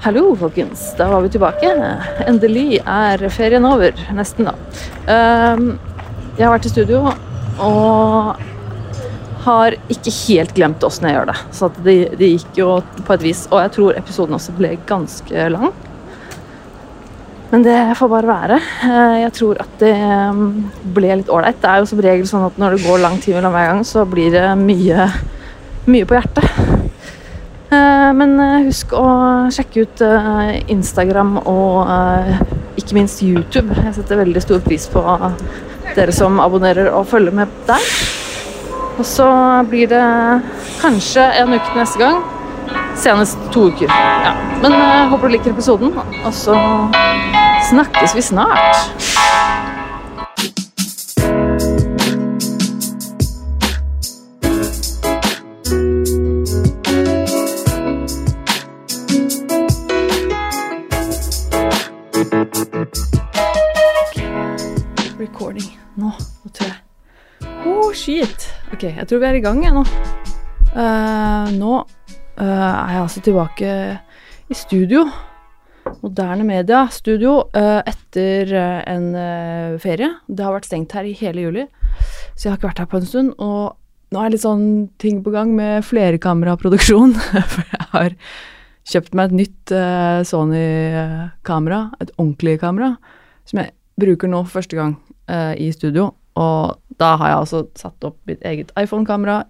Hallo, 0.00 0.36
folkens. 0.36 0.94
Da 0.96 1.08
var 1.10 1.20
vi 1.20 1.28
tilbake. 1.34 1.70
Endelig 2.26 2.78
er 2.88 3.20
ferien 3.32 3.64
over. 3.68 3.92
Nesten, 4.16 4.46
da. 4.48 4.54
Ehm, 5.12 5.74
jeg 6.38 6.46
har 6.46 6.54
vært 6.54 6.68
i 6.70 6.72
studio 6.72 7.02
og 7.60 8.40
har 9.44 9.76
ikke 9.92 10.14
helt 10.14 10.54
glemt 10.56 10.84
åssen 10.88 11.04
jeg 11.08 11.18
gjør 11.18 11.28
det. 11.32 11.36
Så 11.52 11.68
det, 11.84 11.98
det 12.20 12.30
gikk 12.32 12.62
jo 12.62 12.70
på 13.04 13.16
et 13.16 13.26
vis. 13.28 13.44
Og 13.52 13.60
jeg 13.60 13.74
tror 13.76 14.00
episoden 14.00 14.38
også 14.38 14.56
ble 14.56 14.72
ganske 14.88 15.46
lang. 15.52 15.68
Men 17.50 17.64
det 17.66 17.76
får 17.98 18.12
bare 18.12 18.30
være. 18.30 18.60
Eh, 18.88 19.16
Jeg 19.26 19.32
tror 19.36 19.60
at 19.60 19.72
det 19.82 19.94
mm, 20.00 20.50
ble 20.96 21.16
litt 21.20 21.28
ålreit. 21.34 21.60
Det 21.60 21.68
er 21.74 21.82
jo 21.82 21.90
som 21.92 22.00
regel 22.08 22.28
sånn 22.30 22.46
at 22.48 22.56
når 22.62 22.78
det 22.78 22.86
går 22.86 23.02
lang 23.04 23.20
tid 23.20 23.36
mellom 23.36 23.52
hver 23.52 23.72
gang, 23.74 23.84
så 23.84 24.06
blir 24.08 24.32
det 24.32 24.48
mye, 24.64 25.10
mye 25.90 26.08
på 26.08 26.16
hjertet. 26.16 26.89
Eh, 27.70 28.12
Men 28.18 28.34
eh, 28.40 28.64
husk 28.66 28.92
å 28.98 29.06
sjekke 29.54 29.84
ut 29.86 30.02
eh, 30.02 30.56
Instagram 30.72 31.36
og 31.44 31.90
ikke 32.80 32.96
minst 32.96 33.22
YouTube. 33.22 33.76
Jeg 33.76 33.94
setter 33.98 34.18
veldig 34.24 34.42
stor 34.42 34.62
pris 34.64 34.88
på 34.90 35.02
dere 35.94 36.14
som 36.14 36.40
abonnerer 36.42 36.90
og 36.94 37.06
følger 37.10 37.34
med 37.34 37.52
der. 37.68 37.86
Og 38.98 39.06
så 39.06 39.28
blir 39.70 39.90
det 39.90 40.02
kanskje 40.80 41.24
en 41.40 41.54
uke 41.54 41.76
neste 41.78 42.00
gang. 42.02 42.20
Senest 43.00 43.38
to 43.54 43.68
uker. 43.70 43.88
Ja. 43.90 44.34
Men 44.62 44.74
jeg 44.76 45.06
håper 45.12 45.30
du 45.30 45.34
liker 45.36 45.54
episoden, 45.54 45.94
og 45.96 46.34
så 46.36 46.56
snakkes 47.70 48.14
vi 48.18 48.26
snart. 48.26 48.90
Ok, 68.80 68.86
jeg 68.96 69.08
tror 69.10 69.18
vi 69.20 69.26
er 69.28 69.36
i 69.36 69.42
gang 69.44 69.58
jeg 69.60 69.74
nå. 69.76 69.80
Uh, 70.72 71.50
nå 71.52 71.72
uh, 71.84 72.38
er 72.40 72.94
jeg 72.94 73.02
altså 73.02 73.20
tilbake 73.26 73.72
i 74.48 74.56
studio. 74.56 75.02
Moderne 76.00 76.46
Media 76.48 76.86
studio 76.88 77.34
uh, 77.52 77.82
etter 77.84 78.54
en 78.88 79.10
ferie. 79.84 80.08
Det 80.24 80.46
har 80.46 80.56
vært 80.56 80.70
stengt 80.70 80.96
her 80.96 81.04
i 81.04 81.12
hele 81.20 81.44
juli, 81.44 81.66
så 82.32 82.46
jeg 82.46 82.54
har 82.54 82.56
ikke 82.56 82.70
vært 82.70 82.80
her 82.80 82.90
på 82.94 83.02
en 83.02 83.10
stund. 83.12 83.36
Og 83.36 84.16
nå 84.16 84.24
er 84.24 84.32
litt 84.32 84.46
sånn 84.46 84.66
ting 84.96 85.20
på 85.28 85.36
gang 85.36 85.52
med 85.60 85.84
flerkameraproduksjon. 85.84 87.12
For 87.52 87.76
jeg 87.76 87.86
har 87.92 88.18
kjøpt 88.94 89.12
meg 89.12 89.28
et 89.28 89.40
nytt 89.42 89.78
Sony-kamera, 90.32 91.90
et 92.00 92.16
ordentlig 92.16 92.56
kamera, 92.64 92.94
som 93.44 93.60
jeg 93.60 93.76
bruker 94.00 94.32
nå 94.32 94.46
for 94.46 94.62
første 94.62 94.80
gang 94.80 94.96
i 95.60 95.68
studio. 95.76 96.14
Og 96.40 96.79
da 97.00 97.14
har 97.20 97.32
jeg 97.32 97.40
altså 97.42 97.64
satt 97.78 98.06
opp 98.06 98.18
mitt 98.28 98.44
eget 98.46 98.72
iPhone-kamera 98.78 99.42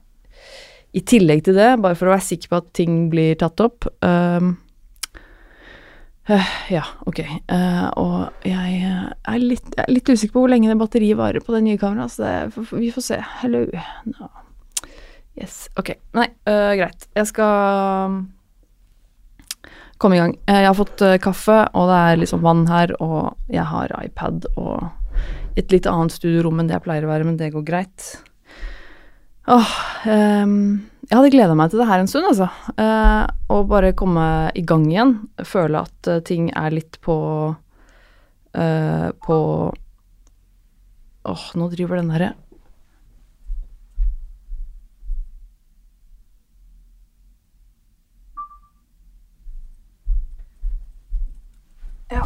i 0.97 1.03
tillegg 1.07 1.45
til 1.47 1.59
det, 1.59 1.69
bare 1.83 1.99
for 1.99 2.09
å 2.09 2.15
være 2.17 2.27
sikker 2.27 2.51
på 2.51 2.59
at 2.63 2.73
ting 2.75 2.97
blir 3.13 3.37
tatt 3.39 3.61
opp. 3.63 3.87
Um, 4.03 4.57
uh, 6.31 6.51
ja, 6.73 6.83
ok. 7.07 7.21
Uh, 7.51 7.87
og 8.01 8.47
jeg 8.49 8.81
er, 8.81 9.39
litt, 9.39 9.71
jeg 9.77 9.85
er 9.85 9.95
litt 9.95 10.11
usikker 10.11 10.35
på 10.35 10.45
hvor 10.45 10.51
lenge 10.51 10.71
det 10.71 10.81
batteriet 10.81 11.21
varer 11.21 11.45
på 11.47 11.55
det 11.55 11.63
nye 11.69 11.79
kameraet, 11.79 12.17
så 12.17 12.27
det, 12.27 12.67
vi 12.75 12.91
får 12.95 13.07
se. 13.07 13.21
Hello. 13.45 13.63
No. 14.11 14.33
Yes. 15.39 15.69
Ok. 15.79 15.95
Nei, 16.19 16.27
uh, 16.51 16.75
greit. 16.81 17.07
Jeg 17.15 17.31
skal 17.31 18.25
komme 20.01 20.17
i 20.17 20.21
gang. 20.23 20.35
Eh, 20.47 20.63
Jeg 20.63 20.71
har 20.71 20.79
fått 20.79 21.03
eh, 21.05 21.19
kaffe, 21.21 21.59
og 21.77 21.91
det 21.91 21.99
er 22.01 22.21
liksom 22.23 22.43
vann 22.45 22.65
her, 22.71 22.95
og 23.05 23.37
jeg 23.53 23.67
har 23.69 23.93
iPad 24.01 24.49
og 24.57 24.89
et 25.59 25.73
litt 25.73 25.89
annet 25.91 26.15
studiorom 26.15 26.61
enn 26.61 26.71
det 26.71 26.77
jeg 26.77 26.85
pleier 26.85 27.07
å 27.07 27.11
være, 27.11 27.27
men 27.27 27.39
det 27.41 27.53
går 27.55 27.65
greit. 27.67 28.11
Åh, 29.51 29.71
um, 30.07 30.55
jeg 31.09 31.17
hadde 31.17 31.33
gleda 31.33 31.57
meg 31.59 31.73
til 31.73 31.81
det 31.83 31.89
her 31.89 32.03
en 32.03 32.11
stund, 32.11 32.29
altså. 32.31 32.47
Å 33.51 33.63
bare 33.67 33.97
komme 33.99 34.27
i 34.55 34.63
gang 34.63 34.85
igjen. 34.91 35.17
Føle 35.43 35.83
at 35.89 36.11
uh, 36.11 36.21
ting 36.23 36.53
er 36.55 36.77
litt 36.77 37.01
på 37.03 37.17
uh, 37.51 39.09
På 39.25 39.39
Åh, 41.31 41.43
nå 41.59 41.67
driver 41.73 42.01
den 42.01 42.15
derre 42.15 42.31
Ja. 52.11 52.25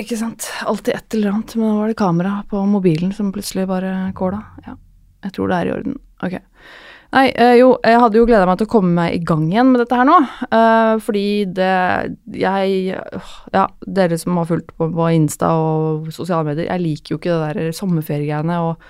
Ikke 0.00 0.16
sant. 0.16 0.48
Alltid 0.64 0.96
et 0.96 1.16
eller 1.18 1.34
annet. 1.34 1.56
Men 1.58 1.68
nå 1.68 1.74
var 1.80 1.90
det 1.92 1.98
kamera 2.00 2.38
på 2.48 2.62
mobilen 2.68 3.12
som 3.16 3.32
plutselig 3.34 3.66
bare 3.68 4.12
kåla. 4.16 4.40
Ja. 4.66 4.78
Jeg 5.22 5.36
tror 5.36 5.50
det 5.50 5.58
er 5.58 5.68
i 5.68 5.74
orden. 5.76 5.98
Ok. 6.24 6.38
Nei, 7.12 7.26
eh, 7.36 7.58
jo, 7.60 7.74
jeg 7.84 8.00
hadde 8.00 8.16
jo 8.16 8.24
gleda 8.24 8.46
meg 8.48 8.56
til 8.56 8.66
å 8.70 8.72
komme 8.72 8.94
meg 8.96 9.18
i 9.18 9.24
gang 9.28 9.42
igjen 9.50 9.68
med 9.68 9.82
dette 9.82 9.98
her 9.98 10.06
nå. 10.08 10.14
eh, 10.48 10.94
fordi 11.04 11.44
det 11.44 12.16
Jeg 12.40 12.96
Ja, 13.52 13.66
dere 13.84 14.16
som 14.16 14.38
har 14.40 14.48
fulgt 14.48 14.72
på, 14.72 14.88
på 14.88 15.10
Insta 15.12 15.50
og 15.52 16.08
sosiale 16.10 16.46
medier, 16.48 16.70
jeg 16.70 16.80
liker 16.80 17.12
jo 17.12 17.18
ikke 17.20 17.36
det 17.36 17.58
der 17.58 17.76
sommerferiegreiene, 17.76 18.56
og 18.64 18.80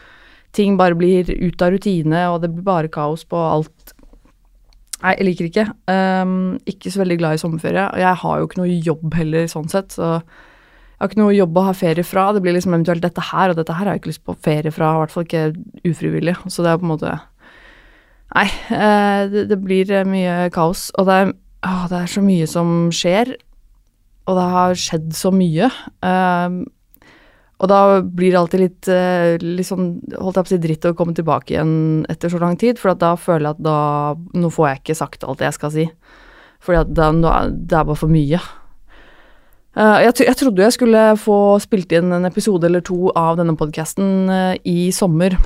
ting 0.54 0.76
bare 0.78 0.94
blir 0.94 1.26
ut 1.26 1.62
av 1.62 1.72
rutine, 1.74 2.22
og 2.30 2.42
det 2.42 2.52
blir 2.54 2.62
bare 2.62 2.92
kaos 2.92 3.24
på 3.24 3.36
alt. 3.36 3.94
Nei, 5.02 5.16
jeg 5.18 5.26
liker 5.26 5.48
ikke. 5.48 5.66
Um, 5.90 6.60
ikke 6.68 6.92
så 6.92 7.02
veldig 7.02 7.18
glad 7.18 7.34
i 7.34 7.42
sommerferie. 7.42 7.88
Og 7.90 7.98
jeg 7.98 8.20
har 8.22 8.38
jo 8.38 8.46
ikke 8.46 8.60
noe 8.60 8.80
jobb 8.86 9.16
heller, 9.18 9.48
sånn 9.50 9.70
sett, 9.72 9.96
så 9.96 10.20
har 11.02 11.10
ikke 11.10 11.22
noe 11.22 11.34
jobb 11.34 11.58
å 11.58 11.66
ha 11.66 11.74
ferie 11.76 12.06
fra. 12.06 12.28
Det 12.32 12.42
blir 12.44 12.54
liksom 12.56 12.74
eventuelt 12.76 13.04
dette 13.04 13.24
her, 13.32 13.52
og 13.52 13.58
dette 13.58 13.74
her 13.74 13.88
har 13.88 13.96
jeg 13.96 14.02
ikke 14.02 14.12
lyst 14.12 14.24
på 14.28 14.36
ferie 14.46 14.72
fra, 14.74 14.92
i 14.94 15.02
hvert 15.02 15.14
fall 15.14 15.26
ikke 15.26 15.44
ufrivillig. 15.90 16.36
Så 16.46 16.64
det 16.64 16.72
er 16.72 16.80
på 16.80 16.86
en 16.88 16.94
måte 16.94 17.18
Nei, 18.32 18.46
eh, 18.72 19.22
det, 19.28 19.42
det 19.50 19.58
blir 19.60 19.90
eh, 19.92 20.06
mye 20.08 20.46
kaos, 20.54 20.86
og 20.96 21.04
det 21.04 21.16
er, 21.20 21.32
å, 21.68 21.72
det 21.90 21.98
er 21.98 22.12
så 22.14 22.22
mye 22.24 22.46
som 22.48 22.70
skjer, 22.94 23.34
og 24.24 24.38
det 24.38 24.46
har 24.54 24.78
skjedd 24.78 25.10
så 25.18 25.32
mye. 25.34 25.68
Um, 26.00 26.62
og 27.62 27.68
da 27.70 27.80
blir 28.02 28.32
det 28.32 28.38
alltid 28.40 28.62
litt, 28.62 28.88
eh, 28.90 29.36
litt 29.42 29.68
sånn, 29.68 29.92
holdt 30.16 30.40
jeg 30.40 30.46
på 30.46 30.48
å 30.48 30.52
si, 30.54 30.60
dritt 30.64 30.88
å 30.88 30.94
komme 30.98 31.14
tilbake 31.14 31.54
igjen 31.54 31.74
etter 32.10 32.32
så 32.32 32.40
lang 32.42 32.56
tid, 32.58 32.80
for 32.80 32.96
da 32.98 33.12
føler 33.20 33.50
jeg 33.50 33.58
at 33.58 33.62
da 33.68 33.76
Nå 34.34 34.50
får 34.50 34.68
jeg 34.68 34.80
ikke 34.80 34.98
sagt 34.98 35.28
alt 35.28 35.44
jeg 35.44 35.58
skal 35.58 35.74
si. 35.76 35.86
Er- 36.72 36.88
det 36.88 37.06
er 37.06 37.84
bare 37.84 37.98
for 37.98 38.08
mye. 38.10 38.40
Eh, 39.72 39.98
jeg, 40.06 40.14
jeg 40.28 40.38
trodde 40.40 40.64
jeg 40.66 40.76
skulle 40.76 41.04
få 41.20 41.38
spilt 41.64 41.92
inn 41.96 42.12
en 42.12 42.28
episode 42.28 42.68
eller 42.68 42.84
to 42.84 43.12
av 43.16 43.38
denne 43.40 43.56
podkasten 43.56 44.32
i 44.68 44.90
sommer. 44.92 45.38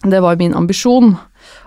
Det 0.00 0.22
var 0.24 0.40
min 0.40 0.56
ambisjon 0.56 1.12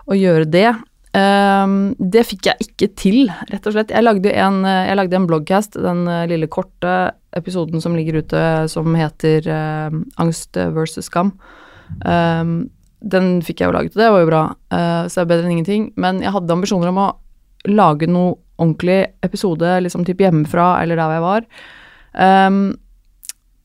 å 0.09 0.18
gjøre 0.18 0.50
det. 0.50 0.72
Ehm, 1.13 1.94
det 2.01 2.25
fikk 2.25 2.47
jeg 2.50 2.66
ikke 2.66 2.88
til, 2.97 3.19
rett 3.51 3.68
og 3.69 3.75
slett. 3.75 3.91
Jeg 3.94 4.06
lagde 4.06 4.31
en, 4.34 4.63
eh, 4.66 4.88
jeg 4.90 4.97
lagde 4.97 5.18
en 5.19 5.28
bloggcast, 5.29 5.78
den 5.78 6.07
eh, 6.09 6.25
lille 6.31 6.50
korte 6.50 7.13
episoden 7.38 7.81
som 7.81 7.95
ligger 7.95 8.24
ute, 8.24 8.41
som 8.69 8.95
heter 8.97 9.45
eh, 9.45 10.00
Angst 10.18 10.57
versus 10.74 11.06
skam. 11.06 11.35
Ehm, 12.06 12.72
den 13.03 13.41
fikk 13.45 13.62
jeg 13.62 13.69
jo 13.69 13.75
laget, 13.75 13.94
og 13.94 14.01
det 14.01 14.12
var 14.16 14.24
jo 14.24 14.31
bra, 14.31 14.44
eh, 14.74 15.03
så 15.06 15.22
det 15.22 15.25
er 15.25 15.31
bedre 15.34 15.45
enn 15.45 15.57
ingenting. 15.57 15.91
Men 15.95 16.24
jeg 16.24 16.34
hadde 16.34 16.57
ambisjoner 16.57 16.90
om 16.90 17.01
å 17.03 17.12
lage 17.69 18.09
noe 18.09 18.40
ordentlig 18.58 19.00
episode, 19.25 19.80
liksom 19.86 20.06
typ 20.08 20.22
hjemmefra, 20.24 20.68
eller 20.84 21.00
der 21.00 21.09
hvor 21.09 21.18
jeg 21.18 21.25
var. 21.28 21.47
Um, 22.14 22.62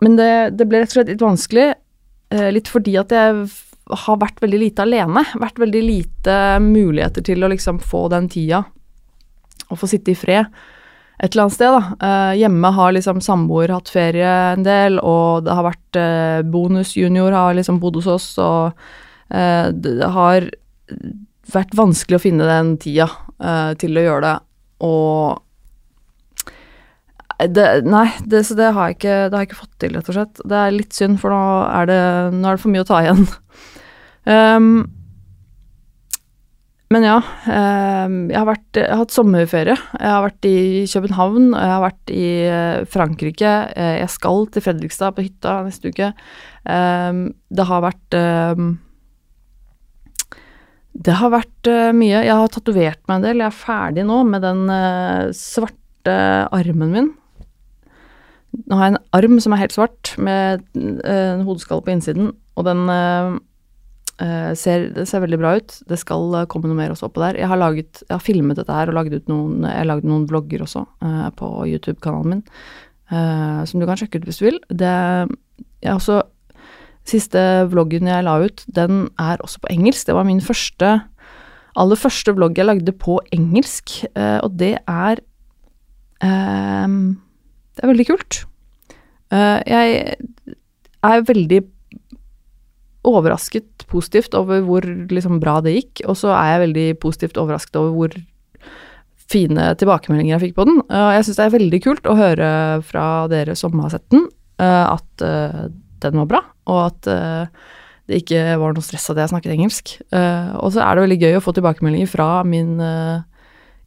men 0.04 0.16
det, 0.18 0.32
det 0.56 0.68
ble 0.68 0.82
rett 0.82 0.92
og 0.92 0.98
slett 0.98 1.12
litt 1.12 1.24
vanskelig, 1.24 1.68
uh, 2.34 2.48
litt 2.54 2.70
fordi 2.72 2.96
at 3.00 3.12
jeg 3.14 3.44
har 4.04 4.18
vært 4.20 4.40
veldig 4.44 4.62
lite 4.62 4.84
alene. 4.84 5.26
Vært 5.40 5.60
veldig 5.60 5.84
lite 5.84 6.40
muligheter 6.64 7.24
til 7.24 7.44
å 7.44 7.52
liksom 7.52 7.80
få 7.84 8.06
den 8.12 8.28
tida 8.32 8.64
og 9.68 9.80
få 9.80 9.88
sitte 9.90 10.14
i 10.14 10.18
fred 10.18 10.48
et 11.18 11.34
eller 11.34 11.48
annet 11.48 11.56
sted, 11.56 11.74
da. 11.74 11.96
Uh, 11.98 12.34
hjemme 12.38 12.70
har 12.76 12.92
liksom 12.94 13.20
samboer 13.24 13.72
hatt 13.74 13.90
ferie 13.90 14.28
en 14.52 14.62
del, 14.66 15.00
og 15.02 15.44
det 15.46 15.56
har 15.58 15.66
vært 15.66 15.98
uh, 15.98 16.40
Bonus 16.46 16.94
junior 16.96 17.34
har 17.34 17.56
liksom 17.58 17.80
bodd 17.82 17.98
hos 17.98 18.06
oss, 18.12 18.28
og 18.38 18.78
uh, 19.34 19.68
det 19.74 20.12
har 20.14 20.46
vært 21.52 21.74
vanskelig 21.74 22.20
å 22.20 22.22
finne 22.22 22.46
den 22.46 22.74
tida 22.80 23.06
eh, 23.40 23.70
til 23.80 23.96
å 23.96 24.02
gjøre 24.04 24.20
det, 24.26 24.32
og 24.84 25.44
det, 27.38 27.66
nei, 27.86 28.08
det, 28.26 28.42
så 28.48 28.56
det 28.58 28.72
har, 28.74 28.90
jeg 28.90 28.98
ikke, 28.98 29.16
det 29.30 29.36
har 29.36 29.42
jeg 29.44 29.50
ikke 29.52 29.60
fått 29.60 29.74
til, 29.78 29.94
rett 29.94 30.08
og 30.10 30.16
slett. 30.16 30.40
Det 30.42 30.56
er 30.58 30.74
litt 30.74 30.96
synd, 30.96 31.20
for 31.22 31.30
nå 31.30 31.42
er 31.70 31.90
det, 31.90 31.98
nå 32.34 32.48
er 32.48 32.56
det 32.56 32.62
for 32.64 32.74
mye 32.74 32.82
å 32.82 32.88
ta 32.88 33.02
igjen. 33.04 33.28
Um, 34.26 34.72
men 36.94 37.06
ja, 37.06 37.20
um, 37.22 38.16
jeg, 38.26 38.38
har 38.40 38.48
vært, 38.48 38.66
jeg 38.80 38.90
har 38.90 39.02
hatt 39.04 39.14
sommerferie. 39.14 39.78
Jeg 39.78 40.10
har 40.16 40.26
vært 40.26 40.50
i 40.50 40.58
København, 40.90 41.48
og 41.52 41.62
jeg 41.62 41.74
har 41.76 41.86
vært 41.86 42.14
i 42.16 42.26
eh, 42.48 42.82
Frankrike. 42.90 43.54
Eh, 43.70 43.94
Jeg 44.00 44.10
skal 44.16 44.50
til 44.50 44.64
Fredrikstad 44.66 45.14
på 45.14 45.28
hytta 45.28 45.60
neste 45.68 45.94
uke. 45.94 46.10
Um, 46.66 47.28
det 47.54 47.70
har 47.70 47.86
vært 47.86 48.18
Det 50.98 51.14
har 51.20 51.30
vært 51.30 51.70
eh, 51.70 51.90
mye. 51.94 52.24
Jeg 52.26 52.34
har 52.34 52.50
tatovert 52.52 53.00
meg 53.06 53.20
en 53.20 53.26
del. 53.26 53.42
Jeg 53.42 53.52
er 53.52 53.58
ferdig 53.60 54.04
nå 54.08 54.22
med 54.26 54.42
den 54.42 54.64
eh, 54.72 55.30
svarte 55.36 56.14
armen 56.54 56.94
min. 56.94 57.10
Nå 58.68 58.78
har 58.78 58.88
jeg 58.88 58.96
en 58.96 59.04
arm 59.18 59.36
som 59.44 59.54
er 59.54 59.62
helt 59.62 59.76
svart, 59.76 60.14
med 60.18 60.64
eh, 60.74 61.36
en 61.36 61.44
hodeskalle 61.46 61.84
på 61.86 61.92
innsiden, 61.94 62.32
og 62.58 62.66
den 62.66 62.88
ser, 64.58 64.88
ser 65.06 65.20
veldig 65.22 65.36
bra 65.38 65.52
ut. 65.60 65.76
Det 65.86 65.94
skal 66.00 66.32
komme 66.50 66.66
noe 66.66 66.74
mer 66.74 66.90
også 66.90 67.06
oppå 67.06 67.22
der. 67.22 67.36
Jeg 67.38 67.46
har, 67.52 67.60
laget, 67.60 68.00
jeg 68.02 68.10
har 68.10 68.24
filmet 68.24 68.58
dette 68.58 68.74
her 68.74 68.90
og 68.90 68.96
laget 68.96 69.28
noen, 69.30 69.60
jeg 69.62 69.76
har 69.76 69.86
laget 69.86 70.08
noen 70.10 70.24
vlogger 70.26 70.64
også 70.64 70.82
på 71.38 71.50
YouTube-kanalen 71.70 72.32
min, 72.32 72.40
som 73.70 73.78
du 73.78 73.86
kan 73.86 74.00
sjekke 74.00 74.18
ut 74.18 74.26
hvis 74.26 74.40
du 74.40 74.48
vil. 74.48 74.58
Det, 74.74 74.90
jeg 75.84 75.92
har 75.92 76.00
også 76.00 76.18
Siste 77.08 77.40
vloggen 77.72 78.10
jeg 78.10 78.24
la 78.26 78.34
ut, 78.44 78.64
den 78.68 79.06
er 79.20 79.40
også 79.40 79.62
på 79.64 79.70
engelsk. 79.72 80.08
Det 80.08 80.16
var 80.16 80.28
min 80.28 80.42
første 80.44 80.98
aller 81.78 81.98
første 81.98 82.34
vlogg 82.36 82.58
jeg 82.58 82.68
lagde 82.68 82.94
på 82.96 83.18
engelsk, 83.34 84.02
eh, 84.14 84.38
og 84.42 84.56
det 84.60 84.74
er 84.82 85.22
eh, 86.24 86.86
Det 87.78 87.84
er 87.84 87.92
veldig 87.92 88.08
kult. 88.08 88.40
Eh, 89.30 89.58
jeg 89.68 90.16
er 91.06 91.28
veldig 91.28 91.60
overrasket 93.08 93.86
positivt 93.88 94.34
over 94.34 94.64
hvor 94.66 94.82
liksom, 94.84 95.38
bra 95.40 95.60
det 95.64 95.76
gikk, 95.76 96.02
og 96.10 96.18
så 96.18 96.34
er 96.34 96.50
jeg 96.50 96.64
veldig 96.66 96.88
positivt 97.00 97.38
overrasket 97.38 97.78
over 97.78 97.94
hvor 97.94 98.16
fine 99.28 99.70
tilbakemeldinger 99.78 100.34
jeg 100.34 100.48
fikk 100.48 100.56
på 100.58 100.66
den. 100.66 100.80
Og 100.82 101.12
jeg 101.14 101.24
syns 101.24 101.38
det 101.38 101.46
er 101.46 101.54
veldig 101.54 101.80
kult 101.84 102.08
å 102.08 102.16
høre 102.18 102.50
fra 102.88 103.06
dere 103.30 103.54
som 103.56 103.76
har 103.84 103.92
sett 103.94 104.06
den, 104.10 104.26
at 104.58 105.24
den 106.02 106.18
var 106.18 106.28
bra, 106.28 106.40
og 106.68 106.84
at 106.90 107.08
uh, 107.10 107.72
det 108.08 108.22
ikke 108.22 108.44
var 108.60 108.76
noe 108.76 108.84
stress 108.84 109.10
at 109.12 109.20
jeg 109.20 109.32
snakket 109.32 109.54
engelsk. 109.54 109.96
Uh, 110.14 110.54
og 110.62 110.72
så 110.74 110.84
er 110.84 110.96
det 110.96 111.04
veldig 111.06 111.20
gøy 111.24 111.38
å 111.38 111.44
få 111.44 111.54
tilbakemeldinger 111.56 112.10
fra 112.10 112.28
min 112.48 112.76
uh, 112.80 113.24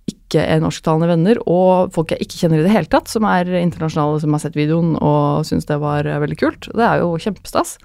ikke 0.10 0.44
norsktalende 0.62 1.10
venner, 1.12 1.40
og 1.50 1.94
folk 1.96 2.12
jeg 2.14 2.26
ikke 2.26 2.42
kjenner 2.42 2.62
i 2.62 2.66
det 2.66 2.74
hele 2.74 2.90
tatt, 2.92 3.10
som 3.12 3.26
er 3.30 3.50
internasjonale, 3.62 4.20
som 4.24 4.34
har 4.36 4.42
sett 4.44 4.58
videoen 4.58 4.96
og 4.98 5.46
syns 5.48 5.70
det 5.70 5.78
var 5.82 6.10
veldig 6.10 6.38
kult. 6.42 6.68
Det 6.74 6.84
er 6.84 7.04
jo 7.04 7.14
kjempestas. 7.22 7.78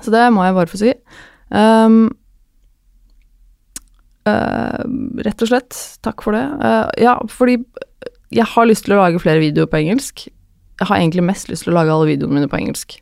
Så 0.00 0.14
det 0.14 0.24
må 0.32 0.46
jeg 0.46 0.56
bare 0.56 0.72
få 0.72 0.80
si. 0.80 0.94
Um, 1.52 2.06
rett 4.24 5.44
og 5.44 5.50
slett, 5.50 5.76
takk 6.06 6.24
for 6.24 6.38
det. 6.38 6.44
ja, 7.02 7.18
fordi 7.28 7.58
jeg 8.32 8.48
har 8.54 8.68
lyst 8.70 8.86
til 8.86 8.96
å 8.96 9.02
lage 9.02 9.20
flere 9.22 9.42
videoer 9.42 9.68
på 9.70 9.82
engelsk 9.82 10.30
jeg 10.82 10.88
har 10.90 10.98
egentlig 10.98 11.22
mest 11.26 11.50
lyst 11.50 11.66
til 11.66 11.72
å 11.72 11.78
lage 11.78 11.94
alle 11.94 12.10
videoene 12.10 12.40
mine 12.40 12.50
på 12.50 12.58
engelsk. 12.58 12.98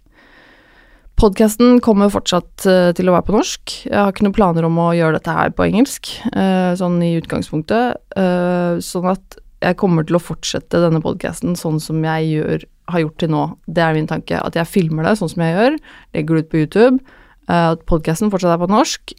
Podkasten 1.21 1.83
kommer 1.85 2.09
fortsatt 2.09 2.65
uh, 2.65 2.91
til 2.97 3.11
å 3.11 3.13
være 3.13 3.27
på 3.27 3.35
norsk. 3.35 3.73
Jeg 3.85 3.93
har 3.93 4.09
ikke 4.09 4.25
noen 4.25 4.37
planer 4.39 4.65
om 4.65 4.79
å 4.81 4.87
gjøre 4.97 5.19
dette 5.19 5.35
her 5.37 5.51
på 5.53 5.67
engelsk, 5.67 6.09
uh, 6.33 6.73
sånn 6.81 6.95
i 7.05 7.11
utgangspunktet. 7.19 7.99
Uh, 8.17 8.79
sånn 8.81 9.11
at 9.11 9.37
jeg 9.61 9.77
kommer 9.77 10.07
til 10.09 10.17
å 10.17 10.23
fortsette 10.23 10.79
denne 10.81 11.03
podkasten 11.05 11.59
sånn 11.61 11.77
som 11.85 11.99
jeg 12.07 12.31
gjør, 12.31 12.65
har 12.89 13.03
gjort 13.03 13.19
til 13.21 13.33
nå. 13.35 13.43
Det 13.69 13.83
er 13.85 13.99
min 13.99 14.09
tanke. 14.09 14.39
At 14.41 14.57
jeg 14.57 14.71
filmer 14.71 15.05
det 15.05 15.19
sånn 15.21 15.29
som 15.29 15.45
jeg 15.45 15.53
gjør, 15.59 15.77
legger 16.17 16.39
det 16.39 16.41
ut 16.41 16.49
på 16.55 16.63
YouTube. 16.63 17.19
At 17.53 17.83
podkasten 17.91 18.33
fortsatt 18.33 18.55
er 18.55 18.63
på 18.63 18.71
norsk. 18.71 19.13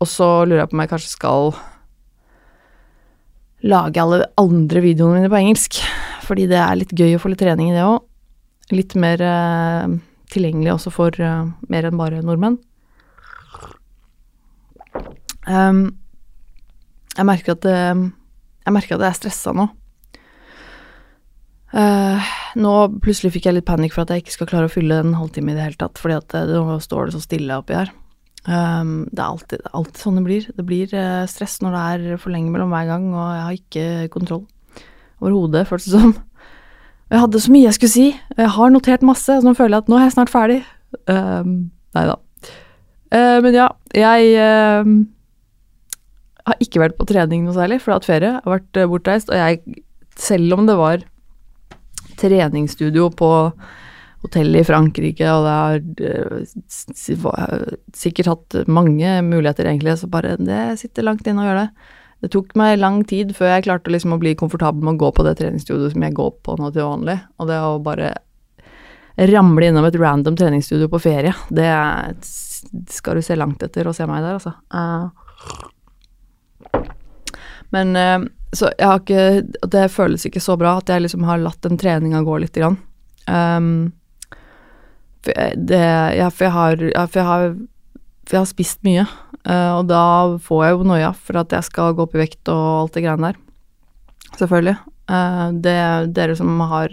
Og 0.00 0.08
så 0.08 0.28
lurer 0.46 0.62
jeg 0.62 0.70
på 0.70 0.78
om 0.78 0.82
jeg 0.86 0.92
kanskje 0.94 1.12
skal 1.12 1.52
lage 3.68 4.00
alle 4.00 4.30
andre 4.40 4.82
videoene 4.82 5.20
mine 5.20 5.30
på 5.30 5.38
engelsk 5.38 5.76
fordi 6.24 6.48
det 6.50 6.56
er 6.58 6.80
litt 6.80 6.94
gøy 6.96 7.18
å 7.18 7.20
få 7.20 7.30
litt 7.30 7.42
trening 7.42 7.68
i 7.70 7.76
det 7.76 7.84
òg. 7.84 8.00
Litt 8.72 8.96
mer 8.96 9.20
tilgjengelig 10.32 10.74
også 10.76 10.92
for 10.94 11.22
uh, 11.22 11.50
mer 11.72 11.88
enn 11.88 12.00
bare 12.00 12.22
nordmenn. 12.24 12.58
Um, 15.46 15.84
jeg 17.16 17.28
merker 17.28 17.56
at 17.56 17.64
det, 17.66 17.78
jeg 18.62 18.74
merker 18.74 18.96
at 18.96 19.04
jeg 19.04 19.10
er 19.10 19.18
stressa 19.20 19.54
nå. 19.56 19.68
Uh, 21.72 22.32
nå 22.60 22.72
plutselig 23.00 23.32
fikk 23.32 23.48
jeg 23.48 23.56
litt 23.56 23.68
panikk 23.68 23.94
for 23.94 24.04
at 24.04 24.12
jeg 24.12 24.24
ikke 24.24 24.34
skal 24.34 24.48
klare 24.50 24.68
å 24.68 24.72
fylle 24.72 24.98
en 25.00 25.16
halvtime 25.16 25.54
i 25.54 25.56
det 25.56 25.66
hele 25.66 25.80
tatt, 25.80 26.00
fordi 26.00 26.18
at 26.20 26.28
det, 26.34 26.44
nå 26.52 26.78
står 26.84 27.08
det 27.08 27.16
så 27.16 27.22
stille 27.24 27.58
oppi 27.60 27.78
her. 27.78 27.92
Um, 28.42 29.06
det 29.12 29.22
er 29.22 29.28
alltid, 29.28 29.68
alltid, 29.70 30.00
sånn 30.02 30.18
det 30.18 30.24
blir. 30.26 30.48
Det 30.56 30.66
blir 30.66 30.92
uh, 30.96 31.22
stress 31.30 31.60
når 31.62 31.76
det 31.76 31.84
er 31.92 32.20
for 32.20 32.34
lenge 32.34 32.52
mellom 32.52 32.72
hver 32.74 32.90
gang, 32.90 33.08
og 33.14 33.24
jeg 33.24 33.46
har 33.46 33.60
ikke 33.60 34.12
kontroll 34.14 34.44
overhodet, 35.22 35.68
føltes 35.68 35.92
det 35.92 36.02
som. 36.02 36.14
Jeg 37.12 37.20
hadde 37.20 37.40
så 37.44 37.52
mye 37.52 37.66
jeg 37.66 37.76
skulle 37.76 37.92
si. 37.92 38.08
og 38.32 38.40
Jeg 38.40 38.52
har 38.56 38.72
notert 38.72 39.02
masse, 39.04 39.28
så 39.28 39.44
nå 39.44 39.52
føler 39.56 39.76
jeg 39.76 39.84
at 39.84 39.90
nå 39.92 39.98
er 39.98 40.06
jeg 40.06 40.14
snart 40.14 40.32
ferdig. 40.32 40.60
Uh, 41.08 41.44
nei 41.96 42.04
da. 42.08 42.16
Uh, 43.12 43.38
men 43.44 43.52
ja, 43.52 43.68
jeg 43.92 44.30
uh, 44.40 44.92
har 46.48 46.64
ikke 46.64 46.80
vært 46.80 46.96
på 46.96 47.06
trening 47.10 47.44
noe 47.44 47.56
særlig, 47.56 47.82
for 47.82 47.92
jeg 47.92 47.94
har 47.94 48.00
hatt 48.00 48.08
ferie. 48.08 48.32
Jeg 48.32 48.46
har 48.46 48.54
vært 48.56 48.80
uh, 48.80 48.88
bortreist, 48.88 49.32
og 49.32 49.42
jeg, 49.42 49.82
selv 50.16 50.56
om 50.56 50.64
det 50.68 50.78
var 50.80 51.04
treningsstudio 52.22 53.10
på 53.18 53.30
hotellet 54.22 54.62
i 54.62 54.66
Frankrike, 54.66 55.28
og 55.34 55.44
det 55.44 55.56
har 55.58 56.40
uh, 57.28 57.72
sikkert 57.92 58.32
hatt 58.32 58.62
mange 58.72 59.18
muligheter, 59.26 59.68
egentlig, 59.68 59.98
så 60.00 60.08
bare 60.08 60.38
det 60.40 60.78
sitter 60.80 61.04
langt 61.10 61.28
inne 61.28 61.44
å 61.44 61.50
gjøre 61.50 61.66
det. 61.66 61.90
Det 62.22 62.30
tok 62.30 62.52
meg 62.58 62.78
lang 62.78 63.00
tid 63.08 63.32
før 63.34 63.56
jeg 63.56 63.64
klarte 63.66 63.90
liksom 63.90 64.14
å 64.14 64.20
bli 64.22 64.36
komfortabel 64.38 64.84
med 64.86 64.94
å 64.94 65.00
gå 65.00 65.08
på 65.16 65.24
det 65.26 65.34
treningsstudioet 65.40 65.96
som 65.96 66.04
jeg 66.06 66.14
går 66.14 66.30
på 66.46 66.54
nå 66.60 66.70
til 66.70 66.86
vanlig. 66.86 67.16
Og 67.42 67.48
det 67.50 67.58
å 67.58 67.80
bare 67.82 68.12
ramle 69.32 69.66
innom 69.68 69.84
et 69.88 69.98
random 69.98 70.36
treningsstudio 70.38 70.86
på 70.92 71.00
ferie, 71.02 71.34
det 71.50 71.72
skal 72.94 73.18
du 73.18 73.26
se 73.26 73.36
langt 73.36 73.62
etter 73.66 73.90
å 73.90 73.94
se 73.96 74.06
meg 74.06 74.22
der, 74.22 74.38
altså. 74.38 74.54
Uh, 74.70 75.10
men 77.74 77.96
uh, 77.98 78.22
så 78.52 78.68
jeg 78.76 78.84
har 78.84 79.00
ikke 79.00 79.68
Det 79.72 79.82
føles 79.88 80.26
ikke 80.28 80.42
så 80.44 80.58
bra 80.60 80.76
at 80.78 80.90
jeg 80.92 81.02
liksom 81.06 81.24
har 81.24 81.40
latt 81.40 81.62
den 81.64 81.78
treninga 81.80 82.20
gå 82.22 82.38
lite 82.42 82.60
grann. 82.60 82.78
Um, 83.26 83.92
for, 85.24 85.32
det, 85.56 85.84
ja, 86.18 86.28
for 86.30 86.46
jeg 86.46 86.54
har, 86.54 86.82
ja, 86.92 87.06
for 87.06 87.22
jeg 87.22 87.28
har 87.30 87.54
jeg 88.36 88.42
har 88.42 88.50
spist 88.50 88.80
mye, 88.86 89.04
uh, 89.46 89.72
og 89.78 89.88
da 89.90 90.04
får 90.42 90.64
jeg 90.64 90.76
jo 90.76 90.88
noia 90.88 91.10
for 91.16 91.42
at 91.42 91.52
jeg 91.54 91.68
skal 91.68 91.96
gå 91.96 92.06
opp 92.06 92.16
i 92.16 92.22
vekt 92.22 92.52
og 92.52 92.62
alt 92.84 92.96
det 92.96 93.04
greiene 93.04 93.32
der. 93.32 93.42
Selvfølgelig. 94.38 94.78
Uh, 95.10 95.46
det 95.64 95.76
dere 96.16 96.38
som 96.38 96.56
har 96.70 96.92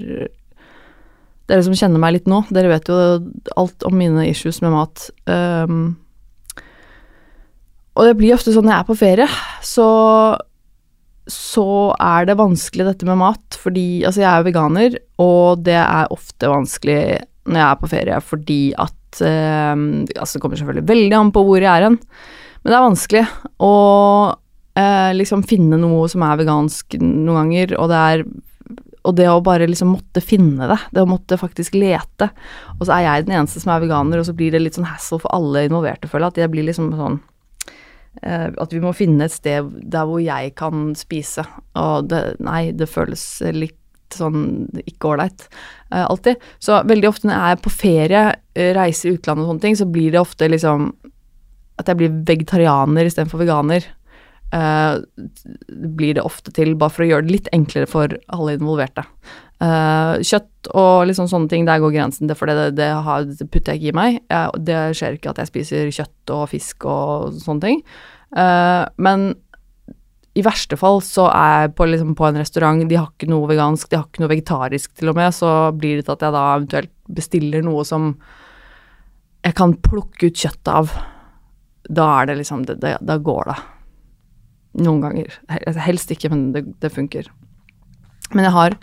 Dere 1.49 1.63
som 1.65 1.73
kjenner 1.73 1.97
meg 1.97 2.11
litt 2.13 2.27
nå, 2.29 2.43
dere 2.53 2.69
vet 2.69 2.89
jo 2.91 2.95
alt 3.57 3.85
om 3.87 3.95
mine 3.97 4.27
issues 4.29 4.59
med 4.61 4.69
mat. 4.69 5.07
Um, 5.25 5.95
og 7.97 8.05
det 8.05 8.11
blir 8.19 8.35
ofte 8.35 8.53
sånn 8.53 8.67
når 8.67 8.75
jeg 8.75 8.83
er 8.83 8.89
på 8.91 8.97
ferie, 8.99 9.25
så 9.65 9.87
så 11.29 11.93
er 12.01 12.25
det 12.25 12.39
vanskelig 12.39 12.87
dette 12.87 13.07
med 13.07 13.19
mat, 13.21 13.57
fordi 13.61 14.03
Altså, 14.05 14.23
jeg 14.23 14.29
er 14.29 14.45
veganer, 14.47 14.95
og 15.21 15.61
det 15.65 15.77
er 15.77 16.13
ofte 16.13 16.49
vanskelig 16.49 17.01
når 17.49 17.59
jeg 17.59 17.67
er 17.67 17.81
på 17.81 17.89
ferie 17.89 18.21
fordi 18.21 18.61
at 18.77 18.98
uh, 19.23 19.73
Altså, 20.15 20.37
det 20.37 20.43
kommer 20.43 20.59
selvfølgelig 20.59 20.89
veldig 20.89 21.17
an 21.19 21.33
på 21.35 21.43
hvor 21.47 21.63
jeg 21.63 21.71
er 21.71 21.87
hen, 21.87 21.97
men 22.59 22.71
det 22.71 22.77
er 22.77 22.85
vanskelig 22.85 23.23
å 23.63 23.73
eh, 24.79 25.11
liksom 25.15 25.45
finne 25.47 25.79
noe 25.79 26.09
som 26.11 26.25
er 26.27 26.41
vegansk 26.41 26.97
noen 26.99 27.37
ganger, 27.37 27.75
og 27.79 27.91
det 27.91 27.99
er 28.11 28.23
og 29.07 29.15
det 29.15 29.29
å 29.31 29.39
bare 29.41 29.67
liksom 29.69 29.93
måtte 29.93 30.21
finne 30.21 30.67
det, 30.69 30.77
det 30.91 31.01
å 31.01 31.09
måtte 31.09 31.37
faktisk 31.39 31.77
lete. 31.79 32.27
Og 32.77 32.83
så 32.85 32.97
er 32.97 33.05
jeg 33.05 33.25
den 33.25 33.37
eneste 33.39 33.61
som 33.63 33.71
er 33.73 33.83
veganer, 33.85 34.19
og 34.19 34.27
så 34.27 34.35
blir 34.35 34.51
det 34.53 34.59
litt 34.61 34.75
sånn 34.77 34.89
hassle 34.89 35.21
for 35.23 35.31
alle 35.33 35.63
involverte, 35.69 36.09
føler 36.11 36.27
jeg. 36.27 36.35
At 36.35 36.41
jeg 36.43 36.51
blir 36.53 36.67
liksom 36.67 36.91
sånn 36.99 37.15
uh, 37.23 38.49
At 38.59 38.75
vi 38.75 38.81
må 38.83 38.91
finne 38.93 39.25
et 39.25 39.33
sted 39.33 39.71
der 39.95 40.09
hvor 40.09 40.19
jeg 40.21 40.51
kan 40.59 40.91
spise. 40.99 41.47
Og 41.79 42.11
det 42.11 42.23
Nei, 42.43 42.73
det 42.75 42.91
føles 42.91 43.23
litt 43.55 43.78
sånn 44.17 44.41
ikke 44.85 45.13
ålreit 45.13 45.45
uh, 45.93 46.05
alltid. 46.05 46.41
Så 46.63 46.81
veldig 46.89 47.09
ofte 47.11 47.29
når 47.29 47.35
jeg 47.35 47.55
er 47.55 47.63
på 47.63 47.73
ferie, 47.73 48.25
uh, 48.35 48.71
reiser 48.77 49.11
i 49.11 49.15
utlandet 49.17 49.45
og 49.45 49.53
sånne 49.53 49.65
ting, 49.67 49.79
så 49.79 49.87
blir 49.89 50.13
det 50.15 50.21
ofte 50.21 50.49
liksom 50.49 50.91
at 51.79 51.87
jeg 51.87 51.99
blir 52.01 52.19
vegetarianer 52.27 53.07
istedenfor 53.07 53.41
veganer. 53.41 53.85
Uh, 54.49 55.05
blir 55.69 56.17
det 56.17 56.25
ofte 56.25 56.51
til, 56.55 56.73
bare 56.79 56.93
for 56.93 57.05
å 57.05 57.09
gjøre 57.11 57.27
det 57.27 57.35
litt 57.35 57.51
enklere 57.55 57.89
for 57.89 58.15
alle 58.33 58.57
involverte. 58.57 59.05
Uh, 59.59 60.15
kjøtt 60.23 60.69
og 60.71 61.09
liksom 61.09 61.27
sånne 61.29 61.51
ting, 61.51 61.67
der 61.67 61.81
går 61.83 61.93
grensen, 61.95 62.31
for 62.39 62.49
det, 62.49 62.71
det, 62.79 62.89
har, 63.05 63.27
det, 63.27 63.49
putter 63.51 63.75
jeg 63.75 63.83
ikke 63.83 63.93
i 63.93 63.99
meg. 63.99 64.21
Jeg, 64.31 64.63
det 64.69 64.79
skjer 64.97 65.19
ikke 65.19 65.33
at 65.33 65.43
jeg 65.43 65.51
spiser 65.51 65.93
kjøtt 65.99 66.33
og 66.35 66.47
fisk 66.53 66.87
og 66.89 67.37
sånne 67.43 67.67
ting. 67.67 67.83
Uh, 68.33 68.87
men 69.01 69.31
i 70.39 70.45
verste 70.45 70.77
fall 70.79 71.01
så 71.05 71.27
er 71.31 71.65
jeg 71.65 71.73
på, 71.77 71.87
liksom, 71.89 72.15
på, 72.17 72.27
en 72.27 72.39
restaurant, 72.39 72.81
de 72.87 72.97
har 72.97 73.09
ikke 73.11 73.29
noe 73.31 73.49
vegansk, 73.49 73.89
de 73.89 73.99
har 73.99 74.07
ikke 74.07 74.23
noe 74.23 74.31
vegetarisk 74.31 74.93
til 74.99 75.11
og 75.11 75.19
med, 75.19 75.35
så 75.35 75.51
blir 75.75 75.99
det 75.99 76.07
til 76.07 76.15
at 76.15 76.25
jeg 76.25 76.35
da 76.35 76.45
eventuelt 76.55 76.93
bestiller 77.19 77.65
noe 77.65 77.85
som 77.87 78.13
jeg 79.45 79.55
kan 79.57 79.75
plukke 79.83 80.29
ut 80.29 80.39
kjøttet 80.39 80.71
av. 80.73 80.95
Da 81.89 82.07
er 82.19 82.29
det 82.29 82.39
liksom 82.41 82.65
det, 82.67 82.79
det, 82.83 82.97
Da 83.01 83.17
går 83.17 83.49
det. 83.49 83.59
Noen 84.85 85.01
ganger. 85.01 85.39
Helst 85.81 86.11
ikke, 86.13 86.29
men 86.33 86.49
det, 86.53 86.65
det, 86.83 86.91
funker. 86.93 87.31
Men 88.35 88.45
jeg 88.45 88.53
har 88.53 88.75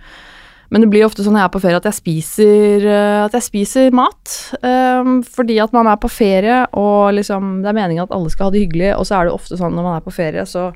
Men 0.69 0.83
det 0.83 0.89
blir 0.91 1.05
ofte 1.07 1.23
sånn 1.23 1.37
når 1.37 1.45
jeg 1.45 1.49
er 1.49 1.55
på 1.55 1.63
ferie 1.63 1.79
at 1.79 1.85
jeg 1.87 1.99
spiser, 2.01 2.87
eh, 2.91 3.21
at 3.23 3.37
jeg 3.37 3.45
spiser 3.47 3.95
mat. 3.95 4.33
Um, 4.67 5.21
fordi 5.23 5.61
at 5.63 5.77
man 5.77 5.87
er 5.87 6.01
på 6.03 6.11
ferie, 6.11 6.65
og 6.75 7.15
liksom 7.15 7.61
Det 7.63 7.71
er 7.71 7.79
meningen 7.79 8.03
at 8.03 8.15
alle 8.17 8.33
skal 8.33 8.49
ha 8.49 8.57
det 8.57 8.65
hyggelig, 8.65 8.97
og 8.97 9.07
så 9.07 9.21
er 9.21 9.29
det 9.29 9.37
ofte 9.37 9.61
sånn 9.61 9.77
når 9.77 9.87
man 9.87 10.01
er 10.01 10.07
på 10.09 10.17
ferie, 10.17 10.43
så 10.43 10.73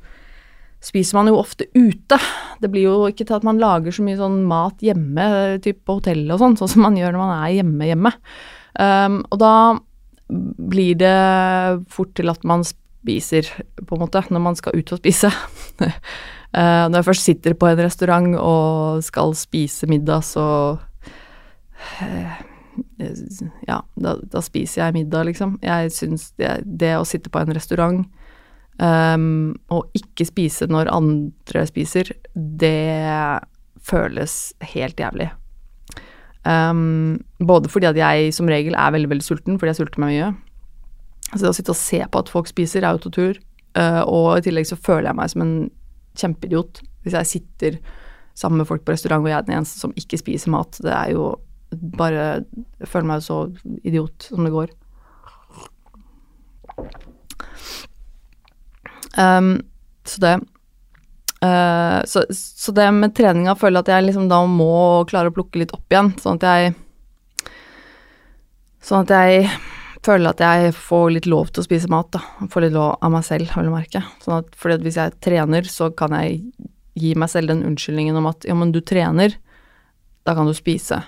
spiser 0.81 1.19
man 1.19 1.29
jo 1.29 1.39
ofte 1.41 1.69
ute. 1.77 2.17
Det 2.61 2.71
blir 2.73 2.89
jo 2.89 2.97
ikke 3.11 3.27
til 3.29 3.37
at 3.37 3.47
man 3.47 3.61
lager 3.61 3.95
så 3.95 4.05
mye 4.05 4.19
sånn 4.19 4.41
mat 4.49 4.81
hjemme, 4.85 5.27
typ 5.65 5.83
på 5.85 5.99
hotellet 6.01 6.33
og 6.35 6.41
sånn, 6.41 6.57
sånn 6.61 6.73
som 6.75 6.85
man 6.87 6.97
gjør 6.99 7.15
når 7.15 7.23
man 7.23 7.37
er 7.37 7.55
hjemme 7.59 7.89
hjemme. 7.91 8.13
Um, 8.81 9.21
og 9.29 9.41
da 9.43 9.55
blir 10.31 10.99
det 11.01 11.17
fort 11.91 12.15
til 12.17 12.33
at 12.33 12.45
man 12.49 12.65
spiser, 12.65 13.49
på 13.77 13.97
en 13.97 14.05
måte, 14.05 14.23
når 14.31 14.45
man 14.45 14.59
skal 14.59 14.77
ut 14.79 14.93
og 14.95 15.01
spise. 15.03 15.33
uh, 15.81 16.85
når 16.89 17.01
jeg 17.01 17.09
først 17.11 17.29
sitter 17.29 17.57
på 17.59 17.69
en 17.69 17.83
restaurant 17.85 18.37
og 18.41 19.03
skal 19.05 19.35
spise 19.39 19.91
middag, 19.91 20.25
så 20.25 20.47
uh, 22.01 22.39
Ja, 23.67 23.83
da, 24.01 24.15
da, 24.33 24.41
spiser 24.45 24.87
jeg 24.87 24.97
middag, 24.97 25.27
liksom. 25.29 25.59
Jeg 25.65 25.93
syns 25.93 26.31
det, 26.41 26.61
det 26.65 26.95
å 26.97 27.05
sitte 27.09 27.33
på 27.33 27.43
en 27.43 27.53
restaurant 27.57 28.05
Um, 28.81 29.59
og 29.69 29.91
ikke 29.97 30.25
spise 30.25 30.69
når 30.71 30.89
andre 30.95 31.67
spiser, 31.69 32.13
det 32.35 33.41
føles 33.85 34.37
helt 34.73 35.01
jævlig. 35.01 35.29
Um, 36.49 37.21
både 37.45 37.69
fordi 37.69 37.91
at 37.91 37.99
jeg 38.01 38.33
som 38.33 38.49
regel 38.49 38.73
er 38.73 38.95
veldig, 38.95 39.11
veldig 39.11 39.27
sulten, 39.27 39.59
fordi 39.61 39.75
jeg 39.75 39.81
sulter 39.83 40.01
meg 40.01 40.15
mye. 40.15 40.31
Så 41.35 41.43
det 41.45 41.53
å 41.53 41.57
sitte 41.59 41.75
og 41.75 41.79
se 41.79 42.01
på 42.01 42.23
at 42.23 42.33
folk 42.33 42.49
spiser, 42.49 42.87
er 42.87 42.97
jo 42.97 43.05
tortur. 43.05 43.41
Uh, 43.77 44.03
og 44.09 44.39
i 44.39 44.47
tillegg 44.49 44.67
så 44.67 44.81
føler 44.81 45.11
jeg 45.11 45.19
meg 45.21 45.31
som 45.31 45.45
en 45.45 45.55
kjempeidiot 46.19 46.81
hvis 47.05 47.15
jeg 47.15 47.29
sitter 47.29 47.77
sammen 48.37 48.59
med 48.61 48.67
folk 48.67 48.83
på 48.83 48.93
restaurant 48.93 49.23
og 49.23 49.31
jeg 49.31 49.37
er 49.39 49.47
den 49.47 49.61
eneste 49.61 49.79
som 49.79 49.95
ikke 49.99 50.19
spiser 50.21 50.53
mat. 50.53 50.81
Det 50.83 50.91
er 50.91 51.13
jo 51.15 51.35
bare 51.71 52.43
Jeg 52.81 52.89
føler 52.91 53.07
meg 53.13 53.23
så 53.23 53.45
idiot 53.87 54.27
som 54.27 54.43
det 54.45 54.55
går. 54.55 54.73
Um, 59.19 59.57
så 60.07 60.21
det 60.23 60.35
uh, 61.43 62.01
så, 62.07 62.23
så, 62.31 62.73
det 62.73 62.87
med 62.95 63.15
treninga 63.17 63.57
føler 63.59 63.81
jeg 63.81 63.89
at 63.89 63.93
jeg 63.95 64.07
liksom 64.07 64.29
da 64.31 64.45
må 64.47 65.03
klare 65.11 65.33
å 65.33 65.35
plukke 65.35 65.63
litt 65.63 65.75
opp 65.77 65.93
igjen, 65.93 66.15
sånn 66.21 66.41
at 66.41 66.49
jeg 66.51 66.79
Sånn 68.81 69.05
at 69.05 69.11
jeg 69.13 69.49
føler 70.01 70.33
at 70.33 70.41
jeg 70.41 70.71
får 70.73 71.11
litt 71.13 71.27
lov 71.29 71.51
til 71.53 71.61
å 71.61 71.67
spise 71.67 71.91
mat, 71.93 72.09
da. 72.15 72.23
Får 72.49 72.65
litt 72.65 72.73
lov 72.73 72.95
av 72.97 73.11
meg 73.13 73.27
selv, 73.27 73.51
vil 73.53 73.69
jeg 73.69 73.75
merke. 73.75 74.01
Sånn 74.25 74.39
at 74.39 74.55
fordi 74.57 74.79
at 74.79 74.87
hvis 74.87 74.97
jeg 74.97 75.17
trener, 75.21 75.69
så 75.69 75.91
kan 75.93 76.15
jeg 76.17 76.39
gi 76.97 77.11
meg 77.21 77.29
selv 77.29 77.53
den 77.53 77.61
unnskyldningen 77.69 78.17
om 78.17 78.31
at 78.31 78.47
ja, 78.49 78.57
men 78.57 78.73
du 78.73 78.81
trener, 78.81 79.37
da 80.25 80.35
kan 80.37 80.49
du 80.49 80.55
spise. 80.57 81.03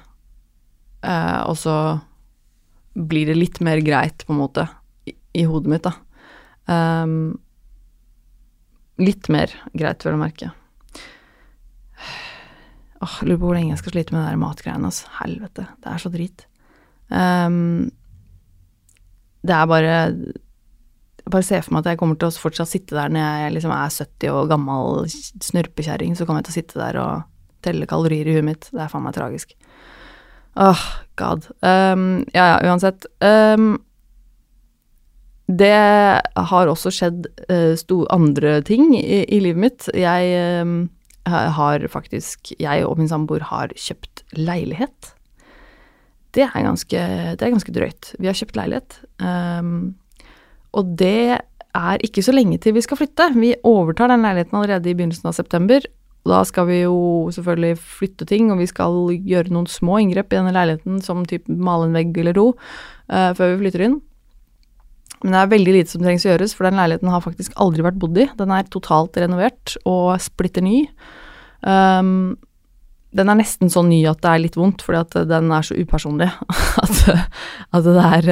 Uh, 1.01 1.49
og 1.49 1.57
så 1.59 1.77
blir 2.93 3.33
det 3.33 3.39
litt 3.39 3.63
mer 3.65 3.81
greit, 3.85 4.27
på 4.27 4.37
en 4.37 4.43
måte, 4.43 4.67
i, 5.09 5.17
i 5.41 5.47
hodet 5.49 5.73
mitt, 5.73 5.89
da. 5.89 5.97
Um, 6.69 7.41
Litt 9.03 9.29
mer 9.33 9.53
greit, 9.75 10.05
vil 10.05 10.15
jeg 10.15 10.21
merke. 10.21 10.53
Åh, 13.03 13.19
lurer 13.27 13.41
på 13.41 13.49
hvor 13.49 13.57
lenge 13.57 13.73
jeg 13.73 13.83
skal 13.83 13.97
slite 13.97 14.15
med 14.15 14.29
de 14.29 14.39
matgreiene, 14.39 14.89
altså. 14.89 15.11
Helvete, 15.19 15.67
det 15.83 15.91
er 15.91 16.03
så 16.03 16.13
drit. 16.13 16.47
Um, 17.11 17.91
det 19.43 19.53
er 19.53 19.67
bare 19.69 19.91
Jeg 19.93 21.31
bare 21.31 21.45
ser 21.45 21.65
for 21.65 21.75
meg 21.75 21.83
at 21.83 21.93
jeg 21.93 21.99
kommer 22.01 22.17
til 22.19 22.31
å 22.31 22.43
fortsatt 22.43 22.71
sitte 22.71 22.97
der 22.97 23.11
når 23.13 23.27
jeg 23.27 23.55
liksom 23.57 23.75
er 23.75 23.93
70 23.95 24.33
og 24.33 24.49
gammel 24.51 25.05
snørpekjerring, 25.13 26.17
så 26.19 26.27
kommer 26.27 26.43
jeg 26.43 26.49
til 26.49 26.55
å 26.55 26.59
sitte 26.61 26.81
der 26.81 26.99
og 27.03 27.29
telle 27.63 27.87
kalorier 27.91 28.27
i 28.27 28.35
huet 28.35 28.47
mitt. 28.47 28.67
Det 28.73 28.83
er 28.83 28.91
faen 28.91 29.05
meg 29.07 29.15
tragisk. 29.15 29.55
Åh, 30.53 30.69
oh, 30.69 30.83
god. 31.17 31.47
Um, 31.63 32.25
ja 32.35 32.49
ja, 32.53 32.57
uansett. 32.67 33.07
Um, 33.23 33.77
det 35.59 35.75
har 36.51 36.71
også 36.71 36.93
skjedd 36.95 37.29
uh, 37.51 38.05
andre 38.15 38.61
ting 38.67 38.93
i, 38.97 39.23
i, 39.27 39.41
livet 39.43 39.61
mitt. 39.61 39.89
Jeg 39.95 40.65
uh, 40.65 40.87
har 41.29 41.87
faktisk 41.91 42.53
Jeg 42.59 42.87
og 42.87 42.99
min 42.99 43.11
samboer 43.11 43.45
har 43.51 43.75
kjøpt 43.77 44.25
leilighet. 44.39 45.15
Det 46.33 46.47
er 46.47 46.65
ganske, 46.65 47.01
det 47.37 47.43
er 47.45 47.53
ganske 47.53 47.73
drøyt. 47.75 48.15
Vi 48.19 48.29
har 48.31 48.37
kjøpt 48.37 48.57
leilighet. 48.57 49.01
Um, 49.21 49.95
og 50.73 50.95
det 50.97 51.43
er 51.73 52.05
ikke 52.05 52.25
så 52.25 52.33
lenge 52.33 52.57
til 52.63 52.77
vi 52.77 52.85
skal 52.85 52.97
flytte. 53.01 53.33
Vi 53.37 53.53
overtar 53.69 54.09
den 54.09 54.25
leiligheten 54.25 54.57
allerede 54.57 54.89
i 54.89 54.97
begynnelsen 54.97 55.29
av 55.29 55.37
september. 55.37 55.85
Og 56.23 56.33
da 56.33 56.41
skal 56.49 56.69
vi 56.71 56.79
jo 56.85 57.29
selvfølgelig 57.35 57.77
flytte 57.83 58.29
ting, 58.31 58.53
og 58.53 58.63
vi 58.63 58.69
skal 58.71 59.11
gjøre 59.27 59.53
noen 59.53 59.69
små 59.69 59.99
inngrep 60.01 60.33
i 60.33 60.39
denne 60.39 60.55
leiligheten, 60.55 61.03
som 61.05 61.27
typ 61.29 61.51
male 61.51 61.91
en 61.91 61.99
vegg 61.99 62.17
eller 62.23 62.37
to, 62.39 62.47
uh, 63.11 63.31
før 63.37 63.53
vi 63.53 63.65
flytter 63.67 63.87
inn. 63.89 64.01
Men 65.23 65.35
det 65.35 65.41
er 65.41 65.51
veldig 65.53 65.75
lite 65.77 65.95
som 65.95 66.03
trengs 66.03 66.25
å 66.27 66.33
gjøres, 66.33 66.55
for 66.59 66.67
den 66.67 66.79
leiligheten 66.81 67.11
har 67.13 67.23
faktisk 67.25 67.55
aldri 67.63 67.85
vært 67.87 68.01
bodd 68.03 68.19
i. 68.19 68.27
Den 68.39 68.55
er 68.55 68.71
totalt 68.71 69.19
renovert 69.23 69.77
og 69.87 70.17
splitter 70.23 70.65
ny. 70.67 70.81
Um, 71.63 72.35
den 73.13 73.29
er 73.29 73.37
nesten 73.37 73.71
så 73.71 73.83
ny 73.85 74.01
at 74.09 74.23
det 74.25 74.31
er 74.31 74.43
litt 74.47 74.57
vondt, 74.57 74.83
fordi 74.83 75.03
at 75.03 75.17
den 75.29 75.53
er 75.53 75.67
så 75.67 75.77
upersonlig. 75.77 76.31
at, 76.85 77.03
at, 77.77 77.87
det 77.87 78.09
er 78.09 78.31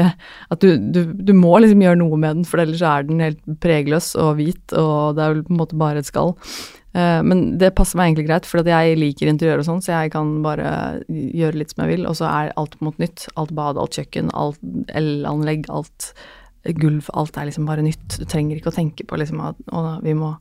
At 0.50 0.64
du, 0.64 0.73
du, 0.80 1.02
du, 1.12 1.32
må 1.37 1.59
liksom 1.61 1.85
gjøre 1.85 2.00
noe 2.00 2.18
med 2.18 2.40
den, 2.40 2.49
for 2.49 2.62
ellers 2.62 2.82
er 2.82 3.06
den 3.06 3.23
helt 3.23 3.40
pregløs 3.62 4.14
og 4.18 4.40
hvit, 4.40 4.64
og 4.73 5.18
det 5.18 5.25
er 5.25 5.35
vel 5.37 5.47
på 5.47 5.54
en 5.54 5.61
måte 5.61 5.80
bare 5.80 6.02
et 6.02 6.09
skall. 6.09 6.35
Uh, 6.97 7.20
men 7.23 7.44
det 7.61 7.75
passer 7.78 8.00
meg 8.00 8.11
egentlig 8.11 8.30
greit, 8.32 8.49
for 8.49 8.66
jeg 8.66 8.99
liker 8.99 9.30
interiør 9.30 9.62
og 9.62 9.68
sånn, 9.68 9.85
så 9.85 10.00
jeg 10.00 10.14
kan 10.16 10.40
bare 10.42 10.73
gjøre 11.06 11.61
litt 11.61 11.76
som 11.76 11.85
jeg 11.85 11.94
vil, 11.94 12.09
og 12.09 12.18
så 12.18 12.26
er 12.32 12.54
alt 12.59 12.80
en 12.80 12.90
nytt. 13.04 13.28
Alt 13.38 13.54
bad, 13.54 13.78
alt 13.78 14.00
kjøkken, 14.00 14.32
alt 14.35 14.97
elanlegg, 14.97 15.68
alt 15.70 16.14
gulv, 16.64 17.07
alt 17.17 17.38
er 17.40 17.49
liksom 17.49 17.64
bare 17.69 17.85
nytt. 17.85 18.19
Du 18.21 18.26
trenger 18.29 18.59
ikke 18.59 18.69
å 18.69 18.76
tenke 18.76 19.07
på 19.09 19.17
liksom 19.17 19.40
at 19.45 19.61
vi 20.05 20.12
må 20.17 20.35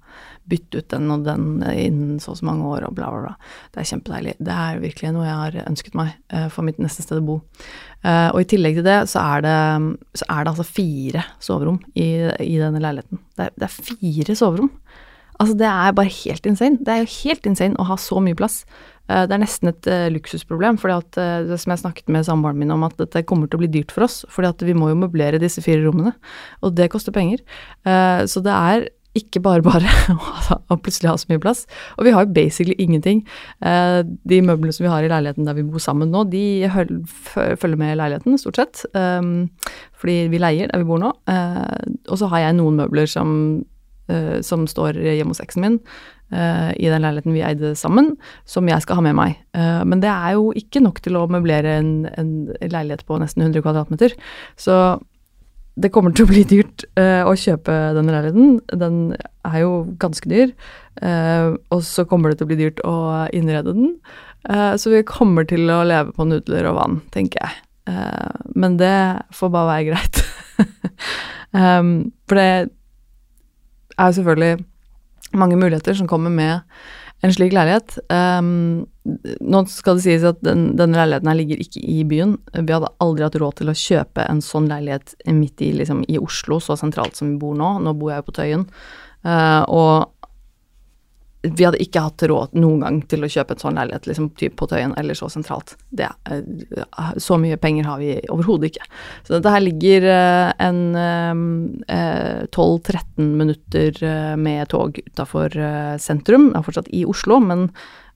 bytte 0.50 0.82
ut 0.82 0.90
den 0.92 1.12
og 1.14 1.24
den 1.28 1.62
innen 1.70 2.20
så 2.20 2.34
og 2.34 2.40
så 2.40 2.48
mange 2.50 2.68
år 2.68 2.88
og 2.88 2.96
bla, 2.98 3.10
bla, 3.14 3.22
bla. 3.24 3.52
Det 3.72 3.82
er 3.82 3.90
kjempedeilig. 3.92 4.36
Det 4.44 4.56
er 4.56 4.82
virkelig 4.84 5.14
noe 5.16 5.28
jeg 5.28 5.38
har 5.40 5.58
ønsket 5.66 5.98
meg 6.00 6.12
uh, 6.34 6.48
for 6.52 6.68
mitt 6.68 6.82
neste 6.82 7.06
sted 7.06 7.22
å 7.22 7.26
bo. 7.26 7.38
Uh, 8.04 8.30
og 8.34 8.42
i 8.42 8.50
tillegg 8.52 8.80
til 8.80 8.88
det 8.88 9.00
så 9.12 9.24
er 9.38 9.46
det, 9.46 9.58
så 10.20 10.28
er 10.28 10.44
det 10.44 10.54
altså 10.54 10.68
fire 10.68 11.26
soverom 11.44 11.80
i, 11.94 12.10
i 12.46 12.56
denne 12.60 12.84
leiligheten. 12.84 13.24
Det 13.38 13.48
er, 13.48 13.56
det 13.56 13.70
er, 13.70 13.78
fire 13.94 14.38
soverom. 14.40 14.72
Altså 15.40 15.56
det 15.56 15.72
er 15.72 15.96
bare 15.96 16.18
helt 16.20 16.52
insane. 16.52 16.84
Det 16.84 16.94
er 16.94 17.04
jo 17.06 17.14
helt 17.22 17.48
insane 17.48 17.80
å 17.80 17.88
ha 17.88 18.00
så 18.00 18.20
mye 18.24 18.38
plass. 18.38 18.66
Eh, 19.10 19.26
det 19.26 19.36
er 19.36 19.42
nesten 19.42 19.72
et 19.72 19.90
uh, 19.90 20.08
luksusproblem, 20.14 20.78
fordi 20.82 20.98
at 21.00 21.20
uh, 21.22 21.48
det 21.50 21.58
som 21.62 21.74
jeg 21.74 21.84
snakket 21.84 22.14
med 22.14 22.28
samboeren 22.28 22.60
min 22.62 22.74
om, 22.76 22.86
at 22.86 22.98
dette 23.02 23.26
kommer 23.30 23.50
til 23.50 23.60
å 23.60 23.64
bli 23.64 23.72
dyrt 23.80 23.94
for 23.96 24.06
oss, 24.06 24.22
fordi 24.30 24.52
at 24.52 24.64
vi 24.68 24.78
må 24.78 24.92
jo 24.92 25.00
møblere 25.02 25.42
disse 25.42 25.64
fire 25.66 25.82
rommene, 25.86 26.14
og 26.62 26.78
det 26.78 26.92
koster 26.94 27.16
penger. 27.16 27.42
Så 28.30 28.42
det 28.46 28.54
er 28.54 28.90
ikke 29.18 29.42
bare 29.42 29.64
bare 29.66 29.90
å 30.72 30.78
plutselig 30.78 31.10
ha 31.10 31.16
så 31.18 31.30
mye 31.32 31.42
plass. 31.42 31.64
Og 31.98 32.06
vi 32.06 32.14
har 32.14 32.26
jo 32.26 32.36
basically 32.36 32.76
ingenting. 32.80 33.24
de 33.60 34.40
møblene 34.46 34.76
som 34.76 34.86
vi 34.86 34.92
har 34.92 35.04
i 35.04 35.10
leiligheten 35.10 35.48
der 35.48 35.58
vi 35.58 35.66
bor 35.66 35.82
sammen 35.82 36.12
nå, 36.14 36.26
de 36.30 36.70
følger 36.70 37.80
med 37.80 37.98
leiligheten, 37.98 38.38
stort 38.40 38.62
sett. 38.62 38.84
Um, 38.94 39.50
fordi 39.98 40.30
vi 40.32 40.42
leier 40.42 40.70
der 40.70 40.84
vi 40.84 40.90
bor 40.92 41.02
nå. 41.02 41.12
og 41.26 42.22
så 42.22 42.30
har 42.30 42.46
jeg 42.46 42.60
noen 42.60 42.80
møbler 42.84 43.10
som, 43.10 43.34
som 44.46 44.70
står 44.70 45.02
hjemme 45.02 45.34
hos 45.34 45.44
eksen 45.44 45.66
min, 45.66 45.82
i 46.30 46.90
den 46.92 47.02
leiligheten 47.02 47.34
vi 47.34 47.44
eide 47.46 47.74
sammen, 47.78 48.12
som 48.46 48.68
jeg 48.70 48.84
skal 48.84 49.00
ha 49.00 49.06
med 49.06 49.16
meg. 49.18 49.38
Uh, 49.58 49.82
men 49.88 50.02
det 50.04 50.12
er 50.12 50.36
jo 50.38 50.52
ikke 50.58 50.84
nok 50.84 51.02
til 51.06 51.18
å 51.18 51.28
møblere 51.32 51.80
en, 51.80 51.94
en, 52.20 52.34
leilighet 52.62 53.06
på 53.08 53.18
nesten 53.22 53.48
100 53.48 53.64
kvadratmeter. 53.66 54.14
Så 54.60 55.00
det 55.80 55.92
kommer 55.96 56.14
til 56.14 56.28
å 56.28 56.32
bli 56.32 56.44
dyrt 56.46 56.86
uh, 57.00 57.26
å 57.26 57.34
kjøpe 57.40 57.76
den 57.98 58.12
leiligheten. 58.12 58.60
Den 58.78 59.00
er 59.48 59.58
jo 59.64 59.74
ganske 60.02 60.30
dyr. 60.30 60.54
og 61.72 61.84
så 61.88 62.04
kommer 62.04 62.30
det 62.30 62.40
til 62.40 62.46
å 62.46 62.50
bli 62.50 62.60
dyrt 62.60 62.82
å 62.84 62.96
innrede 63.34 63.72
den. 63.74 63.94
så 64.76 64.92
vi 64.92 65.00
kommer 65.08 65.48
til 65.48 65.70
å 65.72 65.86
leve 65.88 66.12
på 66.12 66.26
nudler 66.28 66.68
og 66.68 66.76
vann, 66.76 66.98
tenker 67.14 67.40
jeg. 67.40 67.96
men 68.54 68.76
det 68.78 69.24
får 69.32 69.50
bare 69.50 69.70
være 69.72 69.88
greit. 69.88 70.20
for 72.28 72.36
det 72.36 72.50
er 74.00 74.06
jo 74.06 74.18
selvfølgelig 74.20 74.69
mange 75.38 75.60
muligheter 75.60 75.98
som 75.98 76.10
kommer 76.10 76.34
med 76.34 76.62
en 77.26 77.34
slik 77.36 77.52
leilighet. 77.52 77.98
Um, 78.08 78.86
nå 79.44 79.64
skal 79.72 79.98
det 79.98 80.06
sies 80.06 80.26
at 80.28 80.40
den, 80.46 80.70
denne 80.80 80.96
leiligheten 81.02 81.32
her 81.32 81.40
ligger 81.40 81.64
ikke 81.64 81.82
i 81.84 82.04
byen. 82.08 82.38
Vi 82.56 82.72
hadde 82.72 82.92
aldri 83.04 83.26
hatt 83.28 83.40
råd 83.42 83.60
til 83.60 83.72
å 83.72 83.76
kjøpe 83.76 84.24
en 84.24 84.40
sånn 84.46 84.70
leilighet 84.72 85.18
midt 85.36 85.66
i, 85.66 85.74
liksom, 85.82 86.06
i 86.08 86.20
Oslo, 86.22 86.62
så 86.64 86.78
sentralt 86.80 87.20
som 87.20 87.34
vi 87.34 87.42
bor 87.42 87.58
nå. 87.60 87.76
Nå 87.84 87.96
bor 88.00 88.14
jeg 88.14 88.24
jo 88.24 88.30
på 88.30 88.38
Tøyen. 88.40 88.66
Uh, 89.28 89.64
og 89.68 90.19
vi 91.42 91.64
hadde 91.64 91.80
ikke 91.80 92.02
hatt 92.04 92.24
råd 92.28 92.56
noen 92.60 92.82
gang 92.84 92.98
til 93.08 93.24
å 93.24 93.30
kjøpe 93.32 93.56
en 93.56 93.62
sånn 93.62 93.78
leilighet 93.80 94.10
liksom, 94.10 94.28
typ 94.40 94.58
på 94.60 94.68
Tøyen 94.68 94.92
eller 95.00 95.16
så 95.16 95.30
sentralt. 95.32 95.78
Det, 95.88 96.10
uh, 96.28 97.12
så 97.22 97.38
mye 97.40 97.60
penger 97.62 97.88
har 97.88 98.02
vi 98.02 98.18
overhodet 98.32 98.74
ikke. 98.74 98.88
Så 99.24 99.38
dette 99.38 99.54
her 99.54 99.64
ligger 99.64 100.08
uh, 100.10 100.52
en 100.60 100.82
uh, 101.00 102.44
12-13 102.52 103.30
minutter 103.40 104.02
med 104.40 104.68
tog 104.74 105.00
utafor 105.06 105.56
sentrum. 106.02 106.50
Det 106.52 106.60
er 106.60 106.66
fortsatt 106.68 106.92
i 106.96 107.06
Oslo, 107.08 107.40
men 107.44 107.70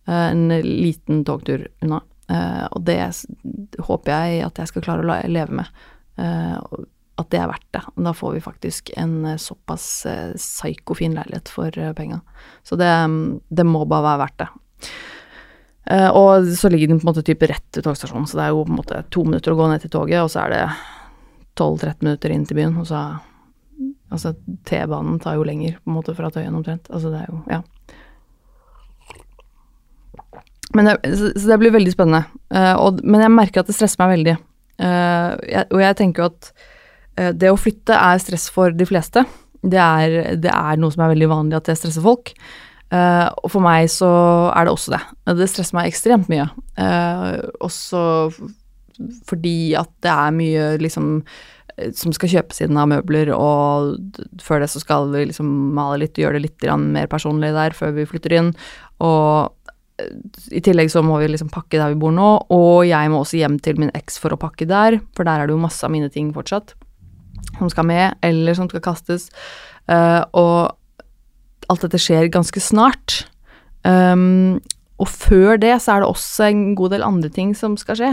en 0.10 0.50
liten 0.64 1.22
togtur 1.24 1.64
unna. 1.84 2.02
og 2.76 2.82
det 2.84 2.98
håper 3.88 4.12
jeg 4.12 4.42
at 4.44 4.60
jeg 4.60 4.72
skal 4.72 4.84
klare 4.84 5.04
å 5.06 5.32
leve 5.32 5.62
med. 5.62 5.70
At 7.22 7.30
det 7.30 7.40
er 7.40 7.50
verdt 7.52 7.68
det. 7.76 7.84
Da 8.08 8.14
får 8.18 8.36
vi 8.36 8.44
faktisk 8.44 8.92
en 8.98 9.26
eh, 9.26 9.42
såpass 9.42 9.86
psykofin 10.06 10.38
psyko-fin 10.38 11.18
leilighet 11.18 11.52
for 11.54 11.80
eh, 11.80 11.94
penga. 11.94 12.22
Så 12.66 12.78
det, 12.80 12.90
det, 13.50 13.66
må 13.70 13.84
bare 13.86 14.08
være 14.08 14.22
verdt 14.24 14.40
det. 14.42 14.48
Eh, 15.94 16.10
og 16.10 16.48
så 16.58 16.72
ligger 16.74 16.90
den 16.90 17.02
på 17.02 17.08
en 17.08 17.12
måte 17.12 17.26
type 17.26 17.50
rett 17.50 17.68
til 17.76 17.86
togstasjonen, 17.86 18.26
så 18.30 18.40
det 18.40 18.48
er 18.48 18.56
jo 18.56 18.64
på 18.66 18.74
en 18.74 18.80
måte 18.82 19.04
to 19.14 19.26
minutter 19.28 19.54
å 19.54 19.60
gå 19.60 19.70
ned 19.70 19.84
til 19.84 19.94
toget, 19.94 20.24
og 20.24 20.32
så 20.34 20.46
er 20.46 20.56
det 20.56 20.64
12-13 21.60 22.08
minutter 22.08 22.34
inn 22.34 22.48
til 22.50 22.62
byen, 22.62 22.82
og 22.82 22.90
så 22.90 23.04
Altså, 24.14 24.36
T-banen 24.70 25.16
tar 25.18 25.40
jo 25.40 25.46
lenger, 25.48 25.80
på 25.82 25.90
en 25.90 25.96
måte, 25.96 26.14
fra 26.14 26.28
Tøyen 26.30 26.54
omtrent. 26.54 26.86
Altså, 26.94 27.10
det 27.10 27.24
er 27.24 27.32
jo 27.32 27.40
Ja. 27.50 27.64
Men 30.74 30.86
det, 30.86 31.18
så, 31.18 31.32
det 31.34 31.58
blir 31.58 31.74
veldig 31.74 31.94
spennende. 31.94 32.24
Uh, 32.54 32.76
og, 32.78 33.02
men 33.02 33.22
jeg 33.22 33.34
merker 33.34 33.64
at 33.64 33.72
det 33.72 33.76
stresser 33.78 34.02
meg 34.04 34.12
veldig. 34.14 34.36
Uh, 34.82 35.34
jeg, 35.50 35.66
og 35.70 35.82
jeg 35.82 35.98
tenker 35.98 36.24
jo 36.24 36.30
at 36.30 36.52
det 37.16 37.52
å 37.52 37.60
flytte 37.60 37.94
er 37.94 38.22
stress 38.22 38.48
for 38.54 38.74
de 38.74 38.88
fleste. 38.90 39.26
Det 39.64 39.80
er, 39.80 40.36
det 40.42 40.52
er, 40.52 40.80
noe 40.82 40.94
som 40.94 41.06
er 41.06 41.14
veldig 41.14 41.30
vanlig 41.32 41.60
at 41.60 41.70
det 41.70 41.78
stresser 41.80 42.04
folk. 42.04 42.34
og 42.94 43.50
for 43.50 43.64
meg 43.64 43.88
så 43.90 44.10
er 44.52 44.66
det 44.66 44.74
også 44.74 44.96
det. 44.96 45.00
Det 45.40 45.48
stresser 45.52 45.78
meg 45.78 45.92
ekstremt 45.92 46.32
mye. 46.34 46.50
også 47.64 48.02
fordi 49.30 49.74
at 49.78 49.90
det 50.04 50.12
er 50.12 50.36
mye 50.36 50.66
liksom 50.82 51.22
som 51.98 52.14
skal 52.14 52.30
kjøpes 52.30 52.62
inn 52.62 52.78
av 52.78 52.90
møbler, 52.92 53.32
og 53.34 53.98
før 54.44 54.62
det 54.64 54.70
så 54.70 54.82
skal 54.84 55.10
vi 55.14 55.26
liksom 55.30 55.50
male 55.74 56.04
litt 56.04 56.18
og 56.20 56.26
gjøre 56.26 56.38
det 56.38 56.46
litt 56.46 56.68
mer 56.84 57.10
personlig 57.10 57.50
der 57.56 57.74
før 57.78 57.96
vi 57.96 58.06
flytter 58.10 58.36
inn. 58.38 58.52
Og 59.02 59.50
i 60.54 60.62
tillegg 60.64 60.92
så 60.94 61.04
må 61.06 61.18
vi 61.22 61.32
liksom 61.32 61.52
pakke 61.54 61.80
der 61.80 61.94
vi 61.94 62.00
bor 62.02 62.14
nå, 62.14 62.30
og 62.54 62.86
jeg 62.86 63.10
må 63.10 63.24
også 63.24 63.42
hjem 63.42 63.58
til 63.64 63.82
min 63.82 63.94
eks 63.98 64.20
for 64.22 64.36
å 64.36 64.40
pakke 64.42 64.68
der, 64.70 65.00
for 65.18 65.26
der 65.26 65.42
er 65.42 65.50
det 65.50 65.56
jo 65.56 65.64
masse 65.64 65.86
av 65.86 65.94
mine 65.94 66.12
ting 66.14 66.30
fortsatt 66.36 66.76
som 67.58 67.70
skal 67.72 67.88
med, 67.90 68.18
eller 68.26 68.58
som 68.58 68.70
skal 68.72 68.84
kastes. 68.84 69.30
Uh, 69.90 70.24
og 70.32 71.72
alt 71.72 71.86
dette 71.86 72.02
skjer 72.02 72.32
ganske 72.34 72.62
snart. 72.64 73.24
Um, 73.84 74.62
og 75.02 75.10
før 75.10 75.60
det 75.60 75.76
så 75.84 75.96
er 75.96 76.04
det 76.04 76.10
også 76.10 76.48
en 76.48 76.66
god 76.80 76.96
del 76.96 77.06
andre 77.06 77.32
ting 77.34 77.52
som 77.58 77.76
skal 77.80 78.00
skje, 78.00 78.12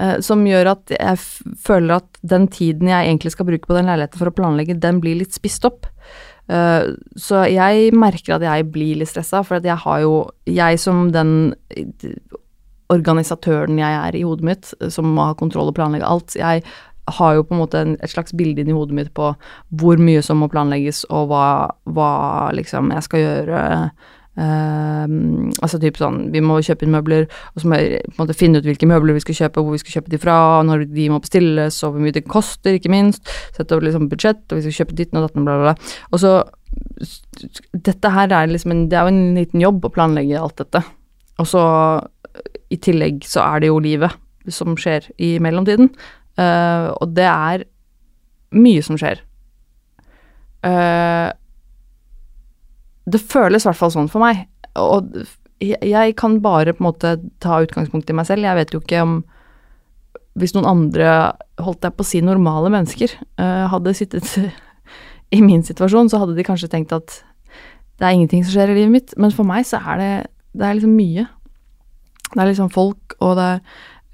uh, 0.00 0.16
som 0.24 0.44
gjør 0.48 0.74
at 0.74 0.94
jeg 0.96 1.20
føler 1.66 1.98
at 2.00 2.22
den 2.26 2.48
tiden 2.50 2.90
jeg 2.90 3.10
egentlig 3.10 3.34
skal 3.34 3.48
bruke 3.48 3.68
på 3.68 3.76
den 3.78 3.90
leiligheten 3.90 4.20
for 4.20 4.30
å 4.30 4.36
planlegge, 4.36 4.78
den 4.80 5.02
blir 5.04 5.20
litt 5.20 5.36
spist 5.36 5.66
opp. 5.68 5.90
Uh, 6.50 6.92
så 7.16 7.46
jeg 7.48 7.94
merker 7.96 8.36
at 8.36 8.44
jeg 8.44 8.70
blir 8.72 8.98
litt 9.00 9.12
stressa, 9.12 9.44
for 9.46 9.60
at 9.60 9.68
jeg 9.68 9.80
har 9.80 10.02
jo 10.02 10.16
Jeg 10.44 10.76
som 10.76 11.06
den 11.12 11.54
organisatøren 12.92 13.78
jeg 13.80 13.96
er 13.96 14.16
i 14.16 14.24
hodet 14.26 14.44
mitt, 14.44 14.72
som 14.92 15.08
må 15.16 15.30
ha 15.30 15.36
kontroll 15.38 15.70
og 15.70 15.76
planlegge 15.78 16.08
alt, 16.08 16.36
jeg 16.36 16.64
har 17.18 17.36
jo 17.36 17.44
på 17.44 17.54
en 17.54 17.60
måte 17.60 17.84
et 17.94 18.10
slags 18.10 18.32
bilde 18.36 18.62
inni 18.62 18.76
hodet 18.76 18.96
mitt 18.96 19.14
på 19.16 19.34
hvor 19.76 20.00
mye 20.00 20.22
som 20.24 20.40
må 20.40 20.48
planlegges, 20.52 21.04
og 21.12 21.28
hva, 21.32 21.46
hva 21.84 22.10
liksom 22.56 22.92
jeg 22.94 23.08
skal 23.08 23.26
gjøre 23.26 23.64
Uh, 24.34 25.06
altså 25.62 25.78
typ 25.78 25.94
sånn, 26.00 26.16
vi 26.34 26.40
må 26.42 26.56
kjøpe 26.66 26.82
inn 26.82 26.90
møbler, 26.90 27.28
og 27.54 27.62
så 27.62 27.68
må 27.70 27.76
jeg 27.78 28.00
på 28.08 28.16
en 28.16 28.22
måte 28.24 28.34
finne 28.34 28.58
ut 28.58 28.66
hvilke 28.66 28.88
møbler 28.90 29.14
vi 29.14 29.22
skal 29.22 29.36
kjøpe, 29.38 29.62
hvor 29.62 29.76
vi 29.76 29.78
skal 29.78 30.00
kjøpe 30.00 30.10
de 30.10 30.18
fra, 30.18 30.38
når 30.66 30.88
de 30.90 31.04
må 31.12 31.20
bestilles, 31.22 31.78
og 31.86 31.94
hvor 31.94 32.02
mye 32.02 32.16
det 32.16 32.24
koster, 32.26 32.74
ikke 32.74 32.90
minst. 32.90 33.30
Sette 33.54 33.76
over 33.76 33.86
liksom 33.86 34.08
budsjett, 34.10 34.42
og 34.48 34.58
vi 34.58 34.64
skal 34.64 34.74
kjøpe 34.80 34.98
ditten 34.98 35.20
og 35.20 35.28
datten, 35.28 35.46
bla, 35.46 35.54
bla, 35.60 35.76
bla. 35.76 35.94
Og 36.10 36.22
så 36.24 36.34
Dette 37.70 38.10
her 38.10 38.32
er 38.34 38.48
liksom 38.50 38.72
en 38.72 38.80
Det 38.90 38.96
er 38.98 39.06
jo 39.06 39.12
en 39.12 39.36
liten 39.36 39.60
jobb 39.62 39.84
å 39.86 39.92
planlegge 39.94 40.40
alt 40.40 40.58
dette. 40.58 40.80
Og 41.38 41.46
så 41.46 41.62
i 42.74 42.78
tillegg 42.82 43.22
så 43.30 43.44
er 43.44 43.62
det 43.62 43.70
jo 43.70 43.78
livet 43.78 44.50
som 44.50 44.74
skjer 44.74 45.06
i 45.22 45.36
mellomtiden. 45.38 45.92
Uh, 46.38 46.90
og 46.98 47.14
det 47.14 47.26
er 47.28 47.64
mye 48.54 48.82
som 48.84 48.98
skjer. 48.98 49.22
Uh, 50.64 51.30
det 53.04 53.20
føles 53.20 53.64
i 53.64 53.68
hvert 53.68 53.78
fall 53.78 53.92
sånn 53.94 54.10
for 54.10 54.24
meg. 54.24 54.46
Og 54.80 55.12
jeg 55.64 56.16
kan 56.18 56.40
bare 56.44 56.74
på 56.74 56.82
en 56.82 56.88
måte 56.88 57.14
ta 57.42 57.60
utgangspunkt 57.62 58.10
i 58.10 58.16
meg 58.16 58.26
selv. 58.28 58.46
Jeg 58.46 58.58
vet 58.58 58.74
jo 58.74 58.82
ikke 58.82 59.04
om 59.04 59.22
Hvis 60.34 60.50
noen 60.50 60.66
andre, 60.66 61.36
holdt 61.62 61.86
jeg 61.86 61.94
på 61.94 62.02
å 62.02 62.06
si 62.08 62.18
normale 62.18 62.66
mennesker, 62.66 63.12
uh, 63.38 63.70
hadde 63.70 63.92
sittet 63.94 64.32
i 65.36 65.38
min 65.38 65.62
situasjon, 65.62 66.08
så 66.10 66.18
hadde 66.18 66.34
de 66.34 66.42
kanskje 66.42 66.66
tenkt 66.72 66.90
at 66.90 67.20
det 68.02 68.08
er 68.08 68.16
ingenting 68.16 68.42
som 68.42 68.56
skjer 68.56 68.72
i 68.72 68.80
livet 68.80 68.90
mitt. 68.90 69.14
Men 69.14 69.30
for 69.30 69.46
meg 69.46 69.62
så 69.68 69.78
er 69.78 70.00
det, 70.00 70.08
det 70.58 70.66
er 70.66 70.74
liksom 70.74 70.96
mye. 70.98 71.28
Det 72.32 72.42
er 72.42 72.50
liksom 72.50 72.72
folk, 72.74 73.14
og 73.22 73.36
det 73.38 73.46
er 73.52 73.62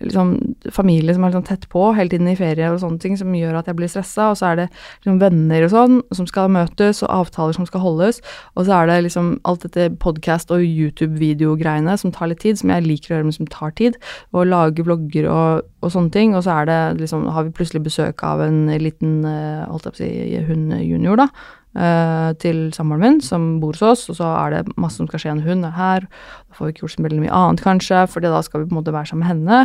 liksom, 0.01 0.33
familie 0.73 1.15
som 1.15 1.25
er 1.25 1.33
liksom 1.33 1.47
tett 1.47 1.67
på 1.73 1.85
hele 1.97 2.13
tiden 2.13 2.29
i 2.31 2.37
ferie 2.39 2.71
og 2.73 2.81
sånne 2.83 3.01
ting, 3.03 3.17
som 3.19 3.35
gjør 3.37 3.61
at 3.61 3.71
jeg 3.71 3.79
blir 3.79 3.91
stressa. 3.91 4.31
Og 4.33 4.39
så 4.41 4.51
er 4.51 4.61
det 4.63 4.67
liksom 4.71 5.21
venner 5.23 5.67
og 5.67 5.73
sånn 5.75 6.01
som 6.17 6.29
skal 6.31 6.51
møtes, 6.53 7.03
og 7.05 7.13
avtaler 7.21 7.57
som 7.57 7.69
skal 7.69 7.85
holdes. 7.85 8.23
Og 8.57 8.67
så 8.69 8.79
er 8.79 8.91
det 8.91 8.99
liksom 9.09 9.33
alt 9.49 9.67
dette 9.67 9.91
podkast- 10.03 10.53
og 10.55 10.65
YouTube-videogreiene 10.65 11.97
som 12.01 12.15
tar 12.15 12.33
litt 12.33 12.43
tid, 12.45 12.61
som 12.61 12.73
jeg 12.73 12.87
liker 12.87 13.13
å 13.13 13.17
gjøre, 13.17 13.29
men 13.29 13.39
som 13.39 13.51
tar 13.51 13.77
tid. 13.79 14.01
Og 14.33 14.49
lage 14.51 14.85
vlogger 14.87 15.31
og, 15.31 15.69
og, 15.81 15.93
sånne 15.93 16.15
ting. 16.15 16.37
Og 16.37 16.45
så 16.47 16.61
er 16.61 16.71
det 16.71 16.81
liksom, 17.05 17.29
har 17.35 17.47
vi 17.47 17.57
plutselig 17.57 17.85
besøk 17.87 18.25
av 18.27 18.45
en 18.45 18.67
liten, 18.81 19.25
eh, 19.29 19.65
holdt 19.69 19.91
jeg 19.91 19.97
på 19.97 19.99
å 19.99 20.05
si, 20.05 20.45
hund 20.51 20.77
junior, 20.81 21.21
da 21.21 21.31
uh, 21.79 22.31
til 22.43 22.69
samboeren 22.75 23.05
min, 23.05 23.21
som 23.25 23.49
bor 23.63 23.77
hos 23.77 23.85
oss, 23.87 24.05
og 24.13 24.19
så 24.19 24.31
er 24.35 24.57
det 24.57 24.77
masse 24.81 25.01
som 25.01 25.09
skal 25.11 25.23
skje. 25.23 25.35
En 25.37 25.45
hund 25.45 25.67
er 25.67 25.77
her. 25.77 26.07
Da 26.49 26.59
får 26.59 26.67
vi 26.67 26.75
ikke 26.75 26.87
gjort 26.87 26.97
så 26.97 27.05
veldig 27.07 27.25
mye 27.25 27.37
annet, 27.43 27.65
kanskje, 27.67 28.05
for 28.11 28.25
da 28.25 28.41
skal 28.47 28.63
vi 28.63 28.71
på 28.71 28.75
en 28.75 28.81
måte 28.81 28.95
være 28.95 29.13
sammen 29.13 29.27
med 29.27 29.33
henne. 29.33 29.61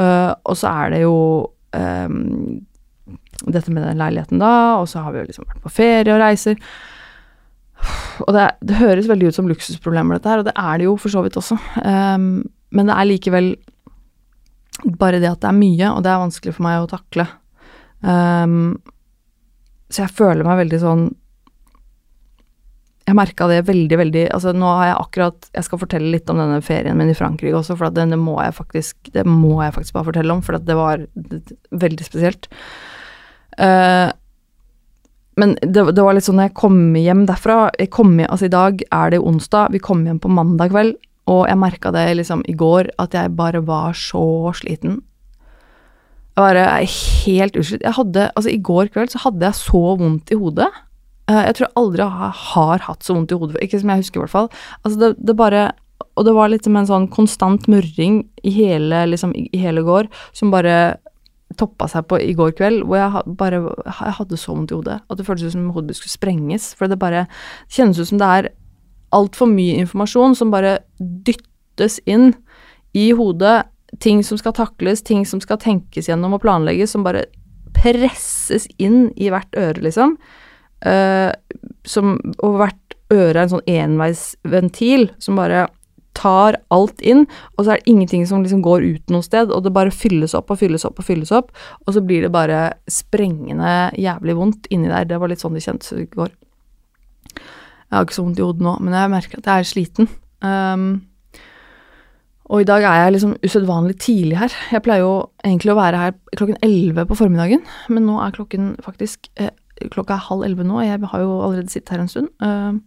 Uh, 0.00 0.32
og 0.48 0.58
så 0.60 0.72
er 0.72 0.94
det 0.94 1.02
jo 1.04 1.18
um, 1.76 2.62
dette 3.48 3.74
med 3.74 3.84
den 3.84 4.00
leiligheten, 4.00 4.40
da, 4.42 4.54
og 4.80 4.88
så 4.90 5.04
har 5.04 5.14
vi 5.14 5.22
jo 5.22 5.28
liksom 5.28 5.48
vært 5.48 5.66
på 5.66 5.76
ferie 5.80 6.14
og 6.14 6.22
reiser. 6.22 6.58
Og 8.22 8.30
det, 8.36 8.46
det, 8.62 8.78
høres 8.78 9.08
veldig 9.10 9.32
ut 9.32 9.36
som 9.36 9.48
luksusproblemer, 9.50 10.18
dette 10.18 10.30
her, 10.30 10.42
og 10.42 10.48
det 10.48 10.56
er 10.56 10.78
det 10.78 10.86
jo 10.86 10.96
for 11.00 11.12
så 11.12 11.24
vidt 11.24 11.38
også. 11.40 11.58
Um, 11.82 12.44
men 12.72 12.88
det 12.88 12.96
er 12.96 13.08
likevel 13.10 13.54
bare 14.98 15.20
det 15.22 15.30
at 15.30 15.42
det 15.42 15.50
er 15.50 15.58
mye, 15.58 15.90
og 15.90 16.04
det 16.04 16.12
er 16.12 16.22
vanskelig 16.22 16.54
for 16.56 16.66
meg 16.66 16.82
å 16.82 16.90
takle. 16.90 17.26
Um, 18.02 18.78
så 19.92 20.06
jeg 20.06 20.16
føler 20.16 20.46
meg 20.46 20.62
veldig 20.62 20.80
sånn 20.82 21.04
jeg 23.02 23.18
merka 23.18 23.48
det 23.50 23.64
veldig, 23.66 23.98
veldig 23.98 24.24
Altså, 24.30 24.52
nå 24.54 24.68
har 24.78 24.86
jeg 24.86 24.98
akkurat 25.00 25.50
Jeg 25.50 25.66
skal 25.66 25.80
fortelle 25.80 26.12
litt 26.14 26.30
om 26.30 26.38
denne 26.38 26.60
ferien 26.64 26.98
min 26.98 27.10
i 27.10 27.18
Frankrike 27.18 27.58
også, 27.58 27.76
for 27.78 27.94
denne 27.94 28.18
må 28.20 28.36
jeg 28.38 28.54
faktisk 28.54 29.12
Det 29.14 29.24
må 29.26 29.56
jeg 29.62 29.74
faktisk 29.74 29.96
bare 29.98 30.08
fortelle 30.10 30.36
om, 30.36 30.42
for 30.46 30.58
det 30.62 30.76
var 30.78 31.06
veldig 31.82 32.06
spesielt. 32.06 32.46
Uh, 33.58 34.08
men 35.40 35.54
det, 35.60 35.82
det, 35.96 36.02
var 36.04 36.14
litt 36.14 36.26
sånn 36.26 36.38
når 36.40 36.50
jeg 36.50 36.58
kom 36.60 36.78
hjem 36.96 37.24
derfra 37.28 37.56
jeg 37.80 37.90
kom 37.94 38.12
hjem, 38.14 38.28
Altså, 38.30 38.48
i 38.48 38.54
dag 38.54 38.84
er 38.84 39.14
det 39.14 39.22
onsdag, 39.22 39.72
vi 39.74 39.82
kom 39.82 40.04
hjem 40.06 40.20
på 40.22 40.32
mandag 40.32 40.72
kveld, 40.72 40.94
og 41.32 41.46
jeg 41.48 41.60
merka 41.60 41.92
det 41.94 42.04
liksom 42.18 42.44
i 42.50 42.54
går, 42.58 42.92
at 43.02 43.16
jeg 43.16 43.34
bare 43.38 43.62
var 43.64 43.96
så 43.98 44.52
sliten. 44.56 45.00
Jeg 46.38 46.62
er 46.64 46.88
helt 46.88 47.58
utslitt. 47.60 47.84
Jeg 47.84 47.96
hadde 47.98 48.30
Altså, 48.30 48.50
i 48.52 48.60
går 48.60 48.92
kveld 48.94 49.12
så 49.12 49.20
hadde 49.26 49.44
jeg 49.46 49.60
så 49.60 49.82
vondt 50.00 50.32
i 50.32 50.38
hodet. 50.38 50.70
Eh, 51.32 51.44
jeg 51.48 51.58
tror 51.58 51.72
aldri 51.80 52.04
jeg 52.04 52.34
har 52.42 52.84
hatt 52.88 53.06
så 53.06 53.16
vondt 53.16 53.32
i 53.32 53.38
hodet 53.38 53.62
Ikke 53.64 53.80
som 53.80 53.92
jeg 53.92 54.04
husker, 54.04 54.20
i 54.20 54.24
hvert 54.24 54.34
fall. 54.34 54.50
Altså, 54.82 54.98
det, 55.00 55.12
det 55.22 55.36
bare 55.38 55.70
Og 56.18 56.26
det 56.26 56.34
var 56.36 56.52
liksom 56.52 56.76
en 56.76 56.88
sånn 56.88 57.08
konstant 57.12 57.68
murring 57.72 58.24
i 58.44 58.52
hele, 58.52 59.06
liksom, 59.08 59.32
i 59.32 59.62
hele 59.62 59.84
går, 59.86 60.10
som 60.36 60.50
bare 60.52 60.98
toppa 61.56 61.86
seg 61.88 62.06
på 62.08 62.18
i 62.20 62.32
går 62.36 62.54
kveld, 62.56 62.82
hvor 62.88 62.96
jeg 62.96 63.34
bare 63.38 63.60
jeg 63.84 64.14
hadde 64.18 64.38
så 64.40 64.54
vondt 64.54 64.72
i 64.72 64.76
hodet 64.78 64.98
at 65.04 65.18
det 65.18 65.26
føltes 65.26 65.52
som 65.52 65.70
hodet 65.74 65.96
skulle 65.96 66.12
sprenges. 66.12 66.70
For 66.76 66.88
det 66.88 66.98
bare 67.00 67.26
det 67.68 67.76
kjennes 67.76 68.00
ut 68.00 68.08
som 68.08 68.20
det 68.20 68.30
er 68.38 68.48
altfor 69.12 69.50
mye 69.52 69.76
informasjon 69.84 70.36
som 70.38 70.52
bare 70.52 70.78
dyttes 70.98 72.00
inn 72.08 72.32
i 72.96 73.10
hodet. 73.16 73.68
Ting 74.00 74.22
som 74.24 74.40
skal 74.40 74.56
takles, 74.56 75.04
ting 75.04 75.26
som 75.28 75.40
skal 75.44 75.60
tenkes 75.60 76.08
gjennom 76.08 76.36
og 76.36 76.42
planlegges, 76.44 76.94
som 76.96 77.04
bare 77.04 77.26
presses 77.76 78.66
inn 78.80 79.10
i 79.20 79.28
hvert 79.32 79.52
øre, 79.58 79.84
liksom. 79.84 80.16
Uh, 80.82 81.30
som, 81.86 82.16
og 82.42 82.58
hvert 82.58 82.96
øre 83.12 83.36
er 83.36 83.44
en 83.44 83.52
sånn 83.52 83.70
enveisventil 83.70 85.10
som 85.22 85.38
bare 85.38 85.66
tar 86.16 86.58
alt 86.72 87.00
inn, 87.00 87.24
og 87.56 87.64
så 87.64 87.72
er 87.72 87.80
det 87.80 87.92
ingenting 87.92 88.26
som 88.28 88.42
liksom 88.44 88.62
går 88.64 88.84
ut 88.84 89.12
noe 89.12 89.24
sted, 89.24 89.52
og 89.52 89.64
det 89.64 89.72
bare 89.74 89.94
fylles 89.94 90.34
opp 90.36 90.52
og 90.52 90.60
fylles 90.60 90.84
opp 90.88 91.00
og 91.00 91.06
fylles 91.08 91.32
opp, 91.34 91.52
og 91.86 91.96
så 91.96 92.02
blir 92.04 92.26
det 92.26 92.32
bare 92.34 92.74
sprengende 92.90 93.92
jævlig 93.98 94.36
vondt 94.36 94.68
inni 94.72 94.92
der. 94.92 95.08
Det 95.08 95.20
var 95.20 95.32
litt 95.32 95.42
sånn 95.42 95.56
det 95.56 95.64
kjentes 95.64 95.94
i 95.96 96.08
går. 96.12 96.34
Jeg 97.32 97.96
har 97.96 98.04
ikke 98.04 98.18
så 98.18 98.26
vondt 98.26 98.42
i 98.42 98.44
hodet 98.44 98.64
nå, 98.64 98.76
men 98.84 98.96
jeg 98.96 99.12
merker 99.12 99.40
at 99.40 99.48
jeg 99.48 99.64
er 99.64 99.68
sliten. 99.68 100.12
Um, 100.44 100.86
og 102.52 102.60
i 102.60 102.68
dag 102.68 102.84
er 102.84 102.98
jeg 103.00 103.14
liksom 103.14 103.34
usedvanlig 103.40 103.96
tidlig 104.02 104.36
her. 104.36 104.54
Jeg 104.74 104.84
pleier 104.84 105.04
jo 105.04 105.12
egentlig 105.40 105.72
å 105.72 105.78
være 105.78 106.00
her 106.00 106.14
klokken 106.36 106.58
elleve 106.64 107.06
på 107.08 107.16
formiddagen, 107.16 107.62
men 107.88 108.04
nå 108.08 108.18
er 108.20 108.34
klokken 108.36 108.74
faktisk 108.84 109.30
eh, 109.40 109.54
klokka 109.92 110.16
er 110.16 110.26
halv 110.28 110.46
elleve 110.46 110.66
nå, 110.66 110.80
jeg 110.84 111.00
har 111.12 111.24
jo 111.24 111.34
allerede 111.40 111.72
sittet 111.72 111.94
her 111.94 112.02
en 112.04 112.10
stund. 112.12 112.30
Uh, 112.42 112.78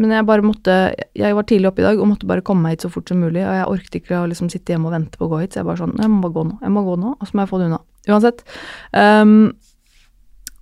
men 0.00 0.10
jeg 0.10 0.26
bare 0.26 0.42
måtte 0.42 0.74
Jeg 1.14 1.36
var 1.36 1.46
tidlig 1.46 1.70
oppe 1.70 1.82
i 1.82 1.86
dag 1.86 2.00
og 2.00 2.08
måtte 2.10 2.26
bare 2.26 2.42
komme 2.46 2.66
meg 2.66 2.74
hit 2.74 2.86
så 2.86 2.90
fort 2.90 3.08
som 3.10 3.20
mulig. 3.22 3.44
Og 3.44 3.54
jeg 3.54 3.68
orket 3.70 3.98
ikke 4.00 4.18
å 4.18 4.28
liksom 4.30 4.50
sitte 4.52 4.74
hjemme 4.74 4.90
og 4.90 4.96
vente 4.96 5.20
på 5.20 5.28
å 5.28 5.32
gå 5.32 5.42
hit, 5.44 5.54
så 5.54 5.62
jeg 5.62 5.68
bare 5.68 5.82
sånn 5.84 5.94
Jeg 6.00 6.10
må 6.10 6.20
bare 6.24 6.34
gå 6.34 6.44
nå. 6.48 6.58
Jeg 6.64 6.74
må 6.74 6.84
gå 6.86 6.96
nå, 7.00 7.14
og 7.14 7.28
så 7.28 7.36
må 7.36 7.44
jeg 7.44 7.52
få 7.52 7.60
det 7.60 7.68
unna. 7.70 7.80
Uansett. 8.10 8.44
Um, 8.92 9.54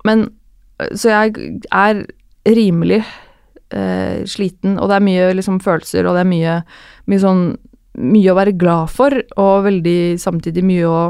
Men 0.05 0.29
Så 0.99 1.13
jeg 1.13 1.63
er 1.71 2.05
rimelig 2.43 3.03
uh, 3.05 4.23
sliten, 4.27 4.79
og 4.79 4.91
det 4.91 4.97
er 4.97 5.07
mye 5.07 5.35
liksom 5.39 5.61
følelser, 5.63 6.07
og 6.07 6.17
det 6.17 6.25
er 6.25 6.33
mye, 6.33 6.63
mye 7.07 7.23
sånn 7.23 7.45
Mye 7.93 8.33
å 8.33 8.37
være 8.39 8.55
glad 8.57 8.89
for, 8.89 9.13
og 9.37 9.67
veldig 9.67 10.17
samtidig 10.17 10.63
mye 10.65 10.89
å 10.89 11.01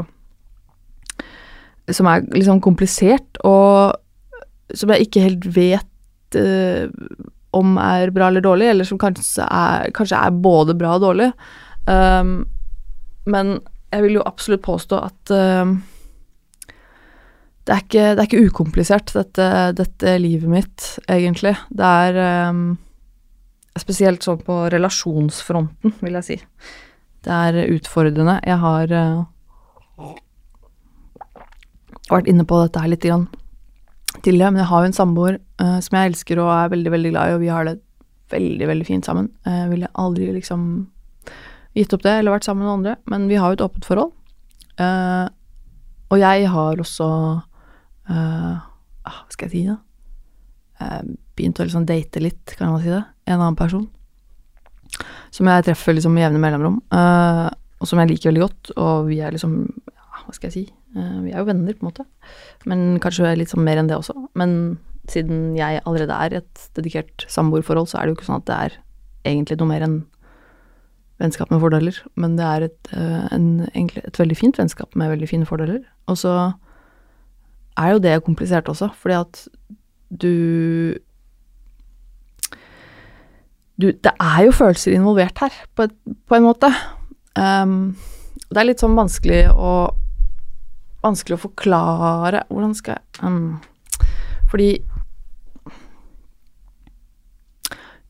Som 1.95 2.09
er 2.11 2.25
liksom 2.35 2.59
komplisert, 2.59 3.39
og 3.47 3.95
som 4.73 4.93
jeg 4.93 5.07
ikke 5.07 5.23
helt 5.23 5.47
vet 5.55 6.37
uh, 6.39 6.89
om 7.53 7.77
er 7.77 8.11
bra 8.13 8.29
eller 8.29 8.43
dårlig, 8.43 8.69
eller 8.71 8.87
som 8.87 8.99
kanskje 9.01 9.45
er, 9.45 9.89
kanskje 9.95 10.19
er 10.19 10.41
både 10.43 10.75
bra 10.77 10.95
og 10.97 11.03
dårlig. 11.05 11.29
Um, 11.85 12.43
men 13.29 13.57
jeg 13.93 14.05
vil 14.07 14.17
jo 14.17 14.25
absolutt 14.25 14.63
påstå 14.65 15.01
at 15.05 15.33
uh, 15.35 15.73
det, 17.63 17.75
er 17.75 17.83
ikke, 17.83 18.07
det 18.15 18.23
er 18.23 18.29
ikke 18.29 18.47
ukomplisert, 18.49 19.13
dette, 19.15 19.49
dette, 19.77 20.15
livet 20.21 20.49
mitt, 20.49 20.87
egentlig. 21.05 21.53
Det 21.69 21.91
er 22.07 22.49
um, 22.49 22.65
spesielt 23.79 24.25
sånn 24.25 24.41
på 24.43 24.63
relasjonsfronten, 24.73 25.95
vil 26.01 26.19
jeg 26.19 26.29
si. 26.31 26.39
Det 27.23 27.37
er 27.37 27.61
utfordrende. 27.69 28.39
Jeg 28.43 28.59
har 28.65 28.97
uh, 28.97 30.11
vært 32.09 32.27
inne 32.33 32.49
på 32.49 32.65
dette 32.65 32.81
her 32.81 32.91
litt 32.91 33.05
grann 33.05 33.29
tidligere, 34.23 34.53
men 34.53 34.63
jeg 34.63 34.69
har 34.71 34.83
jo 34.83 34.89
en 34.89 34.97
samboer 34.97 35.37
uh, 35.61 35.79
som 35.83 35.97
jeg 35.97 36.11
elsker 36.11 36.41
og 36.41 36.51
er 36.55 36.73
veldig, 36.73 36.91
veldig 36.95 37.13
glad 37.13 37.29
i, 37.29 37.37
og 37.37 37.43
vi 37.43 37.51
har 37.53 37.67
det 37.67 37.77
veldig, 38.33 38.67
veldig 38.69 38.87
fint 38.87 39.05
sammen. 39.05 39.29
Jeg 39.45 39.69
ville 39.69 39.91
aldri 39.99 40.31
liksom 40.33 40.67
gitt 41.77 41.93
opp 41.93 42.03
det 42.05 42.13
eller 42.19 42.33
vært 42.35 42.47
sammen 42.47 42.63
med 42.63 42.69
noen 42.69 42.79
andre, 42.81 42.95
men 43.09 43.27
vi 43.29 43.39
har 43.41 43.51
jo 43.51 43.59
et 43.59 43.65
åpent 43.65 43.87
forhold. 43.87 44.13
Uh, 44.79 45.27
og 46.13 46.21
jeg 46.21 46.47
har 46.49 46.79
også 46.81 47.07
uh, 48.09 48.55
Hva 49.05 49.13
skal 49.33 49.49
jeg 49.49 49.53
si, 49.53 49.65
da? 49.69 49.79
begynt 51.37 51.61
å 51.61 51.63
liksom 51.63 51.85
date 51.87 52.19
litt, 52.19 52.55
kan 52.57 52.73
man 52.73 52.81
si 52.83 52.89
det. 52.91 53.03
En 53.29 53.37
annen 53.37 53.55
person. 53.55 53.85
Som 55.31 55.47
jeg 55.47 55.63
treffer 55.69 55.95
liksom 55.95 56.11
med 56.13 56.25
jevne 56.25 56.41
mellomrom, 56.43 56.81
og 56.91 57.87
som 57.87 58.01
jeg 58.01 58.09
liker 58.09 58.31
veldig 58.31 58.41
godt. 58.43 58.73
Og 58.75 59.07
vi 59.07 59.21
er 59.23 59.31
liksom 59.31 59.53
ja, 59.63 60.25
Hva 60.25 60.35
skal 60.35 60.49
jeg 60.49 60.55
si? 60.57 60.65
Eh, 60.95 61.19
vi 61.25 61.33
er 61.33 61.41
jo 61.41 61.49
venner, 61.49 61.75
på 61.75 61.85
en 61.85 61.91
måte. 61.91 62.07
Men 62.69 62.99
kanskje 63.03 63.33
litt 63.37 63.53
sånn 63.53 63.65
mer 63.65 63.81
enn 63.81 63.89
det 63.89 63.97
også. 63.97 64.15
Men 64.39 64.77
siden 65.09 65.53
jeg 65.57 65.81
allerede 65.83 66.15
er 66.15 66.39
et 66.39 66.65
dedikert 66.77 67.25
samboerforhold, 67.31 67.89
så 67.91 67.99
er 67.99 68.05
det 68.05 68.13
jo 68.13 68.19
ikke 68.19 68.29
sånn 68.29 68.41
at 68.41 68.49
det 68.49 68.57
er 68.57 68.77
egentlig 69.33 69.59
noe 69.59 69.71
mer 69.71 69.85
enn 69.85 69.97
vennskap 71.21 71.51
med 71.53 71.61
fordeler. 71.63 71.97
Men 72.19 72.37
det 72.39 72.49
er 72.49 72.67
et, 72.67 72.91
eh, 72.95 73.25
en, 73.35 73.47
et 73.73 74.19
veldig 74.19 74.37
fint 74.37 74.59
vennskap 74.59 74.95
med 74.99 75.11
veldig 75.15 75.29
fine 75.29 75.49
fordeler. 75.49 75.81
Og 76.11 76.19
så 76.19 76.35
er 77.79 77.95
jo 77.95 78.03
det 78.03 78.19
komplisert 78.25 78.69
også, 78.69 78.91
fordi 78.99 79.17
at 79.17 79.47
du 80.13 80.33
du, 83.81 83.89
det 83.89 84.11
er 84.21 84.43
jo 84.45 84.53
følelser 84.53 84.93
involvert 84.93 85.39
her, 85.41 85.53
på, 85.75 85.87
et, 85.87 85.95
på 86.29 86.37
en 86.37 86.45
måte. 86.45 86.69
Um, 87.33 87.95
det 88.53 88.61
er 88.61 88.67
litt 88.69 88.83
sånn 88.83 88.93
vanskelig 88.93 89.47
å 89.49 89.71
vanskelig 91.03 91.37
å 91.37 91.43
forklare 91.45 92.45
Hvordan 92.49 92.73
skal 92.77 92.97
jeg 92.97 93.27
um, 93.27 93.59
Fordi 94.51 94.69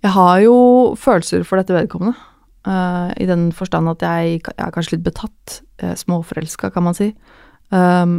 jeg 0.03 0.11
har 0.11 0.41
jo 0.43 0.55
følelser 0.99 1.45
for 1.47 1.55
dette 1.55 1.71
vedkommende. 1.71 2.17
Uh, 2.67 3.11
I 3.15 3.27
den 3.27 3.53
forstand 3.55 3.87
at 3.87 4.03
jeg, 4.03 4.41
jeg, 4.43 4.57
er 4.59 4.73
kanskje 4.75 4.97
litt 4.97 5.05
betatt. 5.05 5.61
Uh, 5.79 5.93
Småforelska, 5.95 6.73
kan 6.75 6.83
man 6.83 6.97
si. 6.97 7.13
Um, 7.71 8.17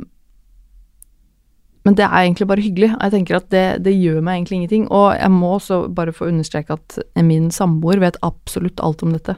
men 1.85 1.97
det 1.99 2.07
er 2.07 2.23
egentlig 2.23 2.49
bare 2.49 2.65
hyggelig. 2.65 2.89
Jeg 2.95 3.13
tenker 3.13 3.37
at 3.37 3.51
det, 3.53 3.67
det, 3.85 3.93
gjør 4.01 4.23
meg 4.25 4.39
egentlig 4.39 4.63
ingenting. 4.63 4.87
Og 4.89 5.11
jeg 5.13 5.33
må 5.35 5.51
også 5.59 5.83
bare 5.93 6.17
få 6.17 6.31
understreke 6.31 6.79
at 6.79 6.99
min 7.21 7.51
samboer 7.53 8.01
vet 8.01 8.17
absolutt 8.25 8.81
alt 8.81 9.05
om 9.05 9.13
dette. 9.13 9.37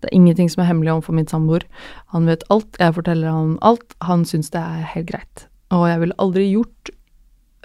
Det 0.00 0.08
er 0.08 0.16
ingenting 0.16 0.50
som 0.52 0.64
er 0.64 0.70
hemmelig 0.70 0.94
overfor 0.94 1.16
min 1.16 1.28
samboer. 1.30 1.66
Han 2.14 2.28
vet 2.28 2.46
alt, 2.50 2.78
jeg 2.80 2.96
forteller 2.96 3.32
han 3.32 3.56
alt. 3.66 3.96
Han 4.06 4.24
syns 4.28 4.52
det 4.54 4.62
er 4.62 4.88
helt 4.94 5.10
greit. 5.12 5.46
Og 5.76 5.86
jeg 5.88 6.00
ville 6.02 6.18
aldri 6.22 6.46
gjort 6.50 6.92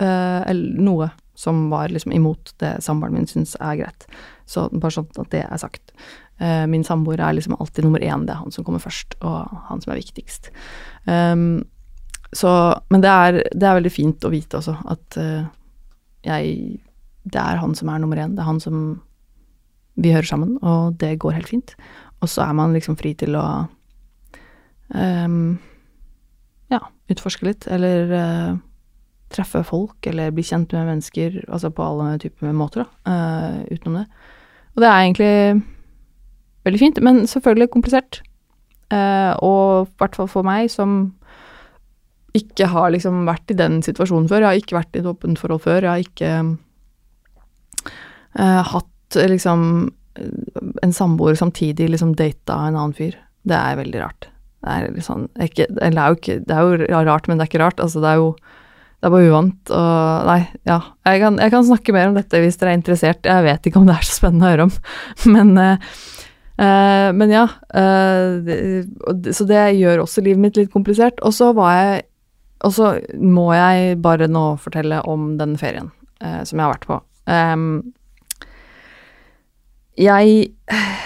uh, 0.03 0.51
noe 0.53 1.09
som 1.35 1.69
var 1.69 1.91
liksom 1.91 2.13
imot 2.15 2.53
det 2.63 2.77
samboeren 2.83 3.17
min 3.17 3.27
syns 3.27 3.55
er 3.59 3.79
greit. 3.81 4.07
Så 4.47 4.67
bare 4.71 4.93
sånn 4.95 5.09
at 5.19 5.31
det 5.33 5.43
er 5.47 5.61
sagt. 5.61 5.95
Uh, 6.39 6.65
min 6.71 6.83
samboer 6.83 7.21
er 7.23 7.35
liksom 7.35 7.57
alltid 7.59 7.87
nummer 7.87 8.03
én, 8.03 8.25
det 8.27 8.35
er 8.35 8.41
han 8.43 8.51
som 8.51 8.67
kommer 8.67 8.83
først, 8.83 9.17
og 9.23 9.51
han 9.69 9.83
som 9.83 9.93
er 9.93 10.01
viktigst. 10.01 10.51
Um, 11.07 11.63
så 12.35 12.81
Men 12.89 13.01
det 13.01 13.09
er, 13.09 13.37
det 13.55 13.63
er, 13.63 13.77
veldig 13.77 13.93
fint 13.93 14.25
å 14.25 14.31
vite 14.33 14.59
også 14.59 14.75
at 14.91 15.17
uh, 15.21 15.45
jeg 16.25 16.79
Det 17.23 17.39
er 17.41 17.61
han 17.61 17.75
som 17.75 17.89
er 17.89 17.99
nummer 17.99 18.17
én. 18.17 18.35
Det 18.35 18.43
er 18.43 18.49
han 18.49 18.59
som 18.59 19.01
vi 19.95 20.11
hører 20.11 20.27
sammen, 20.27 20.57
og 20.61 20.97
det 20.99 21.19
går 21.19 21.37
helt 21.37 21.49
fint. 21.49 21.75
Og 22.25 22.31
så 22.31 22.41
er 22.47 22.55
man 22.57 22.73
liksom 22.73 22.97
fri 22.97 23.13
til 23.17 23.37
å 23.37 23.45
um, 24.97 25.57
ja, 26.73 26.79
utforske 27.13 27.45
litt, 27.45 27.67
eller 27.69 28.09
uh, 28.09 28.55
treffe 29.33 29.61
folk, 29.67 29.99
eller 30.09 30.33
bli 30.33 30.45
kjent 30.45 30.73
med 30.73 30.89
mennesker, 30.89 31.43
altså 31.45 31.69
på 31.69 31.85
alle 31.85 32.15
typer 32.23 32.55
måter, 32.57 32.85
da, 32.85 32.87
uh, 33.05 33.59
utenom 33.69 33.99
det. 34.01 34.05
Og 34.73 34.81
det 34.81 34.89
er 34.89 35.03
egentlig 35.03 35.35
veldig 36.65 36.81
fint, 36.81 37.03
men 37.05 37.21
selvfølgelig 37.29 37.69
komplisert. 37.75 38.23
Uh, 38.89 39.37
og 39.45 39.85
i 39.85 39.99
hvert 40.01 40.17
fall 40.17 40.29
for 40.31 40.45
meg, 40.47 40.71
som 40.73 41.13
ikke 42.35 42.67
har 42.73 42.89
liksom 42.91 43.21
vært 43.29 43.53
i 43.53 43.59
den 43.59 43.79
situasjonen 43.85 44.27
før. 44.31 44.43
Jeg 44.43 44.49
har 44.49 44.63
ikke 44.63 44.79
vært 44.79 44.97
i 44.97 45.03
et 45.03 45.07
åpent 45.07 45.39
forhold 45.39 45.61
før. 45.63 45.85
Jeg 45.85 45.91
har 45.93 46.01
ikke 46.03 46.31
hatt 48.35 49.15
liksom 49.31 49.61
en 50.83 50.93
samboer 50.93 51.37
samtidig 51.39 51.89
liksom 51.93 52.15
data 52.19 52.57
en 52.65 52.75
annen 52.75 52.95
fyr. 52.97 53.17
Det 53.45 53.55
er 53.55 53.79
veldig 53.79 54.01
rart. 54.01 54.29
Det 54.65 54.73
er 54.73 55.01
sånn 55.05 55.27
ikke, 55.41 55.67
det, 55.69 55.91
er 55.93 56.09
jo 56.09 56.17
ikke, 56.17 56.37
det 56.47 56.55
er 56.55 56.63
jo 56.65 57.01
rart, 57.05 57.27
men 57.29 57.37
det 57.37 57.45
er 57.45 57.51
ikke 57.51 57.61
rart. 57.61 57.81
Altså, 57.83 58.01
det 58.03 58.13
er 58.15 58.21
jo 58.23 58.31
det 59.05 59.09
er 59.09 59.13
bare 59.13 59.29
uvant 59.29 59.71
og 59.75 60.25
Nei, 60.25 60.39
ja. 60.65 60.79
Jeg 61.05 61.19
kan, 61.21 61.35
jeg 61.37 61.51
kan, 61.53 61.65
snakke 61.67 61.93
mer 61.93 62.09
om 62.09 62.15
dette 62.17 62.39
hvis 62.41 62.55
dere 62.57 62.71
er 62.73 62.79
interessert. 62.79 63.27
Jeg 63.27 63.45
vet 63.45 63.67
ikke 63.67 63.77
om 63.77 63.85
det 63.85 63.99
er 63.99 64.07
så 64.07 64.15
spennende 64.17 64.47
å 64.47 64.53
høre 64.53 64.65
om, 64.65 64.71
men 65.35 65.51
uh, 65.59 65.91
uh, 66.57 67.09
Men 67.13 67.33
ja. 67.35 67.43
Uh, 67.69 68.41
det, 68.47 69.35
så 69.37 69.45
det 69.45 69.61
gjør 69.77 70.05
også 70.07 70.25
livet 70.25 70.41
mitt 70.47 70.57
litt 70.57 70.73
komplisert. 70.73 71.21
Og 71.21 71.35
så 71.37 71.51
var 71.53 71.77
jeg 71.77 72.05
Og 72.65 72.73
så 72.73 72.95
må 73.21 73.51
jeg 73.53 73.99
bare 74.01 74.31
nå 74.31 74.55
fortelle 74.63 75.03
om 75.05 75.35
den 75.37 75.53
ferien 75.61 75.91
som 76.17 76.57
jeg 76.57 76.63
har 76.63 76.71
vært 76.71 76.87
på. 76.89 76.95
Um, 77.29 77.93
jeg 79.99 80.51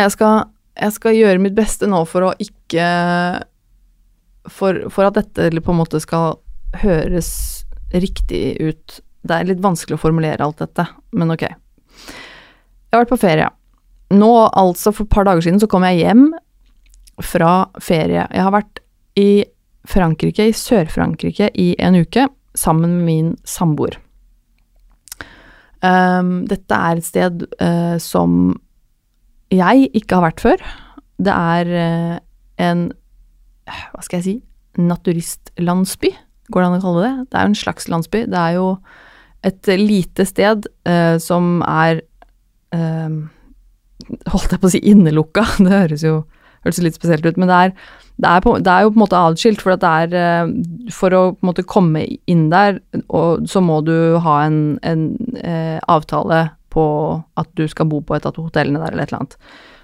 jeg 0.00 0.14
skal, 0.14 0.48
jeg 0.80 0.96
skal, 0.96 1.18
gjøre 1.18 1.42
mitt 1.42 1.56
beste 1.56 1.88
nå 1.90 2.02
for 2.08 2.30
å 2.30 2.34
ikke 2.40 2.86
for, 4.50 4.86
for, 4.90 5.06
at 5.06 5.18
dette 5.18 5.60
på 5.60 5.74
en 5.74 5.80
måte 5.82 6.00
skal 6.02 6.40
høres 6.80 7.30
riktig 7.92 8.56
ut. 8.62 9.00
Det 9.26 9.36
er 9.36 9.48
litt 9.50 9.62
vanskelig 9.62 9.98
å 9.98 10.00
formulere 10.00 10.44
alt 10.44 10.62
dette, 10.62 10.86
men 11.12 11.34
ok. 11.34 11.44
Jeg 11.44 12.94
har 12.94 13.04
vært 13.04 13.12
på 13.12 13.20
ferie. 13.20 13.50
Nå, 14.16 14.30
altså 14.58 14.94
for 14.94 15.06
et 15.06 15.12
par 15.12 15.28
dager 15.28 15.44
siden, 15.44 15.60
så 15.62 15.68
kom 15.70 15.84
jeg 15.86 16.00
hjem 16.00 16.30
fra 17.22 17.68
ferie. 17.82 18.24
Jeg 18.32 18.46
har 18.46 18.54
vært 18.54 18.80
i 19.20 19.44
Frankrike, 19.90 20.48
i 20.48 20.56
Sør-Frankrike, 20.56 21.50
i 21.54 21.74
en 21.78 22.00
uke 22.00 22.26
sammen 22.58 22.96
med 22.96 23.06
min 23.06 23.34
samboer. 23.46 24.00
Um, 25.80 26.32
dette 26.48 26.76
er 26.76 26.98
et 26.98 27.06
sted 27.06 27.44
uh, 27.62 27.96
som 28.02 28.52
jeg 29.50 29.88
ikke 29.96 30.18
har 30.18 30.26
vært 30.28 30.42
før. 30.44 30.64
Det 31.20 31.32
er 31.34 31.70
uh, 31.72 32.16
en 32.60 32.90
hva 33.70 34.02
skal 34.02 34.18
jeg 34.18 34.26
si 34.26 34.36
naturistlandsby, 34.80 36.10
går 36.50 36.62
det 36.62 36.68
an 36.68 36.76
å 36.78 36.82
kalle 36.82 37.04
det? 37.04 37.12
Det 37.30 37.38
er 37.38 37.44
jo 37.46 37.52
en 37.52 37.60
slags 37.62 37.88
landsby. 37.92 38.24
Det 38.30 38.38
er 38.40 38.56
jo 38.56 38.66
et 39.46 39.70
lite 39.80 40.26
sted 40.28 40.68
uh, 40.88 41.16
som 41.22 41.60
er 41.66 42.04
Holdt 44.30 44.52
jeg 44.54 44.60
på 44.62 44.68
å 44.68 44.70
si 44.70 44.78
innelukka, 44.86 45.42
det 45.64 45.72
høres 45.72 46.04
jo 46.06 46.20
høres 46.64 46.80
litt 46.84 46.98
spesielt 46.98 47.26
ut, 47.26 47.40
men 47.40 47.50
det 47.50 47.58
er 47.64 47.74
det 48.20 48.28
er, 48.28 48.42
på, 48.44 48.52
det 48.60 48.68
er, 48.68 48.84
jo 48.84 48.90
på 48.92 48.98
en 48.98 49.04
måte 49.06 49.16
atskilt, 49.30 49.62
for 49.64 49.80
det 49.80 49.90
er 50.04 50.14
eh, 50.20 50.50
For 50.92 51.14
å 51.16 51.22
måte 51.46 51.64
komme 51.64 52.02
inn 52.28 52.50
der, 52.52 52.82
og, 53.08 53.46
så 53.48 53.62
må 53.64 53.80
du 53.86 54.18
ha 54.20 54.42
en, 54.44 54.76
en 54.84 55.06
eh, 55.40 55.78
avtale 55.88 56.50
på 56.70 56.84
at 57.40 57.48
du 57.58 57.64
skal 57.70 57.88
bo 57.90 58.02
på 58.04 58.18
et 58.18 58.26
av 58.28 58.36
hotellene 58.38 58.82
der, 58.82 58.92
eller 58.92 59.06
et 59.06 59.12
eller 59.14 59.22
annet. 59.22 59.38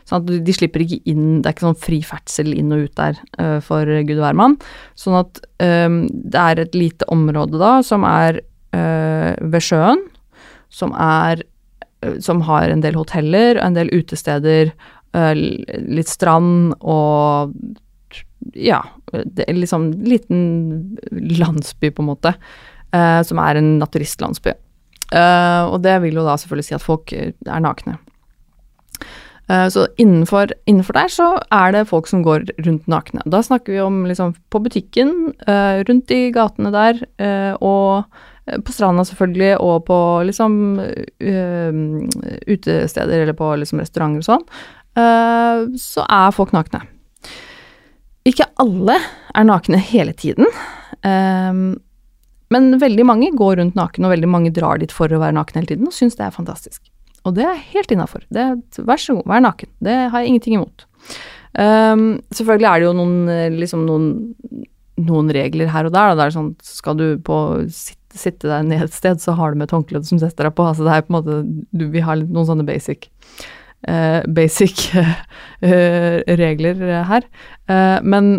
Sånn 0.07 0.23
at 0.23 0.47
de 0.47 0.55
slipper 0.55 0.85
ikke 0.85 1.01
inn 1.11 1.41
Det 1.41 1.49
er 1.49 1.57
ikke 1.57 1.67
sånn 1.67 1.81
fri 1.83 1.97
ferdsel 2.07 2.53
inn 2.55 2.71
og 2.75 2.87
ut 2.87 2.95
der 2.99 3.19
uh, 3.41 3.59
for 3.65 3.89
gud 4.07 4.21
og 4.21 4.23
hvermann. 4.23 4.55
Sånn 4.99 5.19
at 5.19 5.41
um, 5.59 6.05
det 6.07 6.43
er 6.43 6.62
et 6.62 6.79
lite 6.79 7.09
område 7.12 7.59
da 7.59 7.73
som 7.87 8.07
er 8.07 8.39
uh, 8.77 9.33
ved 9.43 9.67
sjøen, 9.67 10.05
som 10.71 10.95
er 10.95 11.43
uh, 12.05 12.19
Som 12.23 12.45
har 12.47 12.71
en 12.71 12.85
del 12.85 12.95
hoteller, 12.95 13.57
og 13.57 13.65
en 13.65 13.79
del 13.81 13.91
utesteder, 13.91 14.71
litt 15.16 16.11
strand 16.11 16.74
og 16.81 17.55
ja, 18.52 18.83
liksom 19.48 19.88
liten 20.07 20.98
landsby, 21.11 21.90
på 21.90 22.05
en 22.05 22.11
måte, 22.11 22.35
eh, 22.92 23.20
som 23.26 23.40
er 23.42 23.59
en 23.59 23.76
naturistlandsby. 23.81 24.52
Eh, 25.16 25.62
og 25.70 25.81
det 25.83 25.96
vil 26.05 26.18
jo 26.20 26.26
da 26.26 26.37
selvfølgelig 26.38 26.68
si 26.68 26.76
at 26.76 26.85
folk 26.85 27.14
er 27.16 27.64
nakne. 27.64 27.96
Eh, 29.48 29.68
så 29.68 29.87
innenfor, 29.96 30.52
innenfor, 30.66 30.92
der 30.98 31.09
så 31.12 31.26
er 31.55 31.74
det 31.74 31.88
folk 31.90 32.09
som 32.11 32.24
går 32.26 32.48
rundt 32.66 32.88
nakne. 32.90 33.22
Da 33.31 33.42
snakker 33.46 33.72
vi 33.72 33.83
om 33.83 34.05
liksom 34.09 34.35
på 34.50 34.59
butikken, 34.62 35.35
eh, 35.46 35.85
rundt 35.87 36.11
i 36.11 36.33
gatene 36.35 36.72
der, 36.74 37.05
eh, 37.18 37.55
og 37.61 38.05
på 38.46 38.72
stranda 38.72 39.02
selvfølgelig, 39.02 39.59
og 39.59 39.87
på 39.87 40.22
liksom 40.22 40.79
utesteder 42.46 43.22
eller 43.24 43.35
på 43.35 43.57
liksom 43.59 43.81
restauranter 43.81 44.22
og 44.22 44.29
sånn, 44.29 44.44
så 44.96 46.04
er 46.09 46.32
folk 46.32 46.54
nakne. 46.56 46.82
Ikke 48.26 48.48
alle 48.62 48.96
er 49.37 49.46
nakne 49.46 49.78
hele 49.78 50.14
tiden, 50.16 50.48
men 51.04 52.68
veldig 52.80 53.04
mange 53.06 53.28
går 53.37 53.59
rundt 53.61 53.76
naken, 53.78 54.06
og 54.06 54.14
veldig 54.14 54.30
mange 54.30 54.52
drar 54.56 54.80
dit 54.80 54.92
for 54.94 55.12
å 55.12 55.20
være 55.20 55.37
nakne 55.37 55.61
hele 55.61 55.74
tiden 55.74 55.90
og 55.90 55.94
syns 55.94 56.16
det 56.18 56.24
er 56.26 56.35
fantastisk. 56.35 56.80
Og 57.26 57.35
det 57.37 57.44
er 57.46 57.64
helt 57.74 57.92
innafor. 57.92 58.24
Vær 58.30 59.02
så 59.02 59.18
god, 59.18 59.26
vær 59.26 59.42
naken. 59.42 59.70
Det 59.82 59.96
har 60.12 60.22
jeg 60.22 60.32
ingenting 60.32 60.56
imot. 60.59 60.87
Um, 61.56 62.09
selvfølgelig 62.37 62.68
er 62.70 62.80
det 62.80 62.87
jo 62.87 62.96
noen, 62.96 63.14
liksom 63.56 63.85
noen, 63.88 64.09
noen 65.00 65.32
regler 65.35 65.70
her 65.72 65.88
og 65.88 65.94
der. 65.96 66.14
Det 66.14 66.26
er 66.26 66.35
sånn, 66.37 66.52
skal 66.62 66.98
du 67.00 67.06
på 67.26 67.38
sitte, 67.72 68.02
sitte 68.16 68.48
deg 68.48 68.68
ned 68.70 68.87
et 68.87 68.94
sted, 68.96 69.20
så 69.20 69.35
har 69.37 69.52
du 69.52 69.61
med 69.61 69.68
et 69.68 69.74
håndkle 69.76 70.00
som 70.06 70.20
setter 70.22 70.48
deg 70.48 70.54
på. 70.56 70.64
Altså 70.70 70.87
det 70.87 70.94
er 70.94 71.02
på 71.04 71.12
en 71.12 71.18
måte 71.18 71.40
du, 71.76 71.88
Vi 71.92 72.04
har 72.04 72.22
noen 72.22 72.48
sånne 72.48 72.64
basic 72.68 73.11
basic 74.37 74.88
uh, 74.99 75.14
regler 76.42 76.81
her. 77.07 77.27
Uh, 77.70 77.99
men 78.03 78.35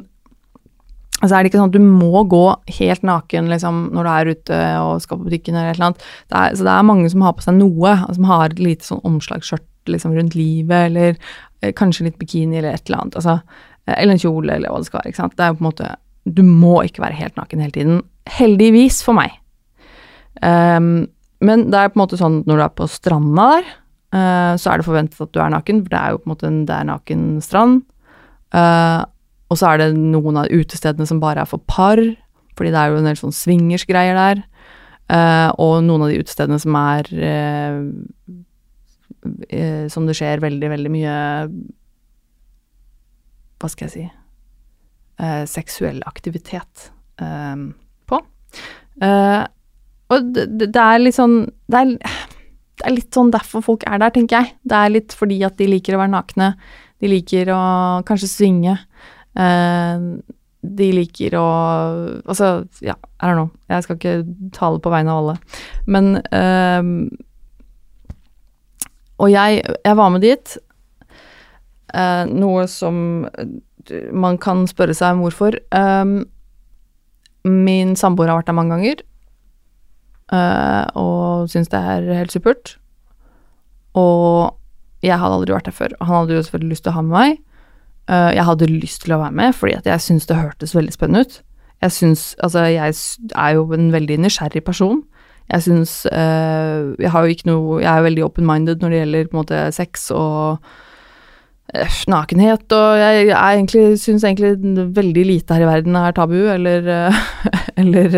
så 1.18 1.34
er 1.34 1.42
det 1.42 1.50
ikke 1.50 1.58
sånn 1.58 1.72
at 1.72 1.78
du 1.78 1.82
må 1.82 2.22
gå 2.30 2.44
helt 2.78 3.06
naken 3.08 3.48
liksom, 3.50 3.80
når 3.96 4.06
du 4.06 4.10
er 4.12 4.30
ute 4.36 4.58
og 4.84 5.00
skal 5.02 5.18
på 5.18 5.26
butikken 5.26 5.56
eller 5.58 5.72
et 5.72 5.80
eller 5.80 5.90
annet. 5.90 6.04
Det 6.30 6.38
er, 6.38 6.58
så 6.60 6.68
det 6.68 6.74
er 6.76 6.86
mange 6.86 7.10
som 7.10 7.24
har 7.26 7.34
på 7.34 7.46
seg 7.46 7.58
noe, 7.58 7.94
som 8.14 8.28
har 8.30 8.52
et 8.52 8.62
lite 8.62 8.86
sånn 8.86 9.02
omslagsskjørt 9.08 9.90
liksom, 9.90 10.14
rundt 10.14 10.38
livet, 10.38 10.92
eller 10.92 11.16
eh, 11.18 11.74
kanskje 11.78 12.06
litt 12.10 12.20
bikini 12.22 12.60
eller 12.60 12.78
et 12.78 12.86
eller 12.86 13.02
annet. 13.02 13.18
Altså, 13.18 13.40
eh, 13.88 13.96
eller 13.96 14.14
en 14.14 14.22
kjole, 14.22 14.60
eller 14.60 14.74
hva 14.74 14.84
det 14.84 14.92
skal 14.92 15.02
være. 15.02 15.14
ikke 15.14 15.22
sant? 15.24 15.34
Det 15.40 15.46
er 15.46 15.50
jo 15.50 15.58
på 15.58 15.66
en 15.66 15.72
måte 15.72 15.96
Du 16.28 16.44
må 16.44 16.76
ikke 16.84 17.06
være 17.06 17.16
helt 17.16 17.38
naken 17.40 17.62
hele 17.64 17.72
tiden. 17.74 18.00
Heldigvis 18.38 19.00
for 19.08 19.16
meg. 19.16 19.38
Um, 20.44 21.08
men 21.40 21.70
det 21.72 21.80
er 21.80 21.90
på 21.94 21.98
en 21.98 22.02
måte 22.04 22.20
sånn 22.20 22.42
når 22.44 22.60
du 22.60 22.64
er 22.66 22.74
på 22.76 22.88
stranda 22.92 23.46
der, 23.56 23.70
uh, 24.16 24.54
så 24.60 24.72
er 24.72 24.80
det 24.80 24.88
forventet 24.88 25.22
at 25.24 25.34
du 25.36 25.40
er 25.44 25.54
naken, 25.54 25.84
for 25.84 25.94
det 25.94 26.00
er 26.00 26.14
jo 26.14 26.22
på 26.22 26.28
en 26.28 26.34
måte 26.34 26.50
en 26.50 26.60
det 26.68 26.76
er 26.76 26.90
naken 26.90 27.24
strand. 27.44 27.82
Uh, 28.56 29.04
og 29.52 29.60
så 29.60 29.72
er 29.72 29.82
det 29.82 29.90
noen 29.98 30.40
av 30.42 30.52
utestedene 30.52 31.08
som 31.08 31.22
bare 31.24 31.44
er 31.44 31.50
for 31.50 31.64
par, 31.68 32.00
fordi 32.58 32.74
det 32.74 32.82
er 32.82 32.92
jo 32.92 33.00
en 33.02 33.10
del 33.10 33.20
sånn 33.20 33.36
swingersgreier 33.36 34.18
der. 34.18 34.44
Uh, 35.08 35.50
og 35.64 35.80
noen 35.88 36.04
av 36.04 36.12
de 36.12 36.20
utestedene 36.20 36.60
som 36.60 36.76
er 36.76 37.08
Som 39.88 40.04
det 40.08 40.16
skjer 40.20 40.42
veldig, 40.44 40.68
veldig 40.72 40.90
mye 40.92 41.14
Hva 43.56 43.70
skal 43.72 43.88
jeg 43.88 43.94
si 43.94 44.04
Seksuell 45.48 46.02
aktivitet 46.06 46.90
på. 47.18 48.20
og 49.00 50.28
det, 50.36 50.46
det, 50.60 50.84
er 50.84 51.00
litt 51.02 51.16
sånn 51.18 51.40
det 51.72 51.80
er, 51.80 51.96
det 52.78 52.86
er 52.86 52.94
litt 52.94 53.16
sånn 53.16 53.32
derfor 53.34 53.64
folk 53.66 53.86
er 53.90 54.02
der, 54.02 54.14
tenker 54.14 54.42
jeg. 54.42 54.56
Det 54.68 54.78
er 54.78 54.94
litt 54.94 55.16
fordi 55.18 55.40
at 55.48 55.58
de 55.58 55.70
liker 55.70 55.98
å 55.98 56.02
være 56.04 56.14
nakne. 56.14 56.52
De 57.02 57.10
liker 57.10 57.50
å 57.54 57.62
kanskje 58.06 58.30
svinge. 58.30 58.76
Eh, 59.38 60.06
de 60.68 60.90
liker 60.94 61.38
å 61.38 61.48
Altså, 62.28 62.68
ja, 62.84 62.98
I 63.22 63.30
don't 63.30 63.40
know. 63.40 63.50
Jeg 63.72 63.86
skal 63.86 63.98
ikke 63.98 64.16
tale 64.56 64.82
på 64.84 64.94
vegne 64.94 65.14
av 65.14 65.24
alle. 65.24 65.36
Men 65.86 66.20
um, 66.30 67.10
Og 69.18 69.32
jeg, 69.34 69.64
jeg, 69.66 69.98
var 69.98 70.14
med 70.14 70.26
dit. 70.26 70.58
Uh, 71.96 72.26
noe 72.30 72.68
som 72.70 73.26
man 74.12 74.36
kan 74.44 74.66
spørre 74.68 74.94
seg 74.98 75.16
om 75.16 75.24
hvorfor. 75.26 75.58
Um, 75.72 76.20
min 77.48 77.96
samboer 77.96 78.30
har 78.30 78.42
vært 78.42 78.50
der 78.50 78.58
mange 78.58 78.76
ganger 78.76 79.02
uh, 79.02 79.17
og 80.28 81.48
syns 81.48 81.70
det 81.72 81.80
er 81.80 82.08
helt 82.18 82.34
supert. 82.34 82.76
Og 83.98 84.58
jeg 85.06 85.20
hadde 85.20 85.40
aldri 85.40 85.56
vært 85.56 85.70
der 85.70 85.76
før. 85.76 85.94
Han 86.02 86.16
hadde 86.16 86.38
jo 86.38 86.46
selvfølgelig 86.46 86.76
lyst 86.76 86.86
til 86.86 86.94
å 86.94 86.98
ha 86.98 87.04
med 87.06 87.16
meg. 87.16 87.38
Uh, 88.08 88.32
jeg 88.32 88.48
hadde 88.48 88.72
lyst 88.72 89.04
til 89.04 89.14
å 89.18 89.20
være 89.20 89.36
med, 89.36 89.54
fordi 89.58 89.76
at 89.76 89.88
jeg 89.90 90.04
syns 90.06 90.28
det 90.30 90.40
hørtes 90.40 90.76
veldig 90.76 90.96
spennende 90.96 91.26
ut. 91.26 91.42
Jeg 91.84 91.94
syns 91.94 92.22
Altså, 92.42 92.64
jeg 92.72 92.96
er 93.36 93.50
jo 93.54 93.66
en 93.76 93.92
veldig 93.94 94.18
nysgjerrig 94.24 94.64
person. 94.66 95.04
Jeg 95.52 95.64
syns 95.64 96.00
uh, 96.12 96.96
Jeg 97.00 97.12
har 97.14 97.24
jo 97.24 97.32
ikke 97.32 97.48
noe 97.48 97.78
Jeg 97.80 97.88
er 97.88 98.04
veldig 98.04 98.24
open-minded 98.26 98.82
når 98.82 98.90
det 98.90 98.98
gjelder 99.00 99.28
på 99.28 99.38
en 99.38 99.42
måte 99.44 99.62
sex 99.72 100.10
og 100.12 100.58
nakenhet, 102.08 102.64
og 102.72 102.96
jeg, 102.96 103.26
jeg 103.28 103.56
egentlig 103.58 104.00
syns 104.00 104.24
egentlig 104.24 104.54
veldig 104.96 105.24
lite 105.28 105.54
her 105.58 105.66
i 105.66 105.68
verden 105.68 105.98
er 106.00 106.14
tabu, 106.16 106.38
eller 106.48 106.88
Eller 107.82 108.16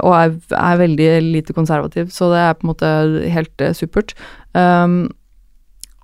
Og 0.00 0.12
er, 0.12 0.34
er, 0.52 0.76
veldig 0.76 1.08
lite 1.24 1.54
konservativ, 1.56 2.10
så 2.12 2.28
det 2.32 2.42
er 2.42 2.52
på 2.58 2.66
en 2.66 2.70
måte 2.72 2.90
helt 3.32 3.64
supert. 3.74 4.12
Um, 4.54 5.08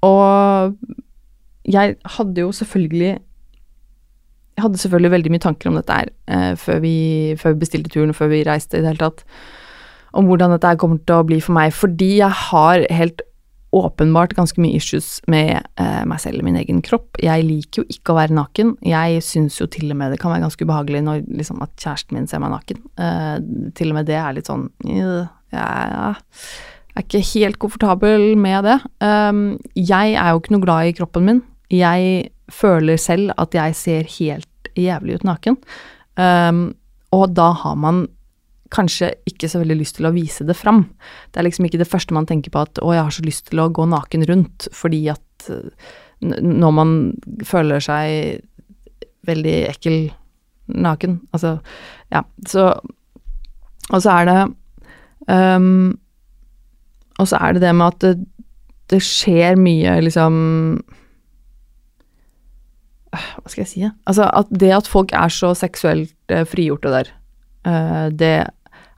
og 0.07 0.73
jeg 1.67 1.97
hadde 2.17 2.41
jo 2.41 2.53
selvfølgelig 2.53 3.19
Jeg 4.57 4.63
hadde 4.63 4.79
selvfølgelig 4.79 5.11
veldig 5.11 5.31
mye 5.35 5.45
tanker 5.45 5.71
om 5.71 5.77
dette 5.77 5.93
her 5.93 6.11
eh, 6.33 6.57
før, 6.57 6.79
vi, 6.81 6.97
før, 7.37 7.53
vi, 7.53 7.59
bestilte 7.59 7.91
turen, 7.93 8.15
før 8.15 8.31
vi 8.33 8.45
reiste 8.47 8.79
i 8.79 8.81
det 8.81 8.95
hele 8.95 9.03
tatt. 9.03 9.25
Om 10.17 10.31
hvordan 10.31 10.55
dette 10.55 10.77
kommer 10.81 11.03
til 11.05 11.19
å 11.19 11.27
bli 11.29 11.43
for 11.45 11.53
meg. 11.53 11.75
Fordi 11.77 12.09
jeg 12.23 12.33
har 12.49 12.87
helt 12.89 13.21
åpenbart 13.77 14.35
ganske 14.37 14.61
mye 14.63 14.79
issues 14.79 15.19
med 15.31 15.59
eh, 15.81 16.05
meg 16.09 16.23
selv 16.23 16.43
og 16.43 16.49
min 16.49 16.59
egen 16.61 16.83
kropp. 16.85 17.19
Jeg 17.23 17.45
liker 17.47 17.83
jo 17.83 17.97
ikke 17.97 18.15
å 18.15 18.19
være 18.21 18.37
naken. 18.37 18.77
Jeg 18.87 19.25
syns 19.25 19.59
jo 19.61 19.69
til 19.71 19.91
og 19.93 20.01
med 20.01 20.15
det 20.15 20.21
kan 20.23 20.33
være 20.33 20.47
ganske 20.47 20.67
ubehagelig 20.67 21.03
når 21.07 21.27
liksom, 21.41 21.61
at 21.65 21.75
kjæresten 21.83 22.19
min 22.19 22.31
ser 22.31 22.43
meg 22.45 22.55
naken. 22.55 22.81
Eh, 23.01 23.35
til 23.77 23.93
og 23.93 24.01
med 24.01 24.09
det 24.09 24.19
er 24.21 24.39
litt 24.39 24.51
sånn 24.53 24.71
ja 24.87 25.27
jeg 26.97 27.03
er 27.03 27.05
ikke 27.05 27.27
helt 27.35 27.59
komfortabel 27.61 28.23
med 28.41 28.65
det. 28.65 28.77
Um, 29.05 29.59
jeg 29.77 30.15
er 30.17 30.31
jo 30.33 30.41
ikke 30.41 30.55
noe 30.55 30.65
glad 30.65 30.89
i 30.89 30.95
kroppen 30.97 31.27
min 31.29 31.43
jeg 31.73 32.31
føler 32.53 32.99
selv 33.01 33.33
at 33.39 33.55
jeg 33.55 33.75
ser 33.75 34.11
helt 34.19 34.71
jævlig 34.77 35.19
ut 35.19 35.27
naken. 35.27 35.57
Um, 36.17 36.75
og 37.15 37.35
da 37.37 37.51
har 37.53 37.75
man 37.75 38.07
kanskje 38.75 39.13
ikke 39.29 39.49
så 39.49 39.61
veldig 39.63 39.79
lyst 39.79 39.99
til 39.99 40.09
å 40.09 40.15
vise 40.15 40.45
det 40.47 40.57
fram. 40.59 40.85
Det 41.33 41.41
er 41.41 41.47
liksom 41.47 41.69
ikke 41.69 41.79
det 41.79 41.89
første 41.89 42.15
man 42.15 42.27
tenker 42.27 42.51
på 42.51 42.65
at 42.67 42.79
'å, 42.79 42.93
jeg 42.95 43.03
har 43.03 43.11
så 43.11 43.25
lyst 43.25 43.51
til 43.51 43.61
å 43.61 43.71
gå 43.71 43.87
naken 43.87 44.27
rundt', 44.27 44.69
fordi 44.73 45.09
at 45.11 45.51
når 46.21 46.73
man 46.73 47.13
føler 47.45 47.81
seg 47.81 48.41
veldig 49.27 49.57
ekkel 49.69 50.13
naken. 50.67 51.21
Altså, 51.33 51.59
ja, 52.13 52.23
så 52.47 52.81
Og 53.91 54.03
så 54.03 54.11
er 54.11 54.25
det 54.25 54.55
um, 55.31 55.99
Og 57.19 57.29
så 57.29 57.37
er 57.37 57.53
det 57.53 57.63
det 57.63 57.75
med 57.75 57.87
at 57.87 58.01
det, 58.01 58.27
det 58.91 59.03
skjer 59.03 59.57
mye, 59.57 60.01
liksom 60.01 60.83
hva 63.17 63.49
skal 63.49 63.63
jeg 63.63 63.71
si? 63.71 63.85
Altså, 64.05 64.27
at 64.29 64.51
det 64.51 64.73
at 64.75 64.89
folk 64.91 65.13
er 65.17 65.33
så 65.33 65.55
seksuelt 65.57 66.13
eh, 66.29 66.45
frigjorte 66.45 66.91
der, 66.93 67.09
eh, 67.65 68.09
det 68.13 68.51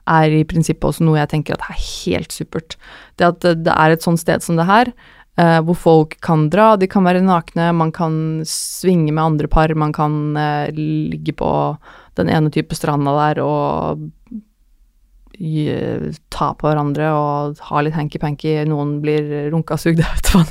er 0.09 0.35
i 0.39 0.43
prinsippet 0.47 0.89
også 0.89 1.05
noe 1.05 1.19
jeg 1.19 1.31
tenker 1.33 1.55
at 1.55 1.69
er 1.69 1.79
helt 1.79 2.35
supert. 2.35 2.75
Det 3.19 3.29
at 3.29 3.47
det 3.65 3.75
er 3.75 3.95
et 3.95 4.05
sånt 4.05 4.21
sted 4.21 4.43
som 4.45 4.59
det 4.59 4.67
her, 4.69 4.91
eh, 5.39 5.59
hvor 5.65 5.77
folk 5.77 6.17
kan 6.25 6.47
dra, 6.53 6.73
de 6.79 6.89
kan 6.89 7.07
være 7.07 7.23
nakne, 7.25 7.71
man 7.77 7.93
kan 7.95 8.13
svinge 8.47 9.13
med 9.13 9.23
andre 9.23 9.49
par, 9.51 9.73
man 9.75 9.93
kan 9.95 10.37
eh, 10.37 10.71
ligge 10.75 11.35
på 11.37 11.51
den 12.19 12.31
ene 12.33 12.51
type 12.51 12.75
stranda 12.75 13.15
der 13.19 13.43
og 13.45 14.09
ta 15.39 16.49
på 16.57 16.67
hverandre 16.67 17.11
og 17.15 17.59
ha 17.69 17.81
litt 17.83 17.95
hanky-panky, 17.95 18.57
noen 18.67 18.97
blir 19.03 19.51
runkasugd, 19.53 20.01
jeg 20.03 20.17
vet 20.17 20.31
hva. 20.33 20.43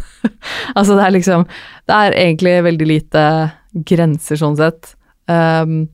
altså 0.78 0.96
det 0.96 1.04
er 1.04 1.12
liksom 1.12 1.44
Det 1.88 1.98
er 1.98 2.16
egentlig 2.16 2.54
veldig 2.64 2.88
lite 2.88 3.24
grenser 3.88 4.40
sånn 4.40 4.56
sett. 4.56 4.94
Um, 5.28 5.90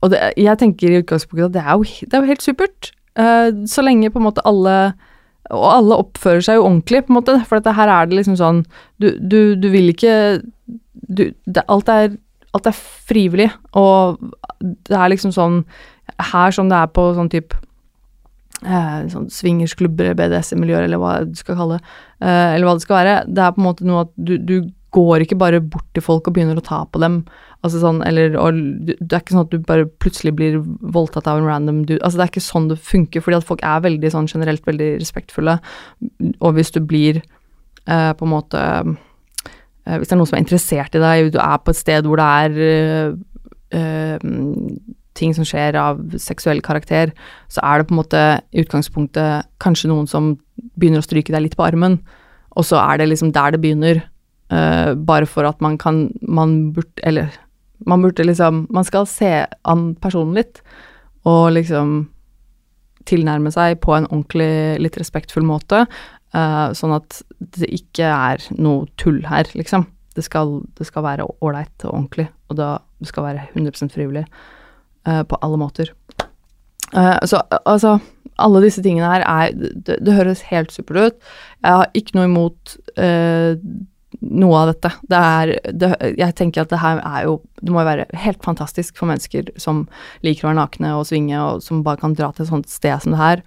og 0.00 0.12
det, 0.12 0.20
jeg 0.40 0.58
tenker 0.60 0.92
i 0.92 1.02
utgangspunktet 1.02 1.50
at 1.50 1.56
det 1.58 1.62
er 1.62 1.76
jo, 1.76 1.84
det 1.84 2.16
er 2.16 2.24
jo 2.24 2.32
helt 2.32 2.44
supert. 2.44 2.90
Uh, 3.18 3.66
så 3.68 3.84
lenge 3.84 4.10
på 4.12 4.20
en 4.20 4.28
måte 4.28 4.44
alle 4.46 4.92
Og 5.50 5.64
alle 5.66 5.96
oppfører 5.98 6.44
seg 6.46 6.60
jo 6.60 6.66
ordentlig, 6.68 7.00
på 7.02 7.10
en 7.10 7.16
måte, 7.16 7.34
for 7.48 7.58
dette 7.58 7.74
her 7.74 7.90
er 7.90 8.06
det 8.06 8.20
liksom 8.20 8.36
sånn 8.38 8.60
Du, 9.02 9.08
du, 9.18 9.56
du 9.58 9.66
vil 9.72 9.90
ikke 9.90 10.12
du, 11.10 11.24
det, 11.42 11.64
alt, 11.66 11.88
er, 11.90 12.12
alt 12.54 12.68
er 12.70 12.76
frivillig, 12.76 13.48
og 13.74 14.20
det 14.62 14.94
er 14.94 15.10
liksom 15.10 15.32
sånn 15.34 15.64
her 16.30 16.54
som 16.54 16.70
det 16.70 16.78
er 16.78 16.92
på 16.94 17.08
sånn 17.16 17.30
type 17.32 17.56
eh, 18.62 19.00
sånn 19.10 19.26
swingersklubber, 19.32 20.12
BDS-miljøer, 20.18 20.86
eller 20.86 21.00
hva 21.02 21.16
du 21.26 21.34
skal 21.38 21.58
kalle 21.58 21.80
det, 21.80 21.96
eh, 22.22 22.52
eller 22.54 22.68
hva 22.68 22.76
det 22.76 22.84
skal 22.84 22.98
være, 23.00 23.16
det 23.26 23.42
er 23.42 23.56
på 23.56 23.62
en 23.62 23.66
måte 23.66 23.88
noe 23.88 24.04
at 24.06 24.14
du 24.22 24.54
går 24.94 25.24
ikke 25.24 25.38
bare 25.38 25.60
bort 25.62 25.86
til 25.94 26.04
folk 26.04 26.28
og 26.28 26.34
begynner 26.36 26.58
å 26.58 26.64
ta 26.64 26.82
på 26.90 27.00
dem. 27.02 27.20
Altså 27.64 27.82
sånn, 27.82 28.00
eller 28.06 28.36
og, 28.40 28.56
Det 28.88 28.96
er 29.10 29.20
ikke 29.20 29.34
sånn 29.36 29.46
at 29.46 29.52
du 29.52 29.66
bare 29.66 29.88
plutselig 30.02 30.32
blir 30.38 30.60
voldtatt 30.80 31.28
av 31.30 31.40
en 31.40 31.48
random 31.48 31.82
dude. 31.84 32.00
Altså 32.00 32.20
det 32.20 32.24
er 32.24 32.32
ikke 32.32 32.46
sånn 32.46 32.70
det 32.70 32.80
funker, 32.80 33.24
fordi 33.24 33.40
at 33.40 33.48
folk 33.48 33.64
er 33.66 33.84
veldig 33.84 34.12
sånn 34.14 34.30
generelt 34.30 34.66
veldig 34.66 34.92
respektfulle. 35.02 35.58
Og 36.40 36.56
hvis 36.56 36.72
du 36.74 36.80
blir 36.80 37.20
eh, 37.20 38.12
på 38.16 38.26
en 38.26 38.32
måte 38.32 38.60
eh, 38.60 39.98
Hvis 39.98 40.08
det 40.08 40.14
er 40.14 40.20
noen 40.20 40.30
som 40.30 40.38
er 40.38 40.44
interessert 40.44 40.96
i 40.96 41.02
deg, 41.02 41.32
du 41.34 41.40
er 41.42 41.60
på 41.60 41.74
et 41.74 41.80
sted 41.80 42.08
hvor 42.08 42.20
det 42.20 42.30
er 42.44 42.58
eh, 42.70 43.12
eh, 43.76 44.30
ting 45.20 45.34
som 45.36 45.46
skjer 45.46 45.76
av 45.76 46.00
seksuell 46.22 46.62
karakter, 46.64 47.12
så 47.52 47.62
er 47.66 47.80
det 47.80 47.88
på 47.88 47.94
en 47.94 48.00
måte 48.00 48.22
i 48.54 48.62
utgangspunktet 48.64 49.50
kanskje 49.62 49.90
noen 49.90 50.08
som 50.08 50.32
begynner 50.78 51.02
å 51.02 51.06
stryke 51.06 51.34
deg 51.34 51.44
litt 51.44 51.58
på 51.58 51.66
armen, 51.66 51.98
og 52.56 52.66
så 52.66 52.80
er 52.80 53.00
det 53.00 53.10
liksom 53.10 53.32
der 53.34 53.54
det 53.54 53.60
begynner. 53.62 54.02
Uh, 54.50 54.96
bare 54.98 55.28
for 55.30 55.46
at 55.46 55.60
man 55.62 55.76
kan 55.78 56.08
Man 56.26 56.72
burde 56.74 57.04
Eller 57.06 57.28
man 57.86 58.02
burde 58.02 58.24
liksom 58.24 58.66
Man 58.70 58.84
skal 58.84 59.06
se 59.06 59.46
an 59.64 59.94
personen 59.94 60.34
litt, 60.34 60.58
og 61.24 61.52
liksom 61.54 62.08
tilnærme 63.06 63.52
seg 63.54 63.78
på 63.80 63.94
en 63.94 64.08
ordentlig, 64.10 64.80
litt 64.82 64.98
respektfull 65.00 65.46
måte, 65.46 65.86
uh, 66.36 66.68
sånn 66.76 66.92
at 66.92 67.22
det 67.56 67.70
ikke 67.72 68.10
er 68.10 68.44
noe 68.60 68.84
tull 69.00 69.22
her, 69.26 69.48
liksom. 69.56 69.86
Det 70.14 70.26
skal, 70.26 70.58
det 70.76 70.86
skal 70.86 71.06
være 71.06 71.26
ålreit 71.40 71.86
og 71.86 71.94
ordentlig, 71.94 72.26
og 72.52 72.58
da 72.60 72.68
det 73.00 73.08
skal 73.08 73.26
være 73.30 73.46
100 73.54 73.88
frivillig 73.94 74.26
uh, 75.08 75.22
på 75.24 75.40
alle 75.40 75.60
måter. 75.62 75.94
så 77.24 77.40
altså 77.64 77.98
alle 78.38 78.62
disse 78.64 78.82
tingene 78.82 79.06
her 79.06 79.22
er 79.22 79.52
Det, 79.54 79.96
det 80.04 80.14
høres 80.14 80.40
helt 80.50 80.72
supert 80.72 81.00
ut. 81.00 81.18
Jeg 81.62 81.72
har 81.72 81.90
ikke 81.94 82.18
noe 82.18 82.28
imot 82.28 82.76
noe 84.20 84.58
av 84.58 84.70
dette. 84.72 84.90
Det 85.08 85.18
er 85.18 85.52
det, 85.72 85.90
Jeg 86.18 86.36
tenker 86.36 86.64
at 86.64 86.72
det 86.72 86.80
her 86.82 87.00
er 87.00 87.24
jo 87.24 87.38
Det 87.60 87.72
må 87.72 87.80
jo 87.80 87.88
være 87.88 88.06
helt 88.20 88.42
fantastisk 88.44 88.98
for 88.98 89.08
mennesker 89.08 89.48
som 89.60 89.86
liker 90.26 90.44
å 90.44 90.50
være 90.50 90.60
nakne 90.60 90.94
og 90.98 91.06
svinge, 91.08 91.36
og 91.40 91.64
som 91.64 91.84
bare 91.86 92.00
kan 92.00 92.16
dra 92.16 92.30
til 92.32 92.44
et 92.44 92.52
sånt 92.52 92.68
sted 92.68 93.00
som 93.02 93.16
det 93.16 93.20
her, 93.20 93.42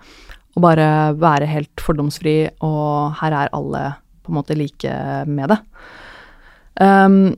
og 0.54 0.66
bare 0.66 0.88
være 1.18 1.50
helt 1.50 1.82
fordomsfri, 1.82 2.38
og 2.62 3.18
her 3.22 3.34
er 3.34 3.54
alle 3.54 3.86
på 4.24 4.32
en 4.32 4.38
måte 4.38 4.58
like 4.58 4.94
med 5.26 5.50
det. 5.52 5.60
Um, 6.80 7.36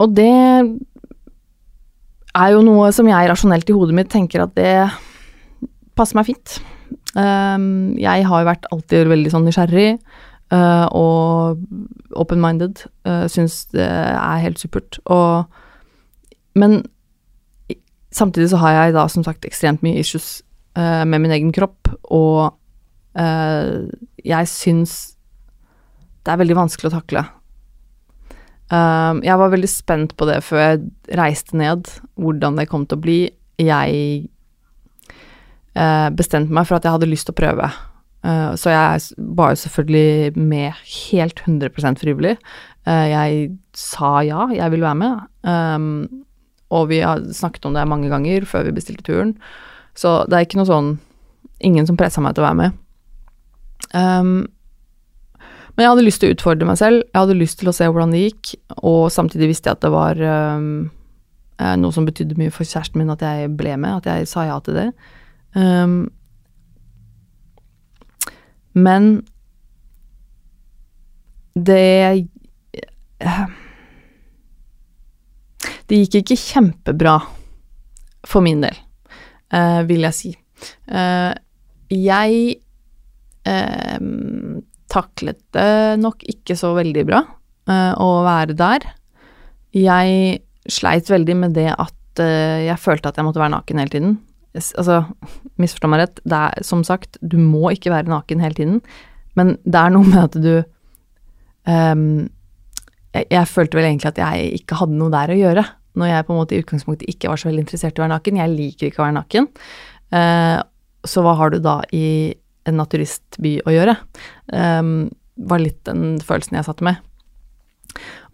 og 0.00 0.12
det 0.16 0.28
er 2.34 2.52
jo 2.52 2.62
noe 2.66 2.90
som 2.94 3.08
jeg 3.08 3.30
rasjonelt 3.30 3.68
i 3.70 3.76
hodet 3.76 3.96
mitt 3.96 4.12
tenker 4.12 4.44
at 4.44 4.54
det 4.58 4.76
passer 5.96 6.18
meg 6.18 6.28
fint. 6.28 6.58
Um, 7.14 7.94
jeg 8.00 8.26
har 8.26 8.42
jo 8.42 8.50
vært 8.50 8.68
alltid 8.74 9.10
veldig 9.10 9.32
sånn 9.32 9.46
nysgjerrig. 9.48 9.98
Uh, 10.54 10.86
og 10.94 11.58
open-minded. 12.14 12.84
Uh, 13.08 13.24
Syns 13.32 13.64
det 13.72 13.86
er 13.86 14.42
helt 14.44 14.60
supert. 14.60 14.98
Og 15.04 15.44
Men 16.54 16.84
samtidig 18.14 18.50
så 18.52 18.60
har 18.62 18.70
jeg 18.70 18.94
da 18.94 19.08
som 19.10 19.24
sagt 19.26 19.46
ekstremt 19.48 19.82
mye 19.82 19.98
issues 19.98 20.42
uh, 20.78 21.02
med 21.02 21.18
min 21.24 21.32
egen 21.34 21.50
kropp, 21.52 21.88
og 22.04 22.54
uh, 23.18 23.88
jeg 24.22 24.48
syns 24.48 25.16
det 26.24 26.32
er 26.32 26.38
veldig 26.38 26.56
vanskelig 26.56 26.92
å 26.92 26.94
takle. 26.94 27.24
Jeg 28.74 29.38
var 29.38 29.50
veldig 29.52 29.68
spent 29.68 30.14
på 30.16 30.26
det 30.26 30.38
før 30.42 30.62
jeg 30.62 31.18
reiste 31.20 31.54
ned, 31.60 31.90
hvordan 32.16 32.56
det 32.58 32.64
kom 32.70 32.86
til 32.88 32.96
å 32.96 33.02
bli. 33.04 33.18
Jeg 33.60 34.24
bestemte 36.16 36.56
meg 36.56 36.64
for 36.66 36.78
at 36.78 36.88
jeg 36.88 36.96
hadde 36.96 37.10
lyst 37.10 37.28
til 37.28 37.36
å 37.36 37.40
prøve. 37.42 37.68
Uh, 38.24 38.54
så 38.56 38.72
jeg 38.72 39.00
var 39.36 39.52
jo 39.52 39.60
selvfølgelig 39.60 40.38
med 40.40 40.72
helt 40.88 41.42
100% 41.44 42.00
frivillig. 42.00 42.38
Uh, 42.88 43.06
jeg 43.10 43.50
sa 43.76 44.22
ja, 44.24 44.46
jeg 44.54 44.72
vil 44.72 44.84
være 44.84 45.00
med. 45.00 45.26
Um, 45.44 46.24
og 46.72 46.88
vi 46.88 47.02
har 47.04 47.20
snakket 47.36 47.68
om 47.68 47.76
det 47.76 47.84
mange 47.88 48.08
ganger 48.08 48.46
før 48.48 48.64
vi 48.64 48.76
bestilte 48.78 49.04
turen. 49.04 49.36
Så 49.94 50.22
det 50.28 50.38
er 50.38 50.48
ikke 50.48 50.62
noe 50.62 50.70
sånn 50.70 50.96
Ingen 51.64 51.86
som 51.86 51.96
pressa 51.96 52.20
meg 52.20 52.34
til 52.34 52.42
å 52.42 52.48
være 52.48 52.58
med. 52.58 52.72
Um, 53.94 54.48
men 55.74 55.84
jeg 55.84 55.92
hadde 55.92 56.04
lyst 56.04 56.20
til 56.20 56.28
å 56.28 56.34
utfordre 56.34 56.66
meg 56.68 56.76
selv. 56.76 57.04
Jeg 57.06 57.14
hadde 57.14 57.36
lyst 57.38 57.56
til 57.60 57.70
å 57.70 57.74
se 57.76 57.86
hvordan 57.88 58.12
det 58.12 58.24
gikk, 58.24 58.50
og 58.82 59.06
samtidig 59.14 59.48
visste 59.52 59.70
jeg 59.70 59.78
at 59.78 59.84
det 59.86 59.92
var 59.94 60.18
um, 60.58 60.66
noe 61.80 61.94
som 61.94 62.04
betydde 62.04 62.36
mye 62.36 62.52
for 62.52 62.68
kjæresten 62.68 63.00
min 63.00 63.14
at 63.14 63.22
jeg 63.24 63.54
ble 63.56 63.78
med, 63.80 64.02
at 64.02 64.10
jeg 64.10 64.28
sa 64.28 64.44
ja 64.50 64.58
til 64.66 64.76
det. 64.76 64.88
Um, 65.56 65.96
men 68.74 69.22
det 71.54 72.26
Det 75.84 75.98
gikk 76.00 76.14
ikke 76.22 76.40
kjempebra 76.40 77.18
for 78.24 78.40
min 78.44 78.62
del, 78.64 78.76
uh, 79.52 79.84
vil 79.84 80.06
jeg 80.06 80.16
si. 80.16 80.30
Uh, 80.88 81.36
jeg 81.92 82.54
uh, 83.44 84.00
taklet 84.90 85.40
det 85.52 86.00
nok 86.00 86.24
ikke 86.32 86.56
så 86.56 86.72
veldig 86.76 87.04
bra 87.08 87.20
å 87.64 88.08
være 88.20 88.52
der. 88.56 88.82
Jeg 89.72 90.40
sleit 90.68 91.08
veldig 91.08 91.36
med 91.40 91.54
det 91.56 91.70
at 91.72 92.20
jeg 92.20 92.76
følte 92.76 93.08
at 93.08 93.16
jeg 93.16 93.24
måtte 93.24 93.40
være 93.40 93.54
naken 93.54 93.80
hele 93.80 93.92
tiden. 93.94 94.18
Altså, 94.54 95.00
misforstå 95.58 95.90
meg 95.90 96.04
rett, 96.04 96.20
det 96.22 96.38
er 96.38 96.66
som 96.66 96.84
sagt, 96.86 97.18
du 97.20 97.36
må 97.42 97.72
ikke 97.74 97.90
være 97.90 98.10
naken 98.10 98.42
hele 98.44 98.54
tiden, 98.54 98.76
men 99.34 99.56
det 99.66 99.80
er 99.80 99.94
noe 99.94 100.06
med 100.06 100.20
at 100.20 100.36
du 100.38 100.52
um, 101.66 102.04
jeg, 103.14 103.26
jeg, 103.30 103.48
følte 103.50 103.78
vel 103.78 103.88
egentlig 103.88 104.12
at 104.12 104.20
jeg 104.22 104.60
ikke 104.60 104.78
hadde 104.78 104.98
noe 104.98 105.10
der 105.14 105.32
å 105.34 105.38
gjøre, 105.38 105.64
når 105.98 106.10
jeg 106.10 106.26
på 106.26 106.34
en 106.34 106.38
måte 106.38 106.54
i 106.54 106.62
utgangspunktet 106.62 107.10
ikke 107.10 107.30
var 107.30 107.40
så 107.40 107.48
veldig 107.48 107.64
interessert 107.64 107.98
i 107.98 108.02
å 108.02 108.04
være 108.04 108.14
naken. 108.16 108.38
Jeg 108.42 108.54
liker 108.54 108.88
ikke 108.88 109.02
å 109.02 109.06
være 109.06 109.18
naken. 109.18 109.50
Uh, 110.14 110.58
så 111.06 111.22
hva 111.22 111.34
har 111.38 111.52
du 111.54 111.60
da 111.62 111.76
i 111.94 112.06
en 112.66 112.78
naturistby 112.80 113.58
å 113.66 113.74
gjøre? 113.74 113.96
Um, 114.50 115.12
var 115.34 115.62
litt 115.62 115.82
den 115.86 116.16
følelsen 116.24 116.58
jeg 116.58 116.66
satte 116.66 116.86
med. 116.86 117.02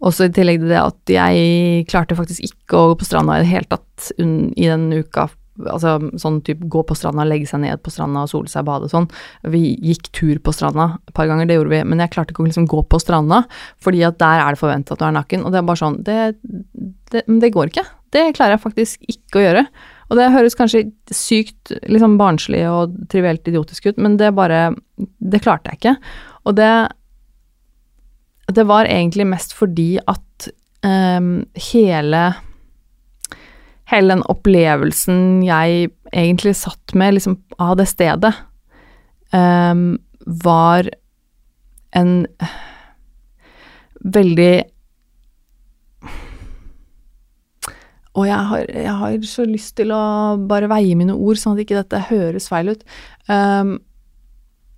Også 0.01 0.25
i 0.25 0.33
tillegg 0.33 0.63
til 0.63 0.71
det 0.71 0.81
at 0.81 1.13
jeg 1.13 1.85
klarte 1.89 2.17
faktisk 2.17 2.45
ikke 2.47 2.77
å 2.77 2.91
gå 2.91 3.01
på 3.01 3.07
stranda 3.09 3.37
i 3.37 3.43
det 3.43 3.51
hele 3.51 3.69
tatt 3.69 4.09
i 4.17 4.65
den 4.65 4.87
uka 4.95 5.27
Altså 5.59 5.97
sånn 6.21 6.39
type 6.47 6.67
gå 6.71 6.81
på 6.87 6.95
stranda, 6.95 7.25
legge 7.27 7.49
seg 7.49 7.61
ned 7.65 7.81
på 7.83 7.91
stranda 7.93 8.23
og 8.23 8.31
sole 8.31 8.49
seg, 8.51 8.65
bade 8.67 8.87
og 8.87 8.93
sånn. 8.93 9.07
Vi 9.51 9.75
gikk 9.83 10.07
tur 10.15 10.39
på 10.43 10.53
stranda 10.55 10.93
et 10.95 11.15
par 11.17 11.27
ganger, 11.29 11.49
det 11.49 11.57
gjorde 11.59 11.73
vi, 11.73 11.81
men 11.91 12.03
jeg 12.03 12.13
klarte 12.13 12.33
ikke 12.33 12.45
å 12.45 12.47
liksom 12.47 12.69
gå 12.71 12.83
på 12.87 12.99
stranda, 13.03 13.43
fordi 13.83 14.05
at 14.07 14.19
der 14.21 14.45
er 14.45 14.55
det 14.55 14.61
forventa 14.61 14.95
at 14.95 15.01
du 15.01 15.07
er 15.09 15.17
naken, 15.17 15.43
og 15.45 15.51
det 15.51 15.59
er 15.59 15.67
bare 15.67 15.81
sånn 15.81 15.99
det, 16.07 16.19
det, 17.11 17.25
det 17.27 17.51
går 17.53 17.73
ikke. 17.73 17.85
Det 18.11 18.23
klarer 18.35 18.55
jeg 18.55 18.63
faktisk 18.63 19.11
ikke 19.11 19.39
å 19.39 19.43
gjøre. 19.45 19.65
Og 20.11 20.17
det 20.19 20.31
høres 20.33 20.57
kanskje 20.59 20.85
sykt 21.15 21.71
liksom 21.87 22.17
barnslig 22.19 22.65
og 22.67 22.97
trivielt 23.11 23.47
idiotisk 23.47 23.91
ut, 23.91 24.01
men 24.01 24.17
det 24.19 24.33
bare 24.35 24.73
Det 24.99 25.39
klarte 25.41 25.71
jeg 25.71 25.79
ikke. 25.79 25.95
Og 26.45 26.55
det 26.55 26.73
Det 28.51 28.67
var 28.67 28.85
egentlig 28.85 29.27
mest 29.27 29.53
fordi 29.55 29.97
at 30.03 30.49
um, 30.83 31.45
hele 31.55 32.23
hele 33.91 34.15
den 34.15 34.23
opplevelsen 34.31 35.41
jeg 35.45 35.91
egentlig 36.11 36.55
satt 36.59 36.95
med 36.97 37.17
liksom, 37.17 37.37
av 37.61 37.77
det 37.79 37.87
stedet, 37.91 38.33
um, 39.35 39.95
var 40.43 40.89
en 41.97 42.13
veldig 44.01 44.53
Og 48.11 48.25
jeg 48.27 48.43
har, 48.43 48.65
jeg 48.75 48.93
har, 48.99 49.13
så 49.23 49.45
lyst 49.47 49.77
til 49.79 49.93
å 49.95 50.35
bare 50.49 50.67
veie 50.67 50.97
mine 50.99 51.13
ord, 51.15 51.37
sånn 51.39 51.53
at 51.55 51.61
ikke 51.63 51.77
dette 51.77 52.01
høres 52.09 52.49
feil 52.51 52.73
ut. 52.73 52.81
Um, 53.31 53.77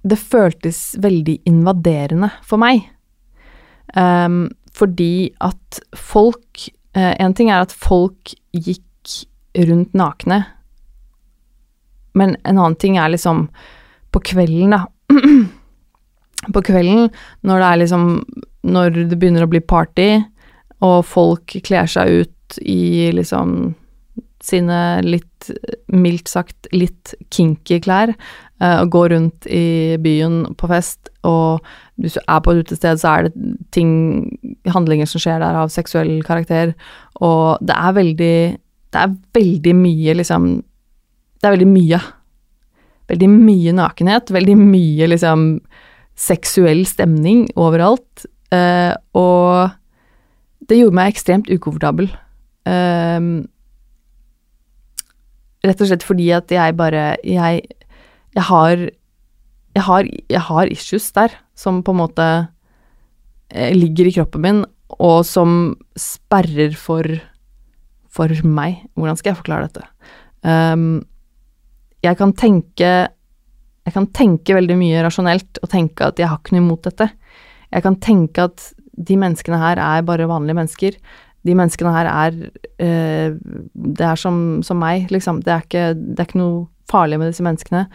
det 0.05 0.19
føltes 0.21 0.83
veldig 1.01 1.39
invaderende 1.49 2.29
for 2.45 2.61
meg. 2.61 2.83
Um, 3.97 4.51
fordi 4.77 5.33
at 5.41 5.81
folk 5.97 6.63
uh, 6.97 7.13
En 7.21 7.33
ting 7.37 7.49
er 7.51 7.65
at 7.65 7.73
folk 7.73 8.31
gikk 8.53 8.85
rundt 9.53 9.93
nakne. 9.97 10.43
Men 12.13 12.35
en 12.43 12.57
annen 12.57 12.77
ting 12.79 12.97
er 12.97 13.13
liksom 13.13 13.47
på 14.13 14.21
kvelden, 14.33 14.75
da. 14.75 14.85
på 16.53 16.63
kvelden, 16.65 17.09
når 17.41 17.61
det 17.61 17.69
er 17.69 17.81
liksom 17.85 18.09
Når 18.63 18.93
det 19.09 19.17
begynner 19.19 19.43
å 19.43 19.51
bli 19.51 19.59
party, 19.59 20.21
og 20.79 21.01
folk 21.03 21.51
kler 21.67 21.89
seg 21.91 22.23
ut 22.23 22.59
i 22.63 23.11
liksom 23.11 23.73
sine 24.43 24.77
litt, 25.03 25.49
mildt 25.91 26.31
sagt, 26.31 26.69
litt 26.71 27.13
kinky 27.31 27.81
klær, 27.83 28.13
uh, 28.63 28.77
og 28.81 28.91
går 28.95 29.11
rundt 29.15 29.47
i 29.51 29.99
byen 30.03 30.55
på 30.59 30.69
fest, 30.71 31.11
og 31.27 31.63
hvis 31.99 32.15
du 32.15 32.23
er 32.23 32.41
på 32.43 32.53
et 32.53 32.63
utested, 32.63 32.99
så 32.99 33.13
er 33.13 33.27
det 33.27 33.53
ting, 33.75 33.91
handlinger 34.71 35.07
som 35.07 35.23
skjer 35.23 35.43
der 35.43 35.59
av 35.59 35.71
seksuell 35.75 36.17
karakter, 36.27 36.73
og 37.23 37.63
det 37.63 37.75
er 37.75 37.99
veldig 37.99 38.35
det 38.93 39.01
er 39.01 39.15
veldig 39.35 39.73
mye, 39.77 40.13
liksom 40.19 40.51
Det 41.41 41.49
er 41.49 41.55
veldig 41.57 41.67
mye. 41.67 41.99
Veldig 43.11 43.29
mye 43.29 43.71
nakenhet, 43.75 44.31
veldig 44.31 44.55
mye, 44.55 45.07
liksom 45.11 45.47
seksuell 46.15 46.85
stemning 46.87 47.47
overalt. 47.59 48.25
Uh, 48.53 48.93
og 49.17 49.73
det 50.69 50.77
gjorde 50.79 50.95
meg 50.95 51.11
ekstremt 51.11 51.49
ukomfortabel. 51.51 52.07
Uh, 52.69 53.43
rett 55.67 55.81
og 55.83 55.89
slett 55.89 56.05
fordi 56.05 56.29
at 56.35 56.51
jeg 56.51 56.75
bare 56.79 57.17
Jeg, 57.27 57.63
jeg 58.35 58.45
har 58.47 58.87
jeg 59.73 59.85
har, 59.87 60.07
jeg 60.29 60.43
har 60.47 60.71
issues 60.71 61.09
der 61.15 61.33
som 61.57 61.81
på 61.85 61.93
en 61.93 62.01
måte 62.03 62.27
eh, 63.49 63.73
ligger 63.73 64.09
i 64.09 64.13
kroppen 64.13 64.43
min, 64.45 64.59
og 65.01 65.25
som 65.25 65.73
sperrer 65.97 66.75
for 66.77 67.07
for 68.13 68.31
meg. 68.45 68.83
Hvordan 68.97 69.19
skal 69.19 69.33
jeg 69.33 69.41
forklare 69.41 69.69
dette? 69.69 69.87
Um, 70.43 71.03
jeg 72.03 72.17
kan 72.19 72.33
tenke 72.35 72.87
Jeg 73.83 73.93
kan 73.95 74.07
tenke 74.15 74.55
veldig 74.57 74.75
mye 74.79 75.03
rasjonelt 75.05 75.59
og 75.63 75.69
tenke 75.71 76.07
at 76.07 76.19
jeg 76.19 76.29
har 76.31 76.39
ikke 76.39 76.55
noe 76.55 76.63
imot 76.63 76.87
dette. 76.87 77.09
Jeg 77.73 77.83
kan 77.83 77.97
tenke 77.99 78.47
at 78.47 78.71
de 78.93 79.17
menneskene 79.19 79.59
her 79.59 79.81
er 79.81 80.05
bare 80.07 80.29
vanlige 80.29 80.55
mennesker. 80.55 80.97
De 81.43 81.55
menneskene 81.57 81.91
her 81.91 82.07
er 82.11 82.37
uh, 82.39 83.35
Det 83.73 84.07
er 84.07 84.19
som, 84.19 84.61
som 84.63 84.79
meg, 84.79 85.09
liksom. 85.11 85.41
Det 85.43 85.51
er, 85.51 85.65
ikke, 85.67 85.87
det 85.97 86.19
er 86.19 86.29
ikke 86.29 86.43
noe 86.43 86.67
farlig 86.91 87.19
med 87.19 87.33
disse 87.33 87.43
menneskene. 87.43 87.87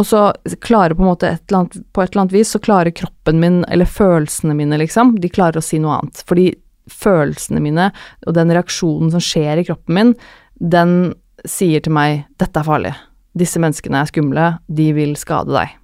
Og 0.00 0.06
så 0.06 0.30
klarer 0.64 0.94
på 0.96 1.04
en 1.04 1.10
måte 1.10 1.28
et 1.28 1.42
eller 1.48 1.64
annet, 1.64 1.80
på 1.92 2.02
et 2.02 2.12
eller 2.12 2.22
annet 2.22 2.36
vis 2.38 2.54
så 2.54 2.60
klarer 2.62 2.94
kroppen 2.96 3.40
min, 3.42 3.58
eller 3.68 3.88
følelsene 3.88 4.54
mine, 4.56 4.78
liksom, 4.80 5.18
de 5.20 5.28
klarer 5.28 5.60
å 5.60 5.64
si 5.64 5.80
noe 5.82 5.98
annet. 5.98 6.22
Fordi 6.28 6.46
følelsene 6.90 7.62
mine 7.62 7.90
og 8.26 8.36
den 8.36 8.52
reaksjonen 8.54 9.12
som 9.12 9.22
skjer 9.22 9.60
i 9.60 9.66
kroppen 9.68 9.96
min, 9.96 10.14
den 10.60 11.14
sier 11.48 11.80
til 11.80 11.94
meg 11.96 12.24
'dette 12.38 12.60
er 12.60 12.66
farlig'. 12.66 12.96
Disse 13.36 13.60
menneskene 13.62 14.00
er 14.00 14.10
skumle, 14.10 14.46
de 14.68 14.92
vil 14.92 15.14
skade 15.16 15.52
deg. 15.54 15.76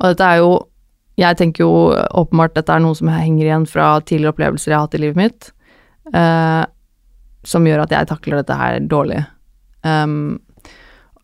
Og 0.00 0.10
dette 0.12 0.24
er 0.24 0.42
jo 0.42 0.50
Jeg 1.18 1.34
tenker 1.34 1.64
jo 1.64 1.90
åpenbart 2.14 2.54
dette 2.54 2.70
er 2.70 2.78
noe 2.78 2.94
som 2.94 3.08
henger 3.10 3.42
igjen 3.42 3.64
fra 3.66 3.98
tidligere 3.98 4.30
opplevelser 4.30 4.70
jeg 4.70 4.76
har 4.76 4.84
hatt 4.84 4.94
i 4.94 5.00
livet 5.02 5.16
mitt, 5.18 5.48
eh, 6.14 6.64
som 7.42 7.66
gjør 7.66 7.82
at 7.82 7.90
jeg 7.90 8.06
takler 8.06 8.36
dette 8.38 8.54
her 8.54 8.78
dårlig. 8.78 9.26
Um, 9.82 10.38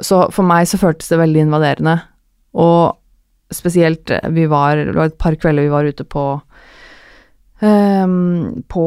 så 0.02 0.24
for 0.34 0.42
meg 0.42 0.66
så 0.66 0.80
føltes 0.82 1.12
det 1.12 1.20
veldig 1.20 1.44
invaderende, 1.46 1.94
og 2.58 2.98
spesielt 3.54 4.10
vi 4.34 4.48
var 4.50 4.76
Det 4.82 4.96
var 4.96 5.12
et 5.12 5.18
par 5.18 5.36
kvelder 5.38 5.62
vi 5.62 5.70
var 5.70 5.84
ute 5.86 6.02
på 6.02 6.42
um, 7.60 8.62
på 8.68 8.86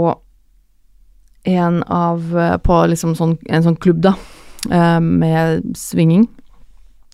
en 1.48 1.84
av 1.84 2.24
På 2.64 2.78
liksom 2.92 3.14
sånn, 3.16 3.38
en 3.48 3.64
sånn 3.64 3.78
klubb, 3.80 4.02
da, 4.04 4.12
um, 4.68 5.14
med 5.22 5.64
svinging. 5.80 6.26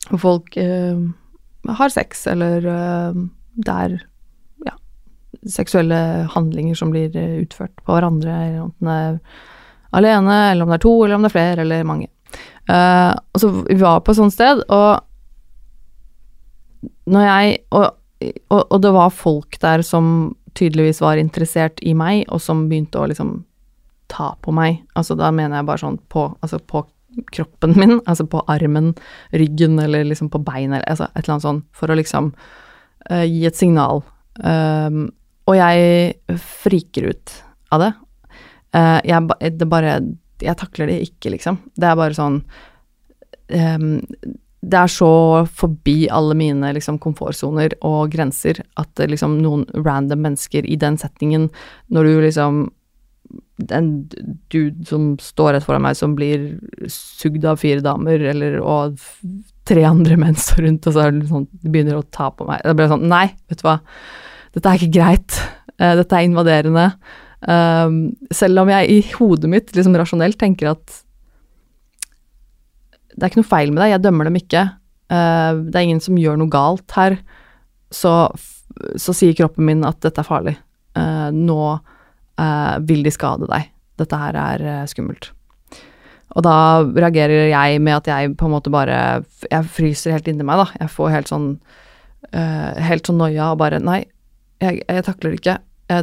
Hvor 0.09 0.21
folk 0.23 0.57
uh, 0.57 0.97
har 1.77 1.93
sex, 1.93 2.25
eller 2.31 2.65
uh, 2.65 3.19
det 3.53 3.75
er 3.85 3.93
ja, 4.65 4.73
seksuelle 5.45 5.99
handlinger 6.33 6.79
som 6.79 6.89
blir 6.95 7.13
utført 7.13 7.75
på 7.85 7.93
hverandre, 7.93 8.39
eller 8.47 8.65
om 8.65 8.89
er 8.89 9.19
alene, 9.93 10.39
eller 10.51 10.65
om 10.65 10.73
det 10.73 10.79
er 10.79 10.85
to, 10.87 10.95
eller 11.03 11.19
om 11.19 11.25
det 11.25 11.29
er 11.29 11.37
flere, 11.37 11.61
eller 11.67 11.87
mange. 11.87 12.09
Uh, 12.69 13.13
og 13.33 13.41
så 13.41 13.49
Vi 13.67 13.79
var 13.81 14.01
på 14.01 14.13
et 14.13 14.17
sånt 14.17 14.33
sted, 14.33 14.63
og 14.71 15.03
når 17.11 17.25
jeg 17.27 17.57
og, 17.75 17.89
og, 18.49 18.61
og, 18.69 18.77
det 18.83 18.93
var 18.95 19.09
folk 19.11 19.57
der 19.61 19.83
som 19.83 20.35
tydeligvis 20.57 21.01
var 21.03 21.21
interessert 21.21 21.81
i 21.81 21.93
meg, 21.97 22.25
og 22.29 22.41
som 22.41 22.67
begynte 22.69 23.01
å 23.01 23.07
liksom 23.09 23.41
ta 24.11 24.33
på 24.41 24.53
meg. 24.55 24.81
Altså 24.99 25.17
da 25.17 25.31
mener 25.33 25.59
jeg 25.59 25.69
bare 25.69 25.83
sånn 25.83 25.99
på, 26.11 26.27
altså 26.43 26.59
på 26.59 26.83
kroppen 27.33 27.75
min, 27.81 27.99
altså 28.09 28.25
på 28.29 28.43
armen, 28.51 28.93
ryggen 29.33 29.79
eller 29.81 30.05
liksom 30.07 30.31
på 30.33 30.41
beina, 30.45 30.79
eller 30.79 30.89
altså 30.89 31.09
et 31.11 31.23
eller 31.23 31.35
annet 31.35 31.47
sånn, 31.47 31.63
for 31.75 31.91
å 31.91 31.97
liksom 31.99 32.31
uh, 32.33 33.25
gi 33.25 33.45
et 33.49 33.59
signal. 33.59 34.03
Um, 34.41 35.07
og 35.49 35.57
jeg 35.59 36.37
friker 36.41 37.11
ut 37.11 37.33
av 37.75 37.83
det. 37.83 37.91
Uh, 38.73 38.99
jeg, 39.05 39.53
det 39.59 39.67
bare 39.69 39.97
Jeg 40.41 40.57
takler 40.59 40.89
det 40.89 41.01
ikke, 41.05 41.29
liksom. 41.35 41.59
Det 41.77 41.87
er 41.87 41.99
bare 41.99 42.17
sånn 42.17 42.39
um, 43.53 43.99
det 44.63 44.79
er 44.79 44.91
så 44.91 45.13
forbi 45.59 46.05
alle 46.13 46.35
mine 46.39 46.71
liksom, 46.77 46.99
komfortsoner 47.03 47.75
og 47.85 48.13
grenser 48.13 48.61
at 48.79 49.01
liksom, 49.09 49.39
noen 49.43 49.65
random 49.75 50.23
mennesker 50.23 50.67
i 50.69 50.77
den 50.79 50.97
settingen, 51.01 51.49
når 51.91 52.09
du 52.09 52.15
liksom 52.27 52.63
En 53.71 53.87
dude 54.51 54.85
som 54.85 55.13
står 55.21 55.53
rett 55.55 55.65
foran 55.65 55.81
meg, 55.85 55.95
som 55.97 56.15
blir 56.17 56.57
sugd 56.91 57.45
av 57.47 57.61
fire 57.61 57.81
damer, 57.85 58.21
eller 58.33 58.57
og 58.59 58.97
tre 59.65 59.85
andre 59.87 60.17
menn 60.19 60.35
står 60.37 60.65
rundt, 60.65 60.87
og 60.89 60.95
så 60.95 61.05
sånn, 61.29 61.47
begynner 61.61 61.97
å 61.97 62.05
ta 62.13 62.29
på 62.33 62.45
meg 62.49 62.61
Da 62.65 62.75
blir 62.77 62.91
sånn 62.91 63.07
Nei, 63.09 63.27
vet 63.49 63.61
du 63.61 63.65
hva, 63.65 63.77
dette 64.53 64.69
er 64.69 64.81
ikke 64.81 64.97
greit. 64.99 65.37
Uh, 65.79 65.93
dette 66.01 66.17
er 66.17 66.27
invaderende. 66.27 66.85
Um, 67.41 67.95
selv 68.33 68.61
om 68.61 68.73
jeg 68.73 68.91
i 68.91 68.99
hodet 69.15 69.49
mitt 69.49 69.73
liksom 69.77 69.97
rasjonelt 69.97 70.37
tenker 70.41 70.73
at 70.75 70.99
det 73.13 73.25
er 73.25 73.31
ikke 73.31 73.43
noe 73.43 73.49
feil 73.49 73.73
med 73.73 73.83
deg, 73.83 73.93
jeg 73.93 74.03
dømmer 74.03 74.29
dem 74.29 74.39
ikke. 74.39 74.63
Uh, 75.11 75.61
det 75.67 75.77
er 75.77 75.85
ingen 75.85 76.01
som 76.03 76.17
gjør 76.19 76.39
noe 76.39 76.51
galt 76.51 76.95
her. 76.97 77.17
Så, 77.93 78.13
så 78.97 79.15
sier 79.15 79.35
kroppen 79.37 79.67
min 79.67 79.85
at 79.87 79.99
dette 80.05 80.23
er 80.23 80.27
farlig. 80.27 80.55
Uh, 80.97 81.29
nå 81.33 81.59
uh, 81.77 82.75
vil 82.87 83.05
de 83.05 83.13
skade 83.13 83.49
deg. 83.51 83.69
Dette 84.01 84.19
her 84.19 84.37
er 84.39 84.89
skummelt. 84.89 85.29
Og 86.33 86.41
da 86.45 86.81
reagerer 86.81 87.51
jeg 87.51 87.81
med 87.85 87.99
at 87.99 88.09
jeg 88.09 88.31
på 88.39 88.47
en 88.47 88.53
måte 88.55 88.71
bare 88.73 88.95
Jeg 89.45 89.67
fryser 89.69 90.15
helt 90.15 90.25
inni 90.31 90.41
meg, 90.47 90.63
da. 90.63 90.79
Jeg 90.81 90.89
får 90.89 91.11
helt 91.13 91.29
sånn 91.29 91.51
Helt 92.33 93.05
sånn 93.05 93.19
noia 93.19 93.51
og 93.51 93.59
bare 93.61 93.77
Nei, 93.83 93.99
jeg, 94.63 94.79
jeg 94.87 95.03
takler 95.05 95.35
det 95.35 95.41
ikke. 95.43 95.55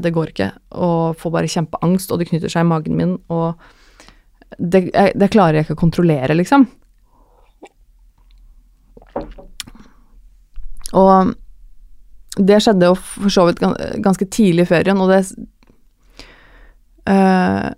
det 0.04 0.12
går 0.14 0.30
ikke. 0.30 0.48
Og 0.78 1.18
får 1.18 1.32
bare 1.34 1.50
kjempeangst, 1.50 2.12
og 2.12 2.20
det 2.20 2.28
knytter 2.28 2.52
seg 2.52 2.62
i 2.62 2.68
magen 2.70 2.94
min, 3.00 3.16
og 3.32 3.58
det, 4.58 4.84
jeg, 4.92 5.16
det 5.18 5.30
klarer 5.32 5.58
jeg 5.58 5.66
ikke 5.66 5.78
å 5.80 5.82
kontrollere, 5.82 6.36
liksom. 6.38 6.68
Og 10.96 11.34
det 12.38 12.60
skjedde 12.62 12.90
jo 12.90 12.96
for 12.98 13.32
så 13.32 13.46
vidt 13.48 13.62
ganske 14.04 14.26
tidlig 14.30 14.64
i 14.66 14.70
ferien, 14.70 15.00
og 15.02 15.10
det 15.10 15.22
uh, 17.10 17.70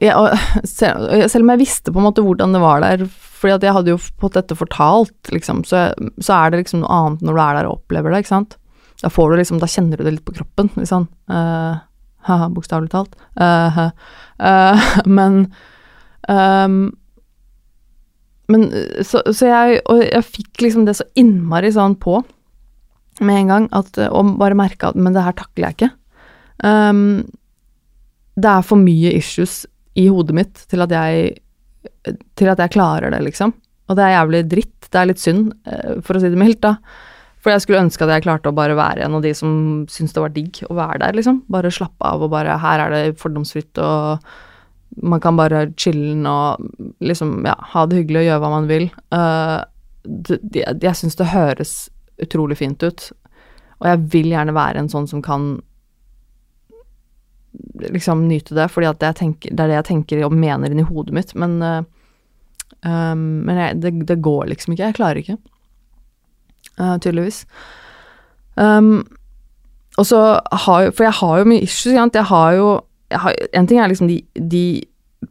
ja, 0.00 0.16
selv 0.64 1.42
om 1.42 1.52
jeg 1.54 1.62
visste 1.62 1.92
på 1.92 2.00
en 2.00 2.08
måte 2.08 2.24
hvordan 2.24 2.56
det 2.56 2.62
var 2.62 2.82
der, 2.84 3.04
fordi 3.10 3.56
at 3.56 3.66
jeg 3.66 3.76
hadde 3.76 3.94
jo 3.94 4.00
fått 4.00 4.36
dette 4.36 4.56
fortalt, 4.58 5.32
liksom, 5.32 5.62
så, 5.68 5.90
så, 6.20 6.32
er 6.36 6.50
det 6.50 6.64
liksom 6.64 6.82
noe 6.82 6.96
annet 6.96 7.24
når 7.24 7.36
du 7.36 7.42
er 7.44 7.58
der 7.58 7.68
og 7.68 7.78
opplever 7.78 8.12
det, 8.12 8.24
ikke 8.24 8.34
sant. 8.34 8.56
Da 9.00 9.08
får 9.12 9.30
du 9.30 9.40
liksom, 9.40 9.60
da 9.62 9.68
kjenner 9.70 9.96
du 9.96 10.04
det 10.04 10.18
litt 10.18 10.26
på 10.26 10.36
kroppen, 10.36 10.68
liksom. 10.76 11.06
Uh, 11.30 11.80
Haha, 12.28 12.50
bokstavelig 12.52 12.90
talt. 12.92 13.14
Uh, 13.40 13.88
uh, 14.40 14.90
men 15.18 15.46
um, 16.28 16.82
men 18.50 18.68
så, 19.06 19.22
så, 19.30 19.46
jeg 19.46 19.80
jeg 19.86 20.26
fikk 20.26 20.64
liksom 20.64 20.86
det 20.88 20.96
så 20.98 21.06
innmari 21.18 21.70
sånn 21.74 21.96
på 22.00 22.20
med 23.20 23.42
en 23.42 23.52
gang, 23.52 23.66
at, 23.76 23.98
og 24.08 24.36
bare 24.40 24.56
merka 24.56 24.90
at 24.90 24.96
Men 24.96 25.12
det 25.12 25.22
her 25.26 25.34
takler 25.36 25.68
jeg 25.68 25.76
ikke. 25.76 25.90
Um, 26.64 27.28
det 28.40 28.48
er 28.48 28.64
for 28.64 28.80
mye 28.80 29.12
issues 29.18 29.64
i 29.98 30.06
hodet 30.08 30.36
mitt 30.36 30.62
til 30.70 30.84
at 30.84 30.94
jeg 30.94 31.34
til 32.38 32.48
at 32.48 32.60
jeg 32.60 32.74
klarer 32.74 33.12
det, 33.12 33.20
liksom. 33.24 33.52
Og 33.90 33.96
det 33.98 34.04
er 34.06 34.14
jævlig 34.14 34.42
dritt. 34.50 34.88
Det 34.90 35.00
er 35.00 35.08
litt 35.08 35.22
synd, 35.22 35.52
eh, 35.68 36.00
for 36.04 36.16
å 36.16 36.20
si 36.22 36.30
det 36.32 36.40
mildt, 36.40 36.60
da. 36.64 36.76
For 37.40 37.52
jeg 37.52 37.64
skulle 37.64 37.80
ønske 37.86 38.04
at 38.04 38.12
jeg 38.14 38.26
klarte 38.26 38.50
å 38.50 38.56
bare 38.56 38.76
være 38.76 39.06
en 39.06 39.16
av 39.16 39.24
de 39.24 39.32
som 39.36 39.50
syntes 39.88 40.12
det 40.16 40.22
var 40.22 40.34
digg 40.34 40.60
å 40.68 40.76
være 40.76 41.00
der, 41.04 41.16
liksom. 41.16 41.42
Bare 41.52 41.72
slappe 41.72 42.04
av 42.04 42.24
og 42.24 42.32
bare 42.32 42.58
Her 42.60 42.84
er 42.84 42.94
det 42.94 43.18
fordomsfritt 43.20 43.80
og 43.80 44.24
man 44.96 45.20
kan 45.22 45.38
bare 45.38 45.68
chille'n 45.78 46.26
og 46.26 46.64
liksom, 47.04 47.40
ja, 47.46 47.54
ha 47.72 47.86
det 47.86 48.02
hyggelig 48.02 48.24
og 48.24 48.28
gjøre 48.28 48.42
hva 48.42 48.52
man 48.56 48.68
vil. 48.70 48.88
Uh, 49.14 49.60
det, 50.04 50.64
jeg 50.64 50.96
syns 50.98 51.18
det 51.20 51.32
høres 51.34 51.74
utrolig 52.20 52.58
fint 52.60 52.82
ut, 52.82 53.10
og 53.80 53.88
jeg 53.88 54.00
vil 54.12 54.32
gjerne 54.32 54.56
være 54.56 54.82
en 54.82 54.90
sånn 54.92 55.08
som 55.08 55.22
kan 55.24 55.54
liksom 57.80 58.26
nyte 58.28 58.54
det, 58.54 58.68
fordi 58.70 58.92
det, 59.00 59.14
tenker, 59.18 59.54
det, 59.54 59.62
er 59.62 59.72
det 59.72 59.78
jeg 59.80 59.88
tenker 59.90 60.24
og 60.26 60.36
mener 60.36 60.70
inni 60.70 60.84
hodet 60.86 61.16
mitt, 61.16 61.32
men 61.38 61.56
uh, 61.64 61.80
um, 62.86 63.42
Men 63.46 63.58
jeg, 63.58 63.80
det, 63.82 63.94
det, 64.08 64.20
går 64.22 64.50
liksom 64.52 64.74
ikke. 64.74 64.84
Jeg 64.84 64.98
klarer 64.98 65.22
ikke, 65.22 65.38
uh, 66.78 66.96
tydeligvis. 66.98 67.44
Um, 68.56 69.06
og 69.98 70.06
så 70.06 70.40
har 70.64 70.84
jo 70.84 70.92
For 70.96 71.04
jeg 71.06 71.18
har 71.20 71.38
jo 71.38 71.48
mye 71.48 71.62
issues, 71.62 71.94
Jeg 71.94 72.24
har 72.24 72.52
jo 72.52 72.80
En 73.10 73.66
ting 73.66 73.80
er 73.80 73.90
liksom 73.90 74.10
de, 74.10 74.20
de, 74.34 74.64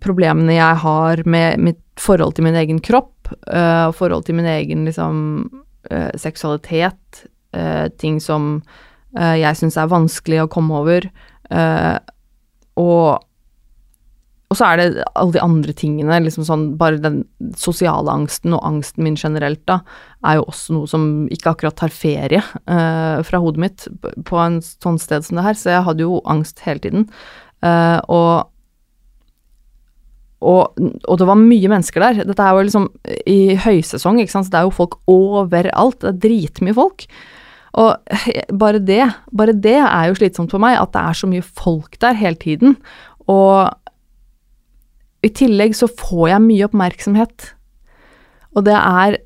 problemene 0.04 0.54
jeg 0.54 0.82
har 0.84 1.24
med 1.26 1.62
mitt 1.66 1.82
forhold 2.00 2.36
til 2.38 2.46
min 2.46 2.58
egen 2.60 2.78
kropp, 2.84 3.32
uh, 3.50 3.90
forhold 3.96 4.28
til 4.28 4.38
min 4.38 4.48
egen 4.48 4.86
liksom 4.86 5.16
uh, 5.92 6.12
seksualitet, 6.20 7.26
uh, 7.58 7.88
ting 7.98 8.20
som 8.24 8.60
jeg 9.18 9.58
syns 9.58 9.74
er 9.82 9.88
vanskelig 9.90 10.44
å 10.44 10.52
komme 10.54 10.78
over, 10.78 11.08
og 12.78 13.24
og 14.50 14.58
så 14.58 14.66
er 14.66 14.80
det 14.80 15.04
alle 15.14 15.36
de 15.36 15.42
andre 15.46 15.74
tingene, 15.78 16.16
liksom 16.26 16.46
sånn 16.48 16.64
bare 16.80 16.98
den 17.02 17.20
sosiale 17.58 18.10
angsten 18.10 18.56
og 18.58 18.64
angsten 18.66 19.06
min 19.06 19.18
generelt, 19.20 19.62
da, 19.70 19.84
er 20.26 20.40
jo 20.40 20.48
også 20.50 20.74
noe 20.74 20.90
som 20.90 21.04
ikke 21.30 21.54
akkurat 21.54 21.78
tar 21.78 21.94
ferie 21.94 22.42
uh, 22.42 23.22
fra 23.26 23.42
hodet 23.44 23.62
mitt 23.62 23.86
på 24.26 24.40
en 24.42 24.58
sånn 24.66 24.98
sted 25.02 25.28
som 25.28 25.38
det 25.38 25.46
her, 25.46 25.60
så 25.60 25.76
jeg 25.76 25.86
hadde 25.86 26.06
jo 26.08 26.18
angst 26.34 26.66
hele 26.66 26.82
tiden. 26.82 27.06
Uh, 27.66 28.00
og, 28.08 28.52
og, 30.40 30.80
og, 30.80 31.18
det 31.20 31.28
var 31.28 31.42
mye 31.42 31.72
mennesker 31.72 32.06
der. 32.06 32.22
Dette 32.30 32.46
er 32.46 32.56
jo 32.56 32.68
liksom 32.68 32.88
i 33.28 33.58
høysesong, 33.60 34.22
ikke 34.22 34.36
sant, 34.36 34.48
så 34.48 34.56
det 34.56 34.62
er 34.62 34.70
jo 34.70 34.78
folk 34.78 35.00
overalt. 35.12 36.00
Det 36.02 36.14
er 36.14 36.24
dritmye 36.28 36.78
folk. 36.78 37.08
Og 37.80 37.92
bare 38.62 38.80
det, 38.82 39.04
bare 39.36 39.54
det 39.54 39.78
er 39.84 40.10
jo 40.10 40.18
slitsomt 40.18 40.56
for 40.56 40.62
meg, 40.64 40.80
at 40.80 40.94
det 40.96 41.04
er 41.04 41.20
så 41.20 41.30
mye 41.30 41.46
folk 41.46 42.00
der 42.02 42.18
hele 42.18 42.40
tiden. 42.40 42.80
Og 43.30 43.70
i 45.26 45.32
tillegg 45.36 45.76
så 45.78 45.90
får 45.92 46.30
jeg 46.32 46.46
mye 46.46 46.68
oppmerksomhet, 46.70 47.52
og 48.58 48.66
det 48.66 48.76
er 48.76 49.18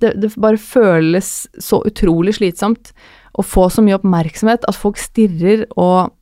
det, 0.00 0.12
det, 0.20 0.32
bare 0.40 0.58
føles 0.60 1.46
så 1.60 1.82
utrolig 1.86 2.36
slitsomt 2.38 2.92
å 3.36 3.44
få 3.44 3.68
så 3.72 3.84
mye 3.84 3.98
oppmerksomhet 3.98 4.64
at 4.68 4.78
folk 4.78 5.00
stirrer 5.00 5.66
og 5.76 6.12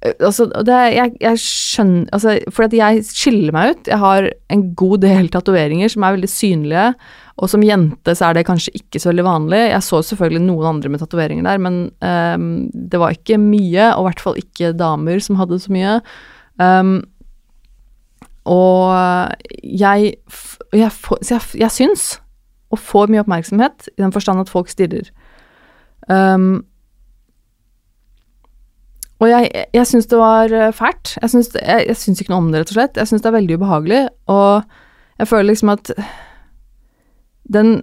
Altså, 0.00 0.46
det, 0.64 0.76
jeg, 0.94 1.12
jeg 1.20 1.40
skjønner 1.42 2.06
Altså, 2.16 2.38
for 2.48 2.72
jeg 2.72 3.02
skiller 3.04 3.52
meg 3.52 3.74
ut. 3.74 3.90
Jeg 3.90 4.00
har 4.00 4.28
en 4.52 4.62
god 4.78 5.02
del 5.02 5.28
tatoveringer 5.32 5.92
som 5.92 6.06
er 6.06 6.14
veldig 6.16 6.30
synlige, 6.32 6.86
og 7.40 7.50
som 7.52 7.64
jente 7.64 8.14
så 8.16 8.30
er 8.30 8.38
det 8.38 8.46
kanskje 8.48 8.72
ikke 8.80 9.00
så 9.00 9.10
veldig 9.10 9.26
vanlig. 9.26 9.60
Jeg 9.74 9.84
så 9.84 10.00
selvfølgelig 10.08 10.42
noen 10.46 10.70
andre 10.74 10.92
med 10.92 11.04
tatoveringer 11.04 11.44
der, 11.44 11.60
men 11.60 11.78
um, 12.00 12.48
det 12.72 13.00
var 13.00 13.16
ikke 13.16 13.40
mye, 13.40 13.90
og 13.92 14.02
i 14.02 14.08
hvert 14.08 14.24
fall 14.24 14.40
ikke 14.40 14.72
damer 14.76 15.20
som 15.24 15.40
hadde 15.40 15.60
så 15.60 15.72
mye. 15.76 15.98
Um, 16.60 16.96
og 18.48 18.96
jeg, 19.60 20.14
jeg, 20.72 20.90
jeg, 21.28 21.40
jeg 21.60 21.72
syns, 21.76 22.08
og 22.72 22.80
får 22.80 23.12
mye 23.12 23.20
oppmerksomhet, 23.24 23.88
i 23.92 24.00
den 24.00 24.16
forstand 24.16 24.40
at 24.40 24.52
folk 24.52 24.72
stirrer. 24.72 25.12
Um, 26.08 26.62
og 29.20 29.28
jeg, 29.28 29.50
jeg 29.76 29.88
syns 29.88 30.08
det 30.08 30.18
var 30.20 30.52
eh, 30.56 30.72
fælt. 30.72 31.14
Jeg 31.20 31.32
syns, 31.34 31.52
jeg, 31.58 31.86
jeg 31.90 31.98
syns 32.00 32.22
ikke 32.22 32.32
noe 32.32 32.44
om 32.46 32.50
det, 32.52 32.62
rett 32.62 32.72
og 32.72 32.78
slett. 32.78 33.00
Jeg 33.00 33.10
syns 33.10 33.24
det 33.24 33.30
er 33.30 33.36
veldig 33.36 33.58
ubehagelig, 33.60 34.02
og 34.32 35.20
jeg 35.20 35.28
føler 35.28 35.50
liksom 35.50 35.72
at 35.74 35.92
den, 37.52 37.74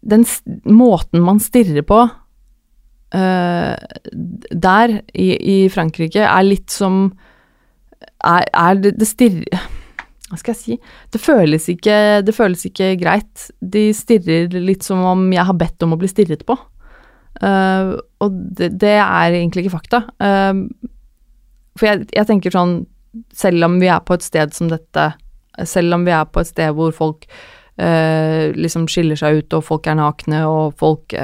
den 0.00 0.24
måten 0.64 1.24
man 1.24 1.42
stirrer 1.42 1.84
på 1.84 2.00
uh, 2.08 3.74
der 4.64 4.98
i, 5.12 5.28
i, 5.36 5.56
Frankrike, 5.68 6.24
er 6.24 6.46
litt 6.46 6.72
som 6.72 7.06
Er, 8.24 8.46
er 8.48 8.78
det, 8.80 8.94
det 8.96 9.08
stirrer 9.08 9.66
hva 10.30 10.38
skal 10.40 10.54
jeg 10.54 10.60
si 10.62 10.76
det 11.12 11.20
føles, 11.20 11.66
ikke, 11.68 11.96
det 12.24 12.32
føles 12.34 12.64
ikke 12.66 12.94
greit. 12.98 13.50
De 13.60 13.90
stirrer 13.94 14.48
litt 14.56 14.82
som 14.82 15.02
om 15.06 15.26
jeg 15.30 15.44
har 15.44 15.56
bedt 15.60 15.84
om 15.84 15.92
å 15.94 15.98
bli 16.00 16.08
stirret 16.10 16.46
på. 16.48 16.56
Uh, 17.42 17.98
og 18.22 18.34
det, 18.54 18.74
det, 18.78 18.96
er 19.02 19.34
egentlig 19.34 19.64
ikke 19.64 19.76
fakta. 19.78 20.04
Uh, 20.22 20.90
for 21.74 21.90
jeg, 21.90 22.06
jeg, 22.14 22.28
tenker 22.28 22.54
sånn 22.54 22.84
Selv 23.34 23.66
om 23.66 23.80
vi 23.82 23.88
er 23.90 24.02
på 24.06 24.14
et 24.14 24.24
sted 24.26 24.54
som 24.54 24.70
dette, 24.70 25.08
selv 25.66 25.94
om 25.96 26.06
vi 26.06 26.14
er 26.14 26.26
på 26.26 26.42
et 26.42 26.50
sted 26.50 26.74
hvor 26.74 26.94
folk 26.94 27.26
uh, 27.26 28.50
liksom 28.54 28.88
skiller 28.90 29.18
seg 29.18 29.38
ut, 29.38 29.54
og 29.54 29.66
folk 29.66 29.86
er 29.90 29.98
nakne, 29.98 30.44
og 30.50 30.74
folk 30.78 31.14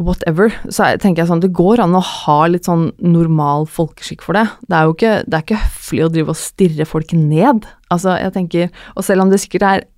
whatever, 0.00 0.50
så 0.72 0.88
tenker 1.00 1.22
jeg 1.22 1.30
sånn 1.30 1.42
Det 1.44 1.52
går 1.56 1.82
an 1.84 1.94
å 1.98 2.02
ha 2.02 2.38
litt 2.50 2.66
sånn 2.68 2.88
normal 3.04 3.66
folkeskikk 3.70 4.24
for 4.24 4.38
det. 4.38 4.46
Det 4.66 4.76
er 4.76 4.88
jo 4.88 4.96
ikke, 4.96 5.14
det 5.26 5.38
er 5.38 5.46
ikke 5.46 5.62
høflig 5.66 6.04
å 6.04 6.12
drive 6.14 6.34
og 6.34 6.40
stirre 6.40 6.86
folk 6.88 7.14
ned. 7.16 7.68
Altså, 7.92 8.16
jeg 8.18 8.34
tenker 8.36 8.70
Og 8.96 9.06
selv 9.06 9.24
om 9.24 9.32
det 9.32 9.42
sikkert 9.42 9.66
er 9.68 9.88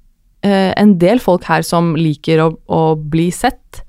en 0.50 0.96
del 0.98 1.22
folk 1.22 1.46
her 1.46 1.62
som 1.66 1.92
liker 1.98 2.42
å, 2.42 2.48
å 2.66 2.82
bli 2.96 3.28
sett, 3.34 3.82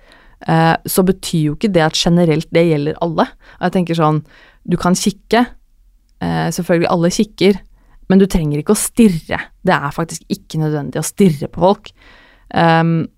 eh, 0.47 0.75
så 0.85 1.05
betyr 1.07 1.49
jo 1.49 1.57
ikke 1.57 1.71
det 1.73 1.85
at 1.85 1.97
generelt 1.97 2.49
det 2.53 2.67
gjelder 2.69 2.99
alle. 3.03 3.27
Og 3.57 3.67
jeg 3.67 3.77
tenker 3.77 3.99
sånn 3.99 4.23
Du 4.63 4.77
kan 4.79 4.95
kikke. 4.95 5.41
Eh, 6.23 6.49
selvfølgelig, 6.55 6.87
alle 6.87 7.11
kikker. 7.11 7.57
Men 8.11 8.21
du 8.21 8.27
trenger 8.31 8.61
ikke 8.61 8.75
å 8.75 8.79
stirre. 8.79 9.39
Det 9.63 9.75
er 9.75 9.95
faktisk 9.95 10.23
ikke 10.31 10.61
nødvendig 10.61 11.01
å 11.01 11.07
stirre 11.07 11.49
på 11.51 11.63
folk. 11.63 11.91
Um, 12.53 13.09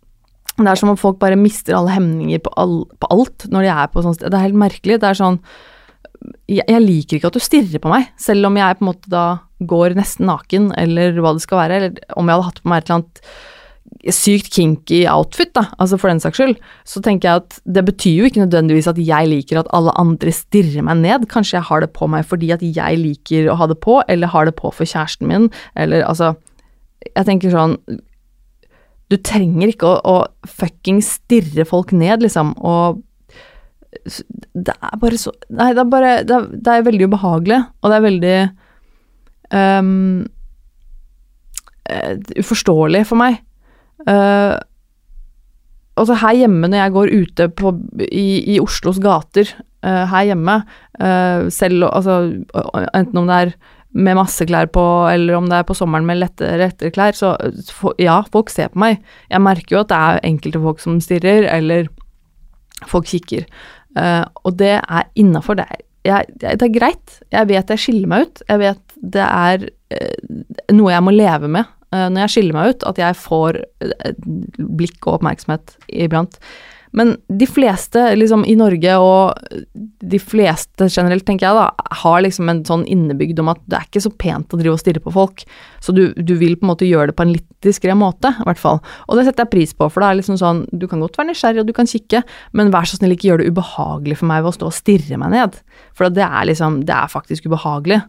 det 0.55 0.69
er 0.71 0.79
som 0.79 0.93
om 0.93 0.97
folk 0.97 1.17
bare 1.19 1.37
mister 1.37 1.75
alle 1.75 1.91
hemninger 1.91 2.39
på, 2.45 2.53
all, 2.55 2.85
på 3.01 3.09
alt 3.11 3.47
når 3.51 3.65
de 3.65 3.71
er 3.73 3.89
på 3.91 4.03
sånn 4.05 4.15
sted. 4.15 4.31
Det 4.31 4.39
er 4.39 4.45
helt 4.47 4.61
merkelig. 4.61 4.99
Det 5.01 5.09
er 5.09 5.19
sånn 5.19 5.41
jeg, 6.47 6.63
jeg, 6.63 6.81
liker 6.81 7.17
ikke 7.17 7.29
at 7.29 7.37
du 7.37 7.43
stirrer 7.43 7.81
på 7.83 7.91
meg, 7.91 8.07
selv 8.21 8.47
om 8.47 8.55
jeg 8.57 8.77
på 8.77 8.85
en 8.85 8.89
måte 8.89 9.11
da 9.11 9.25
går 9.59 9.95
nesten 9.97 10.27
naken, 10.29 10.71
eller 10.79 11.19
hva 11.21 11.35
det 11.35 11.43
skal 11.45 11.61
være, 11.63 11.75
eller 11.77 12.15
om 12.19 12.27
jeg 12.27 12.35
hadde 12.35 12.49
hatt 12.49 12.63
på 12.63 12.71
meg 12.71 12.81
et 12.81 12.89
eller 12.89 12.99
annet 13.01 13.21
sykt 14.13 14.51
kinky 14.53 15.03
outfit, 15.09 15.51
da, 15.55 15.67
altså 15.81 15.97
for 16.01 16.11
den 16.11 16.19
saks 16.21 16.39
skyld, 16.39 16.55
så 16.85 17.01
tenker 17.05 17.29
jeg 17.29 17.43
at 17.43 17.57
det 17.77 17.83
betyr 17.87 18.19
jo 18.19 18.29
ikke 18.29 18.43
nødvendigvis 18.43 18.89
at 18.91 18.99
jeg 19.01 19.29
liker 19.31 19.61
at 19.61 19.69
alle 19.77 19.93
andre 20.01 20.33
stirrer 20.35 20.85
meg 20.85 20.99
ned. 21.01 21.27
Kanskje 21.31 21.57
jeg 21.57 21.67
har 21.69 21.81
det 21.81 21.91
på 21.95 22.09
meg 22.11 22.25
fordi 22.27 22.51
at 22.53 22.65
jeg 22.65 22.99
liker 23.01 23.49
å 23.49 23.57
ha 23.61 23.69
det 23.71 23.79
på, 23.81 23.99
eller 24.11 24.33
har 24.33 24.49
det 24.49 24.55
på 24.59 24.73
for 24.73 24.89
kjæresten 24.89 25.29
min, 25.31 25.49
eller 25.77 26.05
altså 26.05 26.35
Jeg 27.05 27.25
tenker 27.27 27.53
sånn 27.53 27.75
du 29.13 29.19
trenger 29.21 29.69
ikke 29.69 29.85
å, 29.85 29.97
å 30.01 30.49
fucking 30.49 30.97
stirre 31.05 31.65
folk 31.69 31.91
ned, 31.93 32.23
liksom, 32.25 32.55
og 32.57 33.03
det 34.55 34.73
er 34.73 34.97
bare 34.99 35.17
så 35.21 35.31
Nei, 35.55 35.69
det 35.71 35.79
er 35.79 35.87
bare 35.87 36.09
Det 36.27 36.33
er, 36.35 36.47
det 36.51 36.71
er 36.71 36.83
veldig 36.83 37.07
ubehagelig, 37.07 37.59
og 37.79 37.91
det 37.91 37.95
er 37.95 38.03
veldig 38.05 38.37
um, 39.55 40.25
uforståelig 42.39 43.05
for 43.09 43.19
meg. 43.19 43.39
Uh, 44.05 44.57
altså 45.99 46.17
her 46.21 46.41
hjemme, 46.43 46.69
når 46.69 46.83
jeg 46.83 46.95
går 46.95 47.13
ute 47.21 47.47
på, 47.61 47.73
i, 48.09 48.27
i 48.55 48.59
Oslos 48.63 48.99
gater, 49.03 49.49
uh, 49.85 50.03
her 50.11 50.31
hjemme, 50.31 50.59
uh, 50.99 51.47
selv 51.53 51.87
altså 51.91 52.19
enten 52.93 53.21
om 53.21 53.31
det 53.31 53.39
er 53.41 53.55
med 53.95 54.17
masse 54.17 54.43
klær 54.43 54.67
på, 54.75 54.83
eller 55.07 55.37
om 55.37 55.45
det 55.47 55.61
er 55.61 55.67
på 55.67 55.77
sommeren 55.77 56.07
med 56.07 56.19
lette, 56.19 56.49
lettere 56.59 56.91
klær, 56.91 57.15
så 57.15 57.31
ja, 58.01 58.19
folk 58.31 58.51
ser 58.51 58.73
på 58.73 58.81
meg. 58.83 58.99
Jeg 59.31 59.43
merker 59.45 59.77
jo 59.77 59.83
at 59.85 59.93
det 59.93 59.99
er 59.99 60.25
enkelte 60.27 60.59
folk 60.65 60.83
som 60.83 60.97
stirrer, 60.99 61.47
eller 61.47 61.87
folk 62.91 63.07
kikker. 63.07 63.45
Og 64.43 64.57
det 64.59 64.73
er 64.81 65.07
innafor. 65.15 65.55
Det, 65.55 65.69
det, 66.03 66.59
er 66.59 66.73
greit. 66.75 67.21
Jeg 67.31 67.47
vet 67.47 67.71
jeg 67.71 67.83
skiller 67.85 68.11
meg 68.11 68.27
ut. 68.27 68.43
Jeg 68.49 68.59
vet 68.65 68.84
det 69.13 69.25
er 69.25 69.65
uh, 69.69 70.45
noe 70.73 70.93
jeg 70.93 71.05
må 71.05 71.13
leve 71.15 71.49
med 71.51 71.67
uh, 71.93 72.07
når 72.09 72.25
jeg 72.25 72.35
skiller 72.35 72.57
meg 72.57 72.71
ut, 72.73 72.87
at 72.89 73.01
jeg 73.01 73.19
får 73.21 73.61
blikk 74.57 75.05
og 75.05 75.19
oppmerksomhet 75.19 75.77
iblant. 76.05 76.39
Men 76.95 77.17
de 77.27 77.47
fleste 77.47 77.99
liksom, 78.15 78.45
i 78.47 78.53
Norge, 78.55 78.93
og 79.03 79.35
de 79.99 80.19
fleste 80.21 80.87
generelt, 80.87 81.25
tenker 81.27 81.49
jeg 81.49 81.57
da, 81.57 81.89
har 81.99 82.21
liksom 82.23 82.47
en 82.47 82.61
sånn 82.67 82.85
innebygd 82.87 83.41
om 83.43 83.51
at 83.51 83.59
det 83.67 83.77
er 83.77 83.89
ikke 83.89 84.03
så 84.05 84.11
pent 84.15 84.55
å 84.55 84.59
drive 84.61 84.77
og 84.77 84.79
stirre 84.79 85.03
på 85.03 85.11
folk. 85.11 85.43
Så 85.83 85.91
du, 85.95 86.05
du 86.15 86.31
vil 86.39 86.55
på 86.55 86.63
en 86.63 86.71
måte 86.71 86.87
gjøre 86.87 87.11
det 87.11 87.17
på 87.17 87.25
en 87.25 87.33
litt 87.35 87.49
diskré 87.65 87.91
måte, 87.99 88.31
i 88.31 88.47
hvert 88.47 88.61
fall. 88.61 88.79
Og 89.09 89.19
det 89.19 89.25
setter 89.27 89.43
jeg 89.43 89.53
pris 89.57 89.75
på, 89.75 89.89
for 89.91 90.05
det 90.05 90.07
er 90.07 90.19
liksom 90.21 90.39
sånn 90.39 90.63
Du 90.71 90.87
kan 90.87 91.03
godt 91.03 91.19
være 91.19 91.33
nysgjerrig, 91.33 91.65
og 91.65 91.67
du 91.67 91.75
kan 91.75 91.91
kikke, 91.91 92.23
men 92.55 92.71
vær 92.71 92.87
så 92.87 93.01
snill, 93.01 93.17
ikke 93.17 93.27
gjør 93.27 93.43
det 93.43 93.51
ubehagelig 93.51 94.21
for 94.21 94.31
meg 94.31 94.45
ved 94.45 94.53
å 94.53 94.57
stå 94.61 94.71
og 94.71 94.77
stirre 94.79 95.19
meg 95.19 95.35
ned. 95.35 95.59
For 95.99 96.07
det 96.07 96.23
er 96.23 96.47
liksom 96.47 96.85
Det 96.87 96.95
er 96.95 97.11
faktisk 97.11 97.51
ubehagelig. 97.51 97.99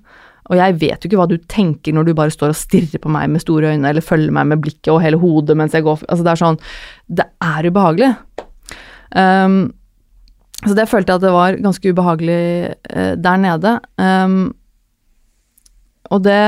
Og 0.46 0.58
jeg 0.60 0.76
vet 0.78 1.02
jo 1.02 1.08
ikke 1.08 1.18
hva 1.18 1.28
du 1.30 1.38
tenker 1.50 1.94
når 1.94 2.06
du 2.06 2.12
bare 2.18 2.34
står 2.34 2.52
og 2.52 2.58
stirrer 2.58 3.02
på 3.02 3.10
meg 3.12 3.30
med 3.32 3.42
store 3.42 3.72
øyne, 3.72 3.88
eller 3.90 4.04
følger 4.04 4.34
meg 4.34 4.50
med 4.52 4.62
blikket 4.62 4.92
og 4.94 5.00
hele 5.02 5.18
hodet 5.20 5.56
mens 5.58 5.74
jeg 5.74 5.86
går 5.86 6.04
Altså, 6.06 6.22
det 6.22 6.32
er 6.32 6.42
sånn 6.42 6.60
Det 7.06 7.26
er 7.42 7.70
ubehagelig. 7.70 8.12
Um, 9.16 9.58
så 10.64 10.74
det 10.76 10.88
følte 10.90 11.12
jeg 11.12 11.20
at 11.20 11.24
det 11.26 11.34
var 11.34 11.58
ganske 11.62 11.92
ubehagelig 11.92 12.44
uh, 12.90 13.14
der 13.22 13.42
nede. 13.42 13.74
Um, 14.00 14.54
og 16.10 16.22
det 16.22 16.40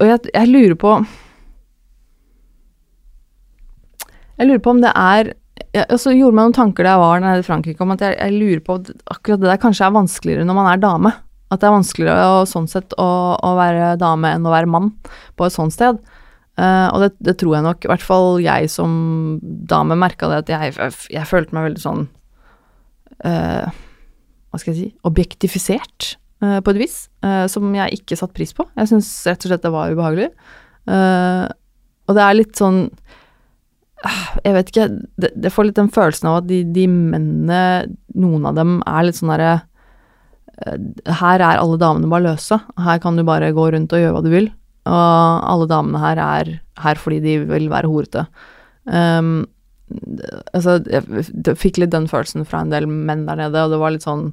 Og 0.00 0.08
jeg, 0.08 0.18
jeg, 0.32 0.48
lurer 0.48 0.74
på 0.74 0.96
Jeg 4.38 4.48
lurer 4.48 4.64
på 4.64 4.72
om 4.74 4.82
det 4.82 4.92
er 4.96 5.34
jeg 5.72 5.86
også 5.92 6.12
gjorde 6.16 6.36
meg 6.36 6.48
noen 6.48 6.56
tanker 6.56 6.84
da 6.84 6.94
jeg 6.94 7.00
var 7.00 7.20
nede 7.22 7.40
i 7.40 7.44
Frankrike 7.46 7.84
om 7.84 7.92
at 7.94 8.02
jeg, 8.04 8.16
jeg, 8.18 8.32
lurer 8.36 8.62
på 8.64 8.74
at 8.80 8.88
akkurat 9.12 9.40
det 9.40 9.48
der 9.48 9.60
kanskje 9.60 9.86
er 9.86 9.94
vanskeligere 9.94 10.44
når 10.48 10.56
man 10.58 10.68
er 10.68 10.80
dame. 10.82 11.12
At 11.52 11.60
det 11.60 11.68
er 11.68 11.76
vanskeligere 11.76 12.24
å, 12.32 12.42
sånn 12.48 12.68
sett 12.70 12.94
å, 13.00 13.10
å 13.36 13.52
være 13.58 13.94
dame 14.00 14.32
enn 14.32 14.48
å 14.48 14.54
være 14.54 14.70
mann 14.72 14.92
på 15.36 15.46
et 15.46 15.54
sånt 15.54 15.74
sted. 15.74 16.00
Uh, 16.52 16.88
og 16.92 16.98
det, 17.00 17.10
det, 17.24 17.36
tror 17.40 17.56
jeg 17.56 17.64
nok, 17.64 17.84
i 17.84 17.88
hvert 17.88 18.04
fall 18.04 18.34
jeg 18.44 18.68
som 18.68 18.90
dame 19.40 19.96
merka 19.96 20.28
det, 20.28 20.42
at 20.42 20.50
jeg, 20.52 20.90
jeg, 21.08 21.28
følte 21.28 21.56
meg 21.56 21.70
veldig 21.70 21.80
sånn 21.80 22.02
uh, 23.24 23.70
Hva 24.52 24.60
skal 24.60 24.74
jeg 24.74 24.76
si 24.76 24.88
objektifisert, 25.08 26.10
uh, 26.44 26.58
på 26.60 26.74
et 26.74 26.82
vis, 26.82 26.98
som 27.48 27.72
jeg 27.72 28.02
ikke 28.02 28.18
satte 28.18 28.36
pris 28.36 28.52
på. 28.52 28.66
Jeg 28.76 28.90
syns 28.90 29.08
rett 29.30 29.46
og 29.46 29.52
slett 29.52 29.64
det 29.64 29.72
var 29.72 29.92
ubehagelig. 29.94 30.28
og 30.90 32.16
det 32.18 32.22
er 32.24 32.34
litt 32.34 32.58
sånn 32.58 32.80
Jeg 34.42 34.54
vet 34.56 34.72
ikke, 34.72 34.88
det, 35.22 35.30
det, 35.38 35.52
får 35.54 35.68
litt 35.68 35.78
den 35.78 35.92
følelsen 35.94 36.28
av 36.28 36.40
at 36.40 36.48
de, 36.50 36.64
de 36.74 36.88
mennene, 36.90 37.60
noen 38.18 38.48
av 38.50 38.58
dem, 38.58 38.80
er 38.82 39.06
litt 39.06 39.20
sånn 39.20 39.30
derre 39.32 39.60
her 40.62 41.42
er 41.42 41.60
alle 41.60 41.78
damene 41.80 42.10
bare 42.10 42.26
løse. 42.30 42.58
Her 42.78 43.00
kan 43.02 43.16
du 43.18 43.24
bare 43.26 43.52
gå 43.54 43.68
rundt 43.74 43.94
og 43.94 44.02
gjøre 44.02 44.14
hva 44.16 44.22
du 44.24 44.30
vil. 44.32 44.48
Og 44.88 45.48
alle 45.52 45.68
damene 45.70 46.00
her 46.02 46.20
er 46.22 46.52
her 46.82 46.98
fordi 46.98 47.20
de 47.22 47.36
vil 47.46 47.68
være 47.70 47.90
horete. 47.90 48.26
Um, 48.84 49.44
altså, 50.54 50.80
jeg 50.90 51.56
fikk 51.60 51.78
litt 51.82 51.92
den 51.94 52.08
følelsen 52.10 52.46
fra 52.48 52.62
en 52.62 52.72
del 52.72 52.88
menn 52.90 53.26
der 53.28 53.44
nede, 53.44 53.62
og 53.62 53.74
det 53.74 53.80
var 53.82 53.94
litt 53.94 54.06
sånn 54.06 54.32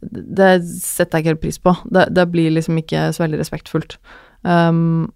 Det 0.00 0.50
setter 0.64 1.18
jeg 1.18 1.22
ikke 1.22 1.32
helt 1.34 1.44
pris 1.44 1.60
på. 1.60 1.76
Det, 1.92 2.08
det 2.16 2.26
blir 2.32 2.52
liksom 2.56 2.80
ikke 2.80 3.10
så 3.14 3.24
veldig 3.26 3.40
respektfullt. 3.40 3.96
Um, 4.44 5.10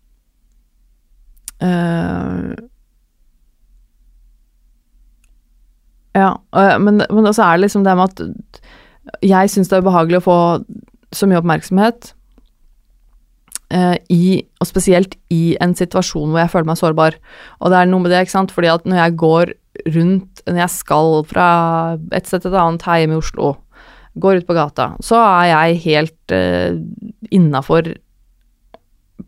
uh, 1.65 2.53
ja, 6.15 6.31
men, 6.79 7.01
men 7.01 7.27
også 7.27 7.43
er 7.43 7.57
det 7.57 7.65
liksom 7.65 7.87
det 7.87 7.97
med 7.99 8.13
at 8.13 8.61
jeg 9.23 9.51
syns 9.53 9.71
det 9.71 9.79
er 9.79 9.85
ubehagelig 9.85 10.23
å 10.23 10.27
få 10.27 10.39
så 11.15 11.29
mye 11.31 11.39
oppmerksomhet 11.39 12.13
eh, 13.75 13.97
i, 14.11 14.25
og 14.61 14.69
spesielt 14.71 15.17
i 15.35 15.57
en 15.63 15.77
situasjon 15.79 16.33
hvor 16.33 16.43
jeg 16.43 16.53
føler 16.55 16.71
meg 16.71 16.81
sårbar. 16.81 17.19
Og 17.61 17.73
det 17.73 17.81
er 17.81 17.91
noe 17.91 18.05
med 18.05 18.15
det, 18.15 18.25
ikke 18.25 18.37
sant, 18.37 18.55
fordi 18.55 18.73
at 18.73 18.89
når 18.89 19.03
jeg 19.03 19.19
går 19.23 19.55
rundt, 19.97 20.45
når 20.47 20.63
jeg 20.65 20.75
skal 20.77 21.21
fra 21.29 21.49
et 22.15 22.31
sted 22.31 22.45
til 22.45 22.55
et 22.55 22.63
annet 22.63 22.87
her 22.87 23.03
hjemme 23.03 23.19
i 23.19 23.23
Oslo, 23.23 23.55
går 24.15 24.41
ut 24.41 24.47
på 24.47 24.55
gata, 24.55 24.93
så 25.03 25.19
er 25.19 25.51
jeg 25.51 25.83
helt 25.89 26.35
eh, 26.35 26.79
innafor 27.35 27.95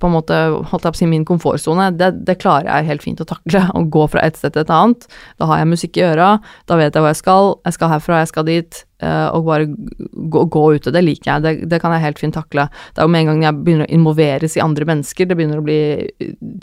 på 0.01 0.09
en 0.09 0.17
måte, 0.17 0.37
holdt 0.71 0.87
jeg 0.87 0.93
på 0.93 0.99
å 0.99 1.01
si, 1.01 1.09
min 1.09 1.25
komfortsone, 1.27 1.91
det, 1.97 2.11
det, 2.27 2.39
klarer 2.43 2.69
jeg 2.69 2.89
helt 2.91 3.05
fint 3.05 3.23
å 3.23 3.29
takle. 3.29 3.63
Å 3.79 3.85
gå 3.93 4.07
fra 4.13 4.25
et 4.27 4.39
sted 4.39 4.55
til 4.55 4.65
et 4.65 4.73
annet. 4.75 5.07
Da 5.41 5.49
har 5.51 5.63
jeg 5.63 5.71
musikk 5.71 6.01
i 6.01 6.07
øra, 6.09 6.37
da 6.69 6.79
vet 6.81 6.91
jeg 6.91 7.05
hvor 7.05 7.13
jeg 7.13 7.23
skal. 7.23 7.55
Jeg 7.69 7.79
skal 7.79 7.93
herfra, 7.95 8.21
jeg 8.25 8.33
skal 8.33 8.49
dit. 8.49 8.83
Uh, 9.03 9.29
og 9.37 9.45
bare 9.45 9.67
gå, 9.69 10.45
gå 10.49 10.63
ute, 10.79 10.93
det 10.95 11.03
liker 11.05 11.31
jeg. 11.31 11.45
Det, 11.45 11.69
det, 11.73 11.81
kan 11.83 11.93
jeg 11.93 12.05
helt 12.07 12.23
fint 12.23 12.37
takle. 12.37 12.65
Det 12.95 13.03
er 13.03 13.09
jo 13.09 13.13
med 13.13 13.25
en 13.25 13.31
gang 13.33 13.45
jeg 13.45 13.61
begynner 13.67 13.89
å 13.89 13.95
involveres 13.99 14.57
i 14.57 14.65
andre 14.65 14.89
mennesker, 14.89 15.29
det 15.29 15.37
begynner 15.37 15.61
å 15.61 15.67
bli 15.67 15.79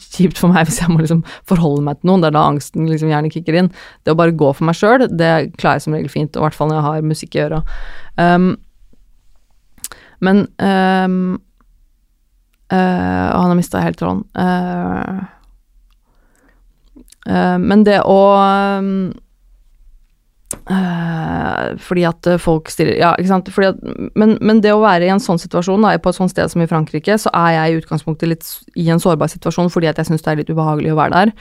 kjipt 0.01 0.41
for 0.41 0.53
meg 0.53 0.65
hvis 0.69 0.81
jeg 0.81 0.89
må 0.93 1.03
liksom 1.03 1.21
forholde 1.49 1.85
meg 1.85 2.01
til 2.01 2.11
noen. 2.11 2.25
Det 2.25 2.31
er 2.31 2.37
da 2.39 2.47
angsten 2.49 2.89
liksom 2.89 3.13
gjerne 3.13 3.31
kicker 3.33 3.61
inn. 3.61 3.71
Det 4.03 4.15
å 4.15 4.19
bare 4.19 4.35
gå 4.35 4.51
for 4.51 4.67
meg 4.69 4.79
sjøl, 4.79 5.07
det 5.11 5.31
klarer 5.59 5.79
jeg 5.79 5.87
som 5.87 5.97
regel 5.97 6.13
fint, 6.13 6.35
og 6.35 6.43
i 6.43 6.47
hvert 6.47 6.57
fall 6.57 6.71
når 6.71 6.79
jeg 6.79 6.89
har 6.89 7.09
musikk 7.13 7.37
i 7.37 7.43
øra. 7.47 7.63
Um, 8.17 8.53
men 10.23 10.45
um, 10.63 11.41
Uh, 12.73 13.29
og 13.35 13.41
han 13.41 13.51
har 13.51 13.57
mista 13.59 13.81
helt 13.83 13.99
tråden. 13.99 14.23
Uh, 14.33 15.25
uh, 17.29 17.57
men 17.61 17.83
det 17.85 17.99
å 18.01 18.21
Fordi 20.63 22.05
at 22.07 22.27
folk 22.39 22.69
stiller 22.71 22.95
Ja, 22.99 23.09
ikke 23.19 23.31
sant. 23.31 23.49
At, 23.51 23.81
men, 24.15 24.37
men, 24.39 24.61
det 24.63 24.71
å 24.71 24.83
være 24.83 25.07
i 25.07 25.11
en 25.11 25.23
sånn 25.23 25.41
situasjon, 25.41 25.83
da, 25.83 25.95
på 25.99 26.13
et 26.13 26.19
sånt 26.19 26.31
sted 26.31 26.51
som 26.51 26.63
i 26.63 26.69
Frankrike, 26.69 27.17
så 27.19 27.31
er 27.35 27.57
jeg 27.57 27.73
i 27.73 27.81
utgangspunktet 27.81 28.31
litt 28.31 28.47
i 28.79 28.87
en 28.93 29.01
sårbar 29.03 29.31
situasjon 29.33 29.71
fordi 29.73 29.91
at 29.91 29.99
jeg 29.99 30.11
syns 30.11 30.23
det 30.23 30.31
er 30.31 30.39
litt 30.41 30.53
ubehagelig 30.53 30.93
å 30.93 30.99
være 31.01 31.19
der. 31.19 31.35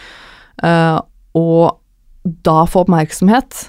og 1.38 1.78
da 2.22 2.58
få 2.70 2.84
oppmerksomhet 2.84 3.64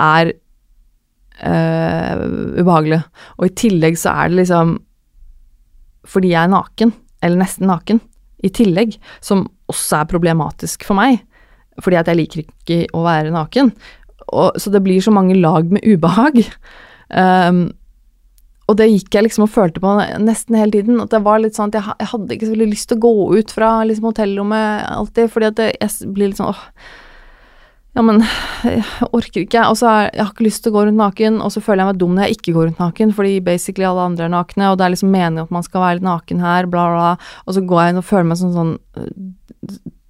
er 0.00 0.34
ubehagelig. 1.40 3.02
Og 3.38 3.48
i 3.48 3.56
tillegg 3.64 3.98
så 4.00 4.12
er 4.12 4.30
det 4.30 4.42
liksom 4.42 4.78
fordi 6.08 6.32
jeg 6.32 6.42
er 6.48 6.52
naken, 6.52 6.92
eller 7.22 7.42
nesten 7.42 7.68
naken, 7.68 8.00
i 8.40 8.48
tillegg, 8.48 8.94
som 9.20 9.44
også 9.70 10.00
er 10.00 10.08
problematisk 10.10 10.86
for 10.88 10.96
meg, 10.98 11.20
fordi 11.80 11.98
at 12.00 12.08
jeg 12.10 12.18
liker 12.18 12.42
ikke 12.42 12.78
å 12.96 13.04
være 13.04 13.32
naken. 13.34 13.70
Og, 14.30 14.56
så 14.62 14.72
det 14.72 14.82
blir 14.84 15.02
så 15.02 15.12
mange 15.14 15.36
lag 15.38 15.70
med 15.72 15.84
ubehag. 15.86 16.42
Um, 17.10 17.68
og 18.70 18.76
det 18.78 18.86
gikk 18.86 19.16
jeg 19.16 19.26
liksom 19.26 19.48
og 19.48 19.50
følte 19.50 19.82
på 19.82 19.92
nesten 20.22 20.58
hele 20.58 20.76
tiden. 20.76 21.02
At 21.02 21.10
det 21.10 21.24
var 21.26 21.42
litt 21.42 21.58
sånn 21.58 21.72
at 21.72 21.80
jeg, 21.80 21.98
jeg 21.98 22.10
hadde 22.12 22.36
ikke 22.36 22.46
så 22.48 22.54
veldig 22.54 22.70
lyst 22.70 22.90
til 22.90 23.00
å 23.00 23.04
gå 23.06 23.14
ut 23.40 23.54
fra 23.54 23.70
liksom, 23.88 24.10
hotellrommet 24.12 24.90
alltid, 24.94 25.30
fordi 25.32 25.48
at 25.50 25.58
det, 25.58 25.70
jeg 25.80 26.12
blir 26.14 26.30
litt 26.30 26.38
sånn 26.38 26.52
åh, 26.52 26.66
ja, 27.98 28.04
men 28.06 28.22
jeg 28.68 28.84
orker 29.10 29.42
ikke. 29.42 29.64
Og 29.66 29.78
så 29.80 29.90
har 29.90 30.02
jeg 30.12 30.22
har 30.22 30.30
ikke 30.30 30.46
lyst 30.46 30.62
til 30.62 30.70
å 30.70 30.76
gå 30.78 30.86
rundt 30.86 31.00
naken, 31.00 31.40
og 31.42 31.50
så 31.50 31.62
føler 31.64 31.82
jeg 31.82 31.90
meg 31.90 32.02
dum 32.02 32.14
når 32.14 32.28
jeg 32.28 32.38
ikke 32.38 32.54
går 32.56 32.68
rundt 32.68 32.82
naken, 32.84 33.14
fordi 33.16 33.36
basically 33.50 33.88
alle 33.88 34.06
andre 34.12 34.28
er 34.28 34.34
nakne, 34.36 34.70
og 34.70 34.78
det 34.78 34.86
er 34.86 34.94
liksom 34.94 35.14
meningen 35.14 35.48
at 35.48 35.54
man 35.58 35.66
skal 35.66 35.84
være 35.84 35.98
litt 35.98 36.06
naken 36.06 36.44
her, 36.44 36.70
bla, 36.70 36.86
bla, 36.94 37.32
og 37.46 37.56
så 37.56 37.64
går 37.66 37.82
jeg 37.82 37.94
inn 37.94 38.02
og 38.04 38.06
føler 38.12 38.30
meg 38.30 38.38
som 38.38 38.54
sånn 38.54 38.76
øh, 39.00 39.10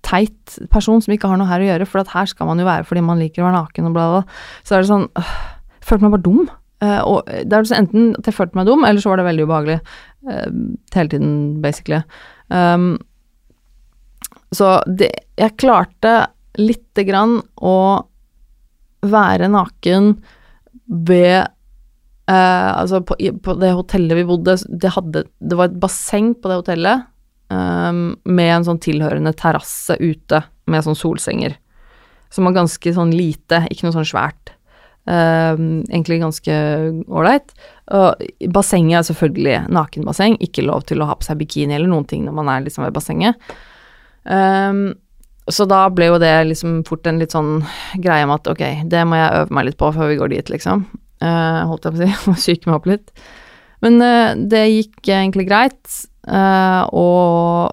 teit 0.06 0.56
person 0.72 1.02
som 1.02 1.14
ikke 1.14 1.28
har 1.30 1.40
noe 1.40 1.50
her 1.50 1.62
å 1.62 1.68
gjøre, 1.68 1.88
for 1.88 2.02
at 2.02 2.12
her 2.14 2.30
skal 2.30 2.48
man 2.48 2.60
jo 2.60 2.68
være 2.68 2.86
fordi 2.88 3.04
man 3.04 3.20
liker 3.20 3.42
å 3.42 3.48
være 3.48 3.58
naken 3.58 3.90
og 3.90 3.96
bla, 3.96 4.06
bla. 4.14 4.40
Så 4.64 4.76
er 4.76 4.82
det 4.82 4.90
sånn 4.90 5.06
øh, 5.08 5.36
Jeg 5.80 5.88
følte 5.90 6.06
meg 6.06 6.16
bare 6.16 6.26
dum. 6.26 6.42
Uh, 6.80 7.00
og 7.04 7.28
det 7.28 7.52
er 7.52 7.74
enten 7.76 8.14
at 8.16 8.28
jeg 8.28 8.36
følte 8.38 8.56
meg 8.56 8.68
dum, 8.68 8.86
eller 8.88 9.02
så 9.02 9.12
var 9.12 9.20
det 9.20 9.28
veldig 9.28 9.46
ubehagelig. 9.48 9.78
Uh, 10.24 10.48
hele 10.96 11.12
tiden, 11.12 11.32
basically. 11.64 12.00
Um, 12.48 12.94
så 14.50 14.80
det 14.86 15.12
Jeg 15.38 15.58
klarte 15.62 16.32
lite 16.58 17.04
grann 17.06 17.36
å 17.62 17.76
være 19.06 19.48
naken 19.48 20.14
ved 20.90 21.46
uh, 21.46 22.70
Altså, 22.80 23.00
på, 23.06 23.16
på, 23.16 23.54
det 23.60 23.70
hotellet 23.76 24.18
vi 24.18 24.26
bodde, 24.26 24.56
det, 24.68 24.92
hadde, 24.96 25.24
det 25.38 25.58
var 25.58 25.70
et 25.70 25.78
basseng 25.80 26.32
på 26.34 26.50
det 26.50 26.60
hotellet 26.62 27.06
eh, 27.50 27.90
med 28.38 28.54
en 28.54 28.68
sånn 28.68 28.80
tilhørende 28.82 29.34
terrasse 29.38 29.98
ute 30.00 30.44
med 30.70 30.86
sånn 30.86 30.98
solsenger. 30.98 31.58
Som 32.30 32.46
var 32.46 32.60
ganske 32.60 32.94
sånn 32.94 33.12
lite, 33.14 33.64
ikke 33.70 33.88
noe 33.88 33.98
sånn 33.98 34.08
svært. 34.12 34.54
Um, 35.10 35.80
egentlig 35.88 36.20
ganske 36.20 36.54
ålreit. 37.08 37.54
Og 37.96 38.20
bassenget 38.54 39.00
er 39.00 39.06
selvfølgelig 39.08 39.56
nakenbasseng, 39.72 40.36
ikke 40.44 40.62
lov 40.66 40.84
til 40.86 41.02
å 41.02 41.08
ha 41.08 41.16
på 41.18 41.26
seg 41.26 41.40
bikini 41.40 41.74
eller 41.74 41.90
noen 41.90 42.06
ting 42.06 42.26
når 42.26 42.36
man 42.36 42.50
er 42.52 42.62
liksom 42.66 42.84
ved 42.84 42.94
bassenget. 42.94 43.54
Um, 44.22 44.92
så 45.50 45.66
da 45.66 45.86
ble 45.90 46.10
jo 46.12 46.20
det 46.22 46.34
liksom 46.52 46.82
fort 46.86 47.08
en 47.08 47.18
litt 47.18 47.34
sånn 47.34 47.64
greie 47.98 48.26
om 48.26 48.34
at 48.36 48.46
ok, 48.52 48.62
det 48.92 49.02
må 49.08 49.18
jeg 49.18 49.40
øve 49.40 49.56
meg 49.56 49.70
litt 49.70 49.80
på 49.80 49.90
før 49.96 50.12
vi 50.12 50.20
går 50.20 50.34
dit, 50.36 50.52
liksom. 50.52 50.84
Uh, 51.20 51.66
holdt 51.68 51.88
jeg 51.88 51.96
på 51.96 51.98
å 51.98 52.04
si. 52.04 52.12
Må 52.28 52.36
psyke 52.38 52.70
meg 52.70 52.78
opp 52.78 52.88
litt. 52.92 53.10
Men 53.84 53.98
uh, 54.04 54.36
det 54.36 54.62
gikk 54.68 55.10
egentlig 55.10 55.48
greit. 55.50 56.00
Uh, 56.28 56.84
og 56.92 57.72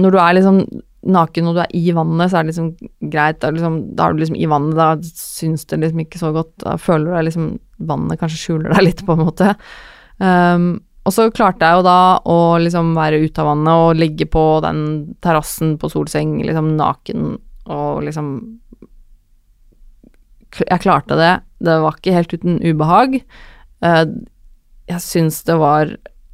når 0.00 0.12
du 0.12 0.18
er 0.20 0.36
liksom 0.38 0.64
naken 1.04 1.50
og 1.50 1.56
du 1.56 1.60
er 1.62 1.74
i 1.76 1.92
vannet, 1.94 2.30
så 2.30 2.38
er 2.38 2.46
det 2.46 2.54
liksom 2.54 3.10
greit. 3.12 3.40
Da, 3.42 3.52
liksom, 3.54 3.78
da 3.96 4.06
er 4.06 4.14
du 4.14 4.22
liksom 4.22 4.38
i 4.40 4.48
vannet, 4.50 4.78
da 4.78 4.88
syns 5.04 5.66
det 5.70 5.80
liksom 5.82 6.02
ikke 6.04 6.20
så 6.20 6.32
godt. 6.34 6.54
Da 6.64 6.76
føler 6.80 7.10
du 7.10 7.16
deg 7.18 7.28
liksom 7.30 7.52
Vannet 7.84 8.20
kanskje 8.20 8.38
skjuler 8.38 8.70
deg 8.70 8.84
litt, 8.86 9.00
på 9.04 9.16
en 9.16 9.24
måte. 9.26 9.48
Um, 10.22 10.68
og 11.04 11.12
så 11.12 11.26
klarte 11.34 11.68
jeg 11.68 11.80
jo 11.80 11.84
da 11.84 11.98
å 12.30 12.36
liksom 12.62 12.92
være 12.96 13.18
ute 13.26 13.42
av 13.42 13.50
vannet 13.50 13.80
og 13.82 13.98
ligge 13.98 14.28
på 14.30 14.44
den 14.64 14.84
terrassen 15.24 15.74
på 15.80 15.90
solseng, 15.92 16.38
liksom 16.46 16.76
naken 16.78 17.34
og 17.64 18.04
liksom 18.06 18.36
Jeg 20.54 20.84
klarte 20.84 21.18
det. 21.18 21.32
Det 21.66 21.76
var 21.82 21.98
ikke 21.98 22.14
helt 22.14 22.32
uten 22.32 22.60
ubehag. 22.62 23.16
Eh, 23.82 24.04
jeg 24.86 25.02
syns 25.02 25.40
det 25.48 25.56
var 25.58 25.90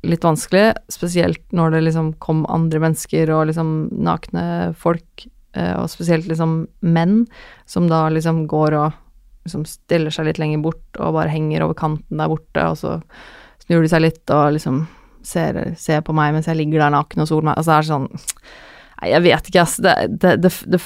litt 0.07 0.25
vanskelig, 0.25 0.73
spesielt 0.93 1.43
når 1.57 1.75
det 1.75 1.83
liksom 1.89 2.15
kom 2.23 2.45
andre 2.49 2.81
mennesker 2.83 3.31
og 3.35 3.51
liksom 3.51 3.91
nakne 4.01 4.45
folk, 4.81 5.27
eh, 5.57 5.75
og 5.77 5.91
spesielt 5.93 6.29
liksom 6.31 6.63
menn, 6.81 7.25
som 7.69 7.89
da 7.91 8.07
liksom 8.13 8.47
går 8.51 8.77
og 8.81 8.99
liksom 9.45 9.67
stiller 9.69 10.13
seg 10.15 10.29
litt 10.29 10.41
lenger 10.41 10.63
bort 10.65 11.01
og 11.01 11.17
bare 11.17 11.33
henger 11.33 11.65
over 11.67 11.77
kanten 11.79 12.21
der 12.21 12.31
borte, 12.33 12.65
og 12.65 12.79
så 12.81 12.99
snur 13.65 13.85
de 13.85 13.93
seg 13.93 14.05
litt 14.05 14.35
og 14.35 14.57
liksom 14.57 14.85
ser, 15.27 15.61
ser, 15.81 16.01
på 16.05 16.15
meg 16.17 16.33
mens 16.35 16.49
jeg 16.49 16.59
ligger 16.59 16.85
der 16.85 16.95
naken 16.95 17.25
og 17.25 17.29
soler 17.29 17.51
meg. 17.51 17.61
Altså, 17.61 17.73
det 17.73 17.79
er 17.79 17.91
sånn 17.91 18.09
Nei, 19.01 19.09
jeg 19.15 19.25
vet 19.25 19.47
ikke, 19.49 19.63
ass. 19.63 19.75
Det, 19.81 19.93
det, 20.21 20.33
det, 20.45 20.51
det 20.69 20.81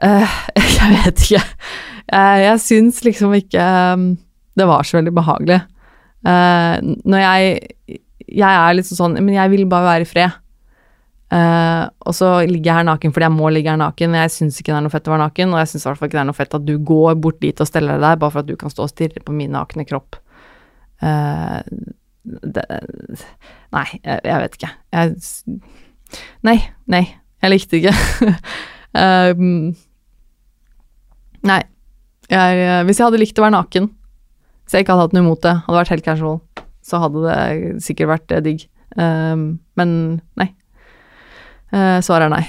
uh, 0.00 0.36
Jeg 0.78 0.92
vet 0.94 1.24
ikke. 1.26 1.42
Uh, 2.08 2.38
jeg 2.40 2.62
syns 2.64 3.02
liksom 3.04 3.34
ikke 3.36 3.66
um, 3.92 4.06
det 4.56 4.68
var 4.68 4.84
så 4.84 4.98
veldig 4.98 5.12
behagelig. 5.16 5.60
Uh, 6.22 6.78
når 7.02 7.18
jeg 7.18 8.00
Jeg 8.30 8.54
er 8.54 8.76
liksom 8.78 8.94
sånn 8.94 9.16
Men 9.18 9.34
jeg 9.34 9.50
vil 9.50 9.64
bare 9.66 9.88
være 9.88 10.04
i 10.04 10.08
fred. 10.08 10.36
Uh, 11.32 11.88
og 12.04 12.12
så 12.12 12.28
ligger 12.44 12.68
jeg 12.68 12.76
her 12.76 12.86
naken 12.86 13.12
fordi 13.14 13.24
jeg 13.24 13.34
må 13.34 13.48
ligge 13.52 13.72
her 13.72 13.80
naken. 13.80 14.18
Jeg 14.20 14.32
syns 14.34 14.60
ikke 14.60 14.72
det 14.72 14.78
er 14.78 14.84
noe 14.84 14.92
fett 14.92 15.08
å 15.08 15.14
være 15.14 15.24
naken, 15.24 15.54
og 15.54 15.62
jeg 15.62 15.70
syns 15.70 15.86
i 15.86 15.88
hvert 15.88 16.00
fall 16.00 16.10
ikke 16.10 16.18
det 16.18 16.22
er 16.22 16.28
noe 16.28 16.38
fett 16.38 16.56
at 16.58 16.66
du 16.68 16.74
går 16.92 17.16
bort 17.24 17.40
dit 17.40 17.62
og 17.64 17.68
steller 17.68 17.96
deg 17.96 18.04
der 18.04 18.20
bare 18.20 18.34
for 18.34 18.44
at 18.44 18.50
du 18.50 18.58
kan 18.60 18.72
stå 18.72 18.84
og 18.84 18.92
stirre 18.92 19.24
på 19.24 19.36
min 19.36 19.54
nakne 19.56 19.86
kropp. 19.88 20.20
Uh, 21.02 21.64
det, 22.22 22.66
Nei, 23.72 23.86
jeg, 24.04 24.20
jeg, 24.28 24.36
vet 24.44 24.58
ikke. 24.58 24.72
Jeg 24.92 25.62
Nei, 26.44 26.58
nei. 26.92 27.02
Jeg 27.42 27.50
likte 27.54 27.80
ikke. 27.80 27.94
um, 29.00 29.72
nei. 31.50 31.62
Jeg, 32.32 32.84
hvis 32.86 33.00
jeg 33.00 33.08
hadde 33.08 33.20
likt 33.20 33.40
å 33.40 33.46
være 33.46 33.56
naken, 33.56 33.88
så 34.72 34.78
jeg 34.78 34.86
ikke 34.86 34.94
hadde 34.96 35.04
hatt 35.04 35.12
noe 35.12 35.20
imot 35.26 35.42
det, 35.44 35.52
hadde 35.66 35.76
vært 35.76 35.90
helt 35.92 36.04
casual, 36.06 36.38
så 36.80 36.96
hadde 37.02 37.22
det 37.26 37.72
sikkert 37.84 38.08
vært 38.14 38.32
eh, 38.32 38.40
digg. 38.40 38.62
Um, 38.96 39.42
men 39.76 39.90
nei. 40.40 40.46
Uh, 41.68 42.00
svaret 42.00 42.30
er 42.30 42.32
nei. 42.32 42.46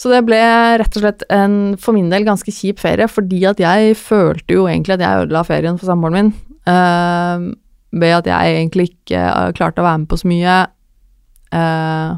Så 0.00 0.08
det 0.08 0.22
ble 0.24 0.38
rett 0.80 0.96
og 0.96 1.04
slett 1.04 1.26
en 1.28 1.76
for 1.80 1.92
min 1.92 2.08
del 2.08 2.24
ganske 2.24 2.48
kjip 2.48 2.80
ferie, 2.80 3.04
fordi 3.04 3.42
at 3.52 3.60
jeg 3.60 3.98
følte 4.00 4.56
jo 4.56 4.64
egentlig 4.64 4.96
at 4.96 5.04
jeg 5.04 5.26
ødela 5.26 5.44
ferien 5.44 5.76
for 5.76 5.92
samboeren 5.92 6.16
min. 6.16 6.32
Uh, 6.64 7.52
ved 8.00 8.16
at 8.22 8.32
jeg 8.32 8.56
egentlig 8.56 8.88
ikke 8.94 9.28
uh, 9.28 9.52
klarte 9.60 9.84
å 9.84 9.88
være 9.90 10.06
med 10.06 10.08
på 10.08 10.22
så 10.22 10.32
mye. 10.32 10.56
Uh, 11.52 12.16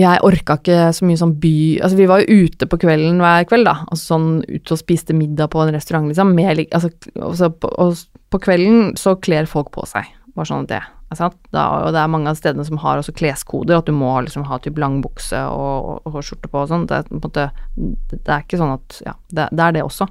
jeg 0.00 0.24
orka 0.26 0.58
ikke 0.60 0.80
så 0.96 1.06
mye 1.08 1.20
sånn 1.20 1.36
by 1.42 1.54
Altså, 1.84 1.96
vi 1.98 2.08
var 2.10 2.22
jo 2.22 2.42
ute 2.46 2.68
på 2.68 2.80
kvelden 2.82 3.22
hver 3.22 3.46
kveld, 3.48 3.68
da. 3.68 3.78
Altså 3.86 4.14
sånn 4.14 4.28
ute 4.48 4.74
og 4.74 4.80
spiste 4.80 5.16
middag 5.16 5.52
på 5.54 5.62
en 5.62 5.72
restaurant, 5.74 6.08
liksom. 6.10 6.34
Med, 6.36 6.66
altså, 6.70 6.92
altså, 7.14 7.50
på, 7.50 7.70
og 7.80 7.96
på 8.34 8.42
kvelden 8.48 8.92
så 9.00 9.16
kler 9.22 9.48
folk 9.50 9.72
på 9.74 9.86
seg. 9.88 10.08
Bare 10.36 10.48
sånn 10.50 10.66
at 10.66 10.74
det 10.74 10.82
sant. 11.14 11.36
Da, 11.54 11.64
og 11.84 11.94
det 11.94 12.00
er 12.02 12.10
mange 12.10 12.32
av 12.32 12.38
stedene 12.38 12.66
som 12.66 12.80
har 12.82 13.00
også 13.00 13.14
kleskoder, 13.16 13.78
at 13.78 13.86
du 13.86 13.94
må 13.94 14.10
liksom 14.24 14.46
ha 14.48 14.58
typ 14.62 14.78
lang 14.82 14.98
bukse 15.04 15.38
og, 15.38 15.92
og, 15.92 16.10
og 16.10 16.26
skjorte 16.26 16.50
på 16.50 16.64
og 16.64 16.72
sånn. 16.72 16.88
Det, 16.90 17.04
det, 17.30 18.26
er 18.26 18.42
ikke 18.42 18.60
sånn 18.60 18.74
at 18.74 19.00
Ja, 19.06 19.14
det, 19.30 19.48
det 19.52 19.66
er 19.66 19.78
det 19.78 19.86
også. 19.86 20.08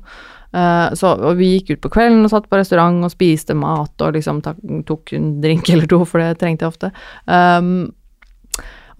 Uh, 0.55 0.87
så 0.95 1.17
og 1.17 1.35
vi 1.41 1.57
gikk 1.57 1.73
ut 1.73 1.83
på 1.83 1.91
kvelden 1.97 2.23
og 2.23 2.31
satt 2.31 2.47
på 2.47 2.55
restaurant 2.55 3.03
og 3.03 3.11
spiste 3.11 3.57
mat 3.59 4.05
og 4.05 4.15
liksom 4.15 4.39
tok 4.87 5.11
en 5.17 5.33
drink 5.43 5.67
eller 5.73 5.89
to, 5.91 6.01
for 6.07 6.23
det 6.23 6.39
trengte 6.39 6.67
jeg 6.67 6.75
ofte. 6.75 6.91
Um, 7.27 7.91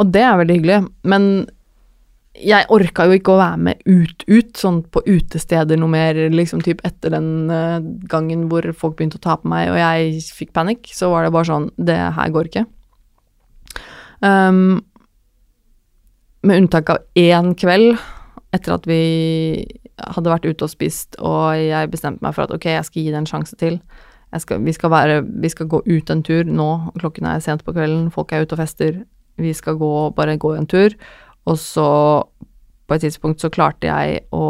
og 0.01 0.09
det 0.13 0.23
er 0.25 0.39
veldig 0.41 0.57
hyggelig, 0.59 0.79
men 1.07 1.29
jeg 2.35 2.67
orka 2.73 3.05
jo 3.07 3.15
ikke 3.15 3.31
å 3.31 3.39
være 3.39 3.59
med 3.67 3.83
ut, 3.87 4.25
ut, 4.27 4.49
sånn 4.59 4.81
på 4.91 5.03
utesteder 5.07 5.79
noe 5.79 5.91
mer, 5.91 6.17
liksom 6.33 6.63
typ 6.65 6.81
etter 6.87 7.13
den 7.15 7.51
uh, 7.51 7.79
gangen 8.11 8.47
hvor 8.51 8.67
folk 8.75 8.97
begynte 8.97 9.21
å 9.21 9.23
ta 9.23 9.37
på 9.39 9.51
meg, 9.51 9.69
og 9.71 9.79
jeg 9.79 10.19
fikk 10.35 10.51
panikk, 10.55 10.89
så 10.91 11.11
var 11.13 11.25
det 11.25 11.31
bare 11.35 11.47
sånn 11.47 11.69
Det 11.77 11.95
her 11.95 12.33
går 12.35 12.51
ikke. 12.51 12.65
Um, 14.19 14.83
med 16.45 16.65
unntak 16.65 16.91
av 16.91 17.05
én 17.19 17.53
kveld, 17.57 17.95
etter 18.55 18.75
at 18.75 18.87
vi 18.89 18.99
hadde 19.95 20.31
vært 20.31 20.47
ute 20.49 20.67
og 20.67 20.71
spist, 20.71 21.15
og 21.23 21.55
jeg 21.55 21.91
bestemte 21.91 22.23
meg 22.25 22.35
for 22.35 22.45
at 22.45 22.53
ok, 22.55 22.67
jeg 22.75 22.87
skal 22.87 23.01
gi 23.01 23.13
det 23.13 23.21
en 23.21 23.29
sjanse 23.29 23.55
til. 23.59 23.79
Skal, 24.41 24.59
vi, 24.65 24.73
skal 24.75 24.91
være, 24.91 25.21
vi 25.23 25.47
skal 25.47 25.69
gå 25.71 25.79
ut 25.85 26.09
en 26.11 26.21
tur 26.25 26.43
nå, 26.43 26.69
klokken 26.99 27.27
er 27.29 27.43
sent 27.43 27.63
på 27.63 27.71
kvelden, 27.71 28.09
folk 28.11 28.33
er 28.35 28.43
ute 28.43 28.57
og 28.57 28.59
fester, 28.59 28.97
vi 29.41 29.53
skal 29.53 29.77
gå, 29.79 29.93
bare 30.15 30.37
gå 30.41 30.53
en 30.55 30.67
tur. 30.69 30.95
Og 31.45 31.57
så, 31.61 31.87
på 32.87 32.95
et 32.95 33.05
tidspunkt, 33.05 33.41
så 33.43 33.51
klarte 33.53 33.89
jeg 33.89 34.23
å 34.33 34.45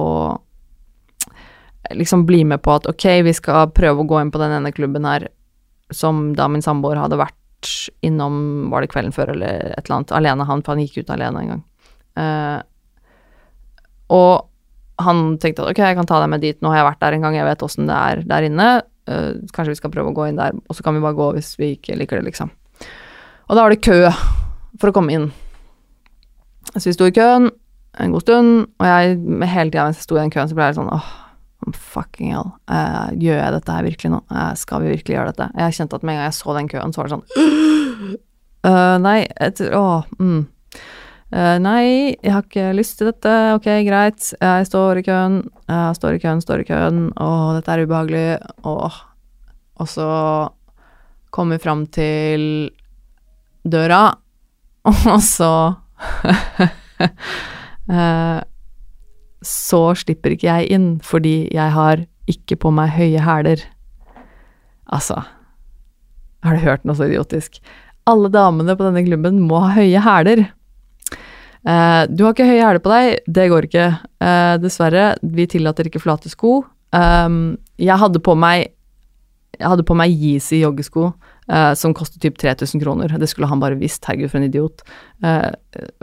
liksom 1.94 2.26
bli 2.26 2.44
med 2.48 2.64
på 2.66 2.74
at 2.74 2.88
ok, 2.90 3.06
vi 3.28 3.34
skal 3.36 3.70
prøve 3.76 4.02
å 4.02 4.10
gå 4.10 4.22
inn 4.22 4.32
på 4.34 4.42
den 4.42 4.56
ene 4.58 4.74
klubben 4.74 5.06
her, 5.06 5.28
som 5.94 6.32
da 6.38 6.48
min 6.50 6.64
samboer 6.66 6.98
hadde 6.98 7.20
vært 7.20 7.70
innom, 8.06 8.70
var 8.72 8.84
det 8.84 8.92
kvelden 8.94 9.14
før 9.16 9.34
eller 9.36 9.72
et 9.74 9.86
eller 9.86 10.00
annet, 10.00 10.14
alene, 10.18 10.48
han, 10.50 10.64
for 10.66 10.76
han 10.76 10.84
gikk 10.86 11.04
ut 11.04 11.14
alene 11.14 11.42
en 11.42 11.54
gang. 11.54 11.64
Uh, 12.16 12.60
og 14.16 15.02
han 15.06 15.24
tenkte 15.42 15.66
at 15.66 15.74
ok, 15.74 15.82
jeg 15.84 15.98
kan 15.98 16.10
ta 16.10 16.22
deg 16.24 16.32
med 16.32 16.44
dit, 16.46 16.58
nå 16.62 16.72
har 16.72 16.82
jeg 16.82 16.90
vært 16.90 17.02
der 17.04 17.18
en 17.18 17.26
gang, 17.26 17.38
jeg 17.38 17.48
vet 17.50 17.66
åssen 17.66 17.90
det 17.90 17.98
er 17.98 18.24
der 18.30 18.48
inne, 18.50 18.70
uh, 19.12 19.32
kanskje 19.56 19.74
vi 19.74 19.80
skal 19.82 19.94
prøve 19.94 20.14
å 20.14 20.18
gå 20.18 20.30
inn 20.30 20.42
der, 20.42 20.58
og 20.58 20.78
så 20.78 20.86
kan 20.86 20.98
vi 20.98 21.04
bare 21.06 21.18
gå 21.18 21.32
hvis 21.38 21.54
vi 21.62 21.74
ikke 21.78 21.98
liker 22.00 22.22
det, 22.22 22.30
liksom. 22.32 22.54
Og 23.46 23.58
da 23.58 23.62
var 23.62 23.74
det 23.74 23.84
kø 23.86 24.00
for 24.82 24.92
å 24.92 24.96
komme 24.96 25.16
inn. 25.16 25.30
Så 26.76 26.90
vi 26.90 26.96
sto 26.96 27.08
i 27.08 27.16
køen 27.16 27.50
en 28.02 28.12
god 28.12 28.26
stund, 28.26 28.66
og 28.80 28.88
jeg 28.90 29.20
hele 29.52 29.72
tida 29.72 29.86
mens 29.88 30.02
jeg 30.02 30.08
sto 30.08 30.18
i 30.18 30.24
den 30.24 30.34
køen, 30.34 30.50
så 30.50 30.58
ble 30.58 30.68
jeg 30.68 30.78
sånn 30.80 30.92
åh, 30.92 31.12
fucking 31.74 32.34
hell, 32.34 32.52
uh, 32.70 33.08
gjør 33.16 33.40
jeg 33.40 33.54
dette 33.56 33.78
her 33.78 33.88
virkelig 33.88 34.12
nå? 34.14 34.20
Uh, 34.32 34.52
skal 34.60 34.84
vi 34.84 34.92
virkelig 34.92 35.16
gjøre 35.16 35.32
dette? 35.32 35.48
Jeg 35.62 35.78
kjente 35.78 36.00
at 36.00 36.04
med 36.06 36.16
en 36.16 36.20
gang 36.20 36.28
jeg 36.28 36.38
så 36.38 36.58
den 36.58 36.70
køen, 36.72 36.94
så 36.94 37.02
var 37.02 37.08
det 37.08 37.16
sånn 37.16 37.24
uh, 38.68 38.98
Nei, 39.02 39.18
etter 39.48 39.78
Å, 39.78 39.86
mm. 40.20 40.44
nei, 41.64 41.86
jeg 42.20 42.34
har 42.34 42.46
ikke 42.46 42.68
lyst 42.78 42.98
til 43.00 43.10
dette. 43.12 43.34
Ok, 43.58 43.68
greit. 43.86 44.30
Jeg 44.34 44.68
står 44.70 45.02
i 45.02 45.04
køen, 45.06 45.36
jeg 45.70 45.98
står 46.00 46.18
i 46.18 46.22
køen, 46.24 46.42
står 46.42 46.64
i 46.64 46.68
køen. 46.70 47.02
Å, 47.22 47.28
dette 47.58 47.74
er 47.74 47.84
ubehagelig. 47.86 48.24
Åh. 48.66 48.98
Og 49.84 49.90
så 49.92 50.08
kommer 51.36 51.60
vi 51.60 51.66
fram 51.66 51.84
til 51.94 52.46
døra, 53.62 54.16
og 55.14 55.22
så 55.24 55.52
uh, 57.90 58.42
Så 59.46 59.82
slipper 60.02 60.34
ikke 60.34 60.50
jeg 60.50 60.74
inn 60.74 60.88
fordi 61.06 61.46
jeg 61.54 61.74
har 61.76 62.02
ikke 62.32 62.58
på 62.58 62.72
meg 62.74 62.90
høye 62.96 63.22
hæler. 63.22 63.62
Altså 64.90 65.20
Har 66.42 66.58
du 66.58 66.64
hørt 66.64 66.86
noe 66.86 66.98
så 66.98 67.06
idiotisk? 67.06 67.60
Alle 68.10 68.32
damene 68.34 68.74
på 68.78 68.88
denne 68.88 69.04
klubben 69.06 69.44
må 69.46 69.60
ha 69.62 69.76
høye 69.78 70.02
hæler. 70.02 70.48
Uh, 71.66 72.06
du 72.10 72.26
har 72.26 72.34
ikke 72.34 72.50
høye 72.50 72.64
hæler 72.64 72.82
på 72.82 72.94
deg, 72.94 73.22
det 73.38 73.46
går 73.54 73.70
ikke. 73.70 73.86
Uh, 74.22 74.56
dessverre, 74.62 75.06
vi 75.22 75.46
tillater 75.50 75.90
ikke 75.90 76.02
flate 76.02 76.30
sko. 76.34 76.64
Jeg 76.96 77.98
hadde 78.00 78.22
på 78.24 78.34
meg 78.40 78.70
jeg 79.60 79.72
hadde 79.72 79.86
på 79.88 79.96
meg 79.98 80.12
Yeezy 80.12 80.62
joggesko 80.62 81.10
uh, 81.52 81.74
som 81.78 81.94
kostet 81.96 82.22
typ 82.24 82.38
3000 82.42 82.82
kroner. 82.82 83.16
Det 83.20 83.30
skulle 83.30 83.50
han 83.50 83.62
bare 83.62 83.80
visst, 83.80 84.06
herregud, 84.06 84.32
for 84.32 84.42
en 84.42 84.48
idiot. 84.50 84.86
Uh, 85.24 85.52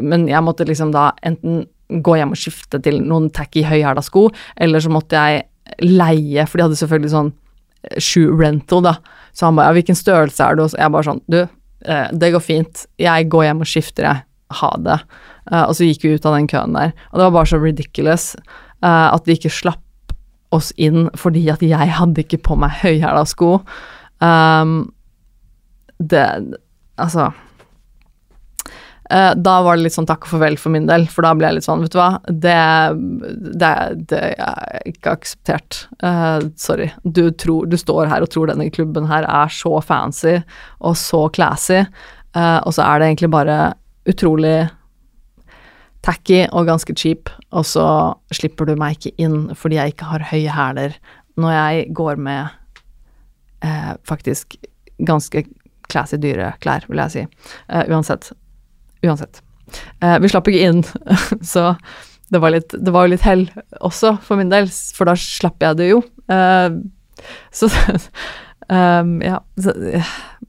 men 0.03 0.26
jeg 0.30 0.45
måtte 0.45 0.66
liksom 0.68 0.93
da 0.95 1.11
enten 1.26 1.66
gå 1.93 2.16
hjem 2.16 2.32
og 2.32 2.40
skifte 2.40 2.80
til 2.82 3.03
noen 3.05 3.28
tacky 3.34 3.64
høyhæla 3.68 4.05
sko, 4.05 4.28
eller 4.57 4.80
så 4.80 4.93
måtte 4.93 5.18
jeg 5.18 5.47
leie, 5.84 6.47
for 6.49 6.59
de 6.59 6.66
hadde 6.66 6.78
selvfølgelig 6.80 7.12
sånn 7.12 7.28
eh, 7.32 7.99
shoe 8.01 8.32
rental, 8.36 8.80
da. 8.86 8.95
Så 9.36 9.47
han 9.47 9.59
bare 9.59 9.70
ja, 9.70 9.76
hvilken 9.76 9.99
størrelse 9.99 10.47
er 10.47 10.57
du? 10.57 10.64
Og 10.64 10.72
jeg 10.78 10.95
bare 10.95 11.09
sånn, 11.09 11.20
du, 11.32 11.43
uh, 11.45 12.09
det 12.16 12.32
går 12.34 12.45
fint, 12.45 12.86
jeg 13.01 13.28
går 13.32 13.47
hjem 13.49 13.64
og 13.64 13.70
skifter, 13.70 14.09
jeg. 14.09 14.26
Ha 14.53 14.68
det. 14.84 14.99
og 15.64 15.70
så 15.72 15.86
gikk 15.86 16.03
vi 16.05 16.11
ut 16.12 16.26
av 16.28 16.34
den 16.36 16.45
køen 16.45 16.74
der. 16.76 16.90
Og 17.09 17.14
det 17.16 17.24
var 17.24 17.30
bare 17.38 17.49
så 17.49 17.57
ridiculous 17.57 18.34
at 18.84 19.24
de 19.24 19.32
ikke 19.32 19.49
slapp 19.49 20.12
oss 20.53 20.74
inn 20.76 21.07
fordi 21.16 21.47
at 21.49 21.62
jeg 21.64 21.95
hadde 21.97 22.20
ikke 22.20 22.43
på 22.45 22.59
meg 22.61 22.74
høyhæla 22.82 23.24
sko. 23.30 23.55
Um, 24.20 24.93
det 26.11 26.26
Altså 27.00 27.28
uh, 29.12 29.32
Da 29.36 29.55
var 29.64 29.76
det 29.76 29.86
litt 29.86 29.96
sånn 29.96 30.09
takk 30.09 30.26
og 30.26 30.34
farvel 30.34 30.59
for 30.61 30.74
min 30.74 30.88
del, 30.88 31.07
for 31.11 31.26
da 31.26 31.32
ble 31.36 31.48
jeg 31.48 31.59
litt 31.59 31.68
sånn, 31.68 31.84
vet 31.84 31.94
du 31.94 31.98
hva, 32.00 32.11
det, 32.28 32.57
det, 33.61 33.72
det 34.12 34.20
er 34.40 34.88
ikke 34.88 35.16
akseptert. 35.16 35.82
Uh, 36.05 36.48
sorry. 36.61 36.90
Du, 37.05 37.26
tror, 37.36 37.68
du 37.68 37.76
står 37.80 38.11
her 38.12 38.24
og 38.24 38.32
tror 38.32 38.50
denne 38.50 38.70
klubben 38.72 39.09
her 39.11 39.26
er 39.28 39.53
så 39.53 39.80
fancy 39.84 40.38
og 40.80 40.96
så 41.00 41.26
classy, 41.34 41.82
uh, 42.36 42.61
og 42.62 42.72
så 42.76 42.86
er 42.86 43.03
det 43.03 43.11
egentlig 43.11 43.32
bare 43.34 43.59
utrolig 44.09 44.57
tacky 46.03 46.42
og 46.50 46.66
ganske 46.66 46.94
cheap, 46.98 47.30
og 47.55 47.66
så 47.68 47.86
slipper 48.34 48.66
du 48.68 48.74
meg 48.78 48.98
ikke 48.98 49.14
inn 49.22 49.53
fordi 49.59 49.78
jeg 49.78 49.94
ikke 49.94 50.11
har 50.11 50.28
høye 50.32 50.57
hæler 50.57 50.96
når 51.40 51.55
jeg 51.55 51.84
går 51.96 52.18
med 52.20 52.50
uh, 53.64 53.92
faktisk 54.09 54.57
ganske 55.07 55.44
classy 55.93 56.18
dyre 56.22 56.55
klær, 56.64 56.86
vil 56.90 57.03
jeg 57.05 57.14
si. 57.14 57.51
Uh, 57.68 57.84
uansett. 57.93 58.32
Uansett. 59.05 59.43
Uh, 60.03 60.18
vi 60.22 60.30
slapp 60.32 60.49
ikke 60.51 60.70
inn, 60.70 60.82
så 61.55 61.72
det 62.32 62.40
var, 62.40 62.55
litt, 62.55 62.72
det 62.72 62.93
var 62.95 63.07
jo 63.07 63.12
litt 63.12 63.24
hell 63.26 63.45
også, 63.84 64.16
for 64.24 64.40
min 64.40 64.53
del, 64.53 64.70
for 64.97 65.09
da 65.09 65.16
slapp 65.20 65.62
jeg 65.62 65.80
det 65.80 65.90
jo. 65.90 66.01
Uh, 66.32 66.80
så 67.55 67.68
um, 68.72 69.18
ja. 69.24 69.38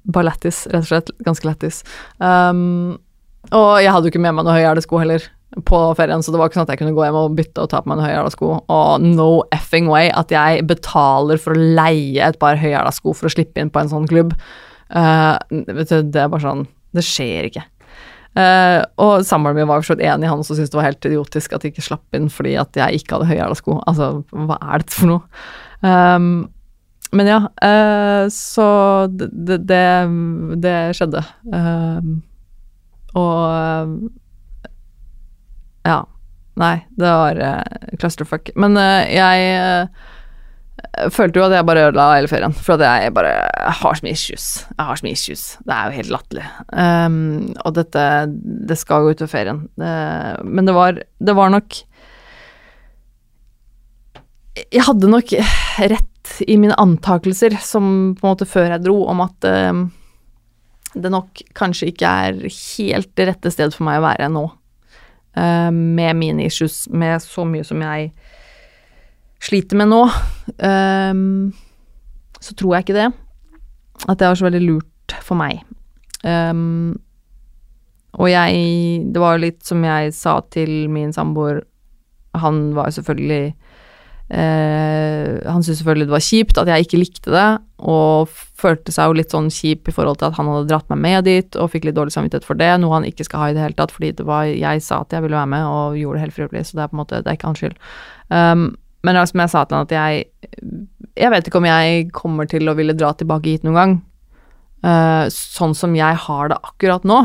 Bare 0.04 0.28
lættis, 0.28 0.66
rett 0.72 0.84
og 0.84 0.89
slett. 0.89 1.14
Ganske 1.24 1.48
lættis. 1.48 1.84
Um, 2.20 3.00
og 3.52 3.70
jeg 3.84 3.91
hadde 3.91 4.08
jo 4.08 4.14
ikke 4.14 4.24
med 4.24 4.36
meg 4.38 4.46
noen 4.48 4.58
høyhælesko 4.58 5.00
heller 5.00 5.26
på 5.68 5.80
ferien, 5.98 6.24
så 6.24 6.34
det 6.34 6.39
var 6.39 6.50
ikke 6.50 6.58
sånn 6.58 6.66
at 6.66 6.74
jeg 6.74 6.82
kunne 6.82 6.96
gå 6.96 7.04
hjem 7.06 7.18
og 7.20 7.36
bytte 7.38 7.62
og 7.62 7.70
ta 7.70 7.82
på 7.84 7.91
meg 7.91 8.00
noen 8.00 8.08
høyhæla 8.10 8.34
sko. 8.34 8.52
Og 8.74 9.04
no 9.06 9.30
effing 9.54 9.89
way 9.91 10.10
at 10.16 10.34
jeg 10.34 10.66
betaler 10.70 11.41
for 11.41 11.54
å 11.54 11.68
leie 11.78 12.24
et 12.26 12.39
par 12.41 12.58
høyhæla 12.60 12.94
sko 12.96 13.14
for 13.18 13.30
å 13.30 13.34
slippe 13.34 13.62
inn 13.62 13.72
på 13.74 13.84
en 13.84 13.91
sånn 13.91 14.10
klubb. 14.10 14.34
Uh, 14.94 15.38
vet 15.50 15.89
du, 15.89 16.02
det 16.14 16.22
er 16.22 16.30
bare 16.30 16.44
sånn 16.44 16.68
Det 16.94 17.02
skjer 17.06 17.48
ikke. 17.50 17.64
Uh, 18.34 18.82
og 19.02 19.26
samboeren 19.26 19.60
min 19.60 19.70
var 19.70 19.82
jo 19.82 19.91
så 19.91 19.98
enig, 19.98 20.30
han 20.30 20.41
som 20.46 20.58
syntes 20.58 20.72
det 20.74 20.78
var 20.80 20.88
helt 20.88 21.06
idiotisk 21.06 21.54
at 21.54 21.62
de 21.62 21.70
ikke 21.70 21.86
slapp 21.86 22.18
inn 22.18 22.32
fordi 22.34 22.56
at 22.58 22.78
jeg 22.78 23.02
ikke 23.02 23.18
hadde 23.18 23.30
høyhæla 23.30 23.58
sko. 23.58 23.78
Altså, 23.89 24.10
hva 24.34 24.58
er 24.58 24.84
dette 24.84 24.98
for 24.98 25.12
noe? 25.12 25.44
Um, 25.86 26.32
men 27.14 27.30
ja, 27.30 27.39
uh, 27.46 28.26
så 28.34 28.68
det, 29.14 29.60
det, 29.70 29.84
det 30.64 30.78
skjedde. 30.98 31.22
Um, 31.54 32.16
og 33.14 34.10
ja. 35.86 36.02
Nei, 36.54 36.76
det 37.02 37.10
var 37.10 37.39
clusterfuck. 37.98 38.52
Men 38.62 38.78
jeg 38.78 39.88
følte 41.14 41.40
jo 41.40 41.46
at 41.48 41.56
jeg 41.56 41.66
bare 41.66 41.88
ødela 41.88 42.10
hele 42.14 42.30
ferien, 42.30 42.54
for 42.54 42.76
at 42.78 42.84
jeg 42.86 43.14
bare 43.16 43.32
har 43.80 43.98
så 43.98 44.06
mye 44.06 44.14
issues. 44.18 44.48
Jeg 44.70 44.86
har 44.86 45.00
så 45.00 45.06
mye 45.06 45.18
issues. 45.18 45.44
Det 45.66 45.74
er 45.74 45.88
jo 45.88 45.98
helt 45.98 46.14
latterlig. 46.14 46.46
Um, 46.70 47.18
og 47.64 47.74
dette 47.78 48.06
Det 48.70 48.78
skal 48.78 49.04
gå 49.04 49.16
utover 49.16 49.32
ferien. 49.32 49.64
Uh, 49.80 50.38
men 50.46 50.70
det 50.70 50.76
var, 50.78 51.02
det 51.02 51.36
var 51.36 51.54
nok 51.54 51.82
Jeg 54.70 54.86
hadde 54.86 55.10
nok 55.10 55.34
rett 55.90 56.34
i 56.46 56.58
mine 56.62 56.78
antakelser, 56.80 57.58
som 57.60 58.14
på 58.16 58.28
en 58.28 58.32
måte 58.36 58.48
før 58.48 58.76
jeg 58.76 58.86
dro, 58.86 59.00
om 59.10 59.24
at 59.26 59.50
uh, 59.50 59.86
det 60.94 61.10
nok 61.10 61.42
kanskje 61.58 61.90
ikke 61.90 62.12
er 62.28 62.44
helt 62.46 63.10
det 63.18 63.32
rette 63.32 63.52
sted 63.52 63.74
for 63.74 63.88
meg 63.88 63.98
å 64.00 64.06
være 64.06 64.30
nå. 64.30 64.46
Uh, 65.34 65.74
med 65.74 66.22
mine 66.22 66.46
issues, 66.46 66.86
med 66.94 67.18
så 67.26 67.48
mye 67.50 67.66
som 67.66 67.82
jeg 67.82 68.14
sliter 69.44 69.80
med 69.80 69.91
nå. 69.91 70.04
Um, 70.64 71.54
så 72.44 72.56
tror 72.60 72.76
jeg 72.78 72.88
ikke 72.88 73.00
det. 73.00 73.10
At 74.08 74.20
det 74.20 74.28
var 74.28 74.39
så 74.39 74.48
veldig 74.50 74.64
lurt 74.66 75.18
for 75.24 75.39
meg. 75.39 75.64
Um, 76.24 76.96
og 78.14 78.30
jeg 78.30 79.04
Det 79.12 79.22
var 79.22 79.36
jo 79.36 79.46
litt 79.48 79.64
som 79.66 79.84
jeg 79.84 80.14
sa 80.16 80.38
til 80.54 80.88
min 80.88 81.12
samboer 81.12 81.64
Han 82.38 82.70
var 82.78 82.88
jo 82.88 83.00
selvfølgelig 83.00 83.56
eh, 84.30 85.50
Han 85.50 85.64
syntes 85.66 85.82
selvfølgelig 85.82 86.08
det 86.08 86.16
var 86.16 86.28
kjipt 86.28 86.62
at 86.62 86.70
jeg 86.72 86.86
ikke 86.86 87.02
likte 87.02 87.34
det, 87.34 87.50
og 87.84 88.30
følte 88.30 88.94
seg 88.96 89.10
jo 89.10 89.18
litt 89.18 89.34
sånn 89.34 89.50
kjip 89.52 89.89
i 89.89 89.96
forhold 89.96 90.22
til 90.22 90.30
at 90.30 90.38
han 90.38 90.48
hadde 90.48 90.70
dratt 90.70 90.88
meg 90.94 91.02
med 91.04 91.28
dit, 91.28 91.58
og 91.60 91.74
fikk 91.74 91.89
litt 91.89 91.98
dårlig 91.98 92.16
samvittighet 92.16 92.48
for 92.48 92.58
det, 92.58 92.70
noe 92.80 92.96
han 92.96 93.08
ikke 93.10 93.26
skal 93.28 93.41
ha 93.41 93.50
i 93.52 93.58
det 93.58 93.66
hele 93.66 93.76
tatt, 93.76 93.91
fordi 93.91 94.14
det 94.16 94.26
var 94.30 94.48
jeg 94.48 94.86
sa 94.86 95.02
at 95.04 95.14
jeg 95.14 95.26
ville 95.26 95.36
være 95.36 95.52
med, 95.52 95.66
og 95.68 95.98
gjorde 96.00 96.16
det 96.16 96.24
helt 96.24 96.38
frivillig, 96.38 96.64
så 96.70 96.78
det 96.78 96.86
er 96.86 96.94
på 96.94 96.96
en 96.96 97.02
måte 97.02 97.20
Det 97.20 97.34
er 97.34 97.38
ikke 97.38 97.52
hans 97.52 97.60
skyld. 97.60 97.76
Um, 98.32 98.64
men 99.04 99.20
som 99.28 99.43
jeg 99.43 99.51
sa 99.51 99.64
til 99.66 99.78
han, 99.78 99.88
at 99.88 99.95
jeg 99.95 100.26
Jeg 101.14 101.30
vet 101.30 101.47
ikke 101.47 101.60
om 101.60 101.68
jeg 101.68 102.10
kommer 102.10 102.47
til 102.49 102.70
å 102.70 102.74
ville 102.74 102.95
dra 102.97 103.12
tilbake 103.14 103.51
hit 103.51 103.66
noen 103.68 103.78
gang. 103.78 103.91
Uh, 104.84 105.30
sånn 105.30 105.76
som 105.78 105.93
jeg 105.95 106.18
har 106.26 106.49
det 106.49 106.58
akkurat 106.66 107.06
nå 107.08 107.20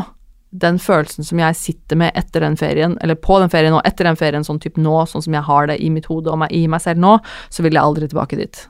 den 0.50 0.78
følelsen 0.80 1.26
som 1.26 1.40
jeg 1.42 1.56
sitter 1.58 1.98
med 2.00 2.16
etter 2.16 2.40
den 2.44 2.56
ferien, 2.56 2.96
eller 3.04 3.18
på 3.20 3.36
den 3.40 3.50
ferien 3.52 3.74
og 3.76 3.84
etter 3.88 4.08
den 4.08 4.16
ferien, 4.16 4.44
sånn 4.46 4.60
type 4.62 4.80
nå, 4.80 4.94
sånn 5.08 5.24
som 5.24 5.34
jeg 5.36 5.44
har 5.44 5.68
det 5.68 5.78
i 5.84 5.90
mitt 5.92 6.08
hode 6.08 6.32
og 6.32 6.44
i 6.54 6.62
meg 6.70 6.80
selv 6.84 7.02
nå, 7.02 7.18
så 7.52 7.64
vil 7.64 7.76
jeg 7.76 7.84
aldri 7.84 8.08
tilbake 8.08 8.38
dit. 8.40 8.62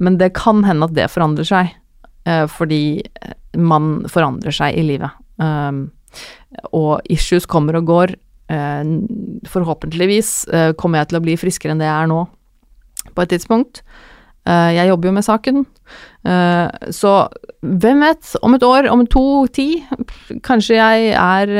Men 0.00 0.16
det 0.20 0.34
kan 0.36 0.64
hende 0.64 0.88
at 0.88 0.96
det 0.96 1.10
forandrer 1.12 1.48
seg, 1.48 1.74
uh, 2.28 2.46
fordi 2.48 3.04
man 3.56 4.06
forandrer 4.12 4.56
seg 4.56 4.76
i 4.76 4.86
livet. 4.88 5.12
Um, 5.36 5.90
og 6.72 7.04
issues 7.12 7.48
kommer 7.48 7.76
og 7.76 7.90
går. 7.90 8.16
Eh, 8.46 8.82
forhåpentligvis 9.50 10.46
eh, 10.54 10.72
kommer 10.78 11.02
jeg 11.02 11.10
til 11.10 11.18
å 11.18 11.24
bli 11.24 11.34
friskere 11.40 11.74
enn 11.74 11.80
det 11.82 11.88
jeg 11.88 12.04
er 12.04 12.10
nå, 12.10 12.20
på 13.10 13.24
et 13.24 13.32
tidspunkt. 13.34 13.82
Eh, 14.46 14.70
jeg 14.76 14.90
jobber 14.92 15.10
jo 15.10 15.16
med 15.16 15.26
saken, 15.26 15.64
så 16.90 17.10
hvem 17.62 18.00
vet, 18.02 18.32
om 18.42 18.56
et 18.56 18.64
år, 18.66 18.88
om 18.90 19.04
to, 19.06 19.22
ti, 19.54 19.66
kanskje 20.42 20.74
jeg 20.74 21.12
er 21.14 21.52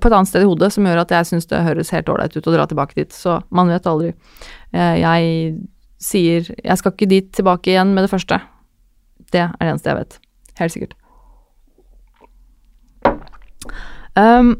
på 0.00 0.08
et 0.08 0.14
annet 0.16 0.30
sted 0.30 0.46
i 0.46 0.48
hodet 0.48 0.70
som 0.72 0.88
gjør 0.88 1.02
at 1.02 1.12
jeg 1.12 1.28
syns 1.28 1.50
det 1.50 1.60
høres 1.66 1.92
helt 1.92 2.08
ålreit 2.08 2.32
ut 2.38 2.48
å 2.48 2.54
dra 2.54 2.64
tilbake 2.70 2.96
dit, 2.96 3.12
så 3.12 3.42
man 3.52 3.68
vet 3.68 3.88
aldri. 3.90 4.14
Jeg 4.72 5.52
sier 6.00 6.48
jeg 6.48 6.80
skal 6.80 6.96
ikke 6.96 7.10
dit 7.12 7.28
tilbake 7.36 7.74
igjen 7.74 7.92
med 7.92 8.08
det 8.08 8.12
første. 8.14 8.40
Det 9.28 9.44
er 9.44 9.52
det 9.60 9.68
eneste 9.68 9.92
jeg 9.92 10.00
vet. 10.00 10.18
Helt 10.62 10.76
sikkert. 10.78 10.96
Um, 14.16 14.54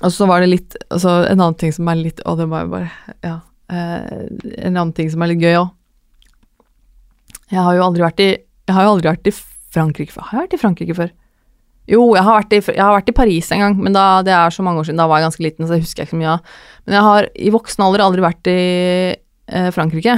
og 0.00 0.12
så 0.14 0.26
var 0.28 0.42
det 0.42 0.50
litt 0.50 0.76
Altså, 0.88 1.20
en 1.28 1.38
annen 1.40 1.58
ting 1.60 1.72
som 1.76 1.88
er 1.92 2.00
litt 2.00 2.22
Å, 2.24 2.34
det 2.38 2.48
var 2.50 2.66
jo 2.66 2.74
bare 2.74 3.16
Ja. 3.26 3.36
Uh, 3.70 4.26
en 4.58 4.74
annen 4.74 4.94
ting 4.96 5.10
som 5.12 5.22
er 5.22 5.30
litt 5.30 5.44
gøy 5.44 5.54
òg. 5.60 5.68
Jeg 7.52 7.62
har 7.62 7.76
jo 7.76 7.84
aldri 7.84 8.02
vært 8.02 8.22
i 8.24 8.30
Jeg 8.32 8.74
har 8.74 8.86
jo 8.86 8.94
aldri 8.96 9.10
vært 9.10 9.30
i 9.30 9.34
Frankrike 9.70 10.14
før. 10.14 10.26
Har 10.26 10.38
jeg 10.38 10.46
vært 10.48 10.56
i 10.56 10.62
Frankrike 10.64 10.96
før? 10.98 11.12
Jo, 11.90 12.02
jeg 12.14 12.22
har, 12.22 12.36
vært 12.38 12.54
i, 12.54 12.60
jeg 12.62 12.82
har 12.82 12.94
vært 12.94 13.10
i 13.10 13.14
Paris 13.16 13.48
en 13.54 13.62
gang, 13.64 13.76
men 13.82 13.94
da, 13.94 14.04
det 14.26 14.34
er 14.34 14.52
så 14.54 14.62
mange 14.62 14.82
år 14.82 14.86
siden. 14.86 15.00
Da 15.00 15.08
var 15.10 15.18
jeg 15.18 15.26
ganske 15.26 15.42
liten, 15.42 15.66
så 15.66 15.74
det 15.74 15.80
husker 15.82 16.02
jeg 16.02 16.06
ikke 16.08 16.14
så 16.14 16.20
mye 16.20 16.34
av. 16.36 16.52
Men 16.86 16.96
jeg 16.96 17.06
har 17.06 17.28
i 17.46 17.52
voksen 17.54 17.84
alder 17.86 18.04
aldri 18.04 18.22
vært 18.22 18.50
i 18.50 18.58
eh, 19.16 19.70
Frankrike. 19.74 20.14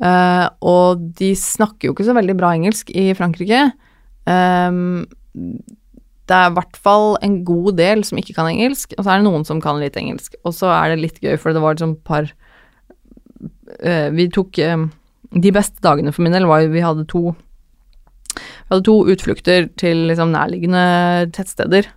Uh, 0.00 0.46
og 0.64 1.02
de 1.18 1.30
snakker 1.36 1.88
jo 1.88 1.94
ikke 1.94 2.06
så 2.08 2.16
veldig 2.16 2.36
bra 2.38 2.54
engelsk 2.56 2.92
i 2.96 3.10
Frankrike. 3.18 3.66
Um, 4.24 5.04
det 6.24 6.36
er 6.36 6.50
i 6.50 6.54
hvert 6.56 6.78
fall 6.80 7.14
en 7.24 7.38
god 7.44 7.76
del 7.76 8.04
som 8.08 8.18
ikke 8.20 8.36
kan 8.36 8.48
engelsk, 8.48 8.94
og 8.96 9.04
så 9.04 9.12
er 9.12 9.20
det 9.20 9.26
noen 9.26 9.44
som 9.44 9.60
kan 9.60 9.80
litt 9.80 9.96
engelsk. 10.00 10.38
Og 10.44 10.54
så 10.56 10.70
er 10.72 10.94
det 10.94 11.02
litt 11.02 11.18
gøy, 11.20 11.36
for 11.40 11.52
det 11.52 11.62
var 11.64 11.76
liksom 11.76 11.96
par 12.06 12.30
uh, 13.84 14.08
Vi 14.14 14.28
tok 14.32 14.60
uh, 14.64 14.86
De 15.34 15.52
beste 15.52 15.84
dagene 15.84 16.14
for 16.14 16.24
min 16.24 16.32
del 16.36 16.48
var 16.48 16.62
jo 16.64 16.72
vi 16.72 16.84
hadde 16.84 17.04
to 17.10 17.34
Vi 17.34 18.70
hadde 18.72 18.86
to 18.88 18.96
utflukter 19.12 19.68
til 19.80 20.06
liksom 20.08 20.32
nærliggende 20.32 20.86
tettsteder. 21.36 21.90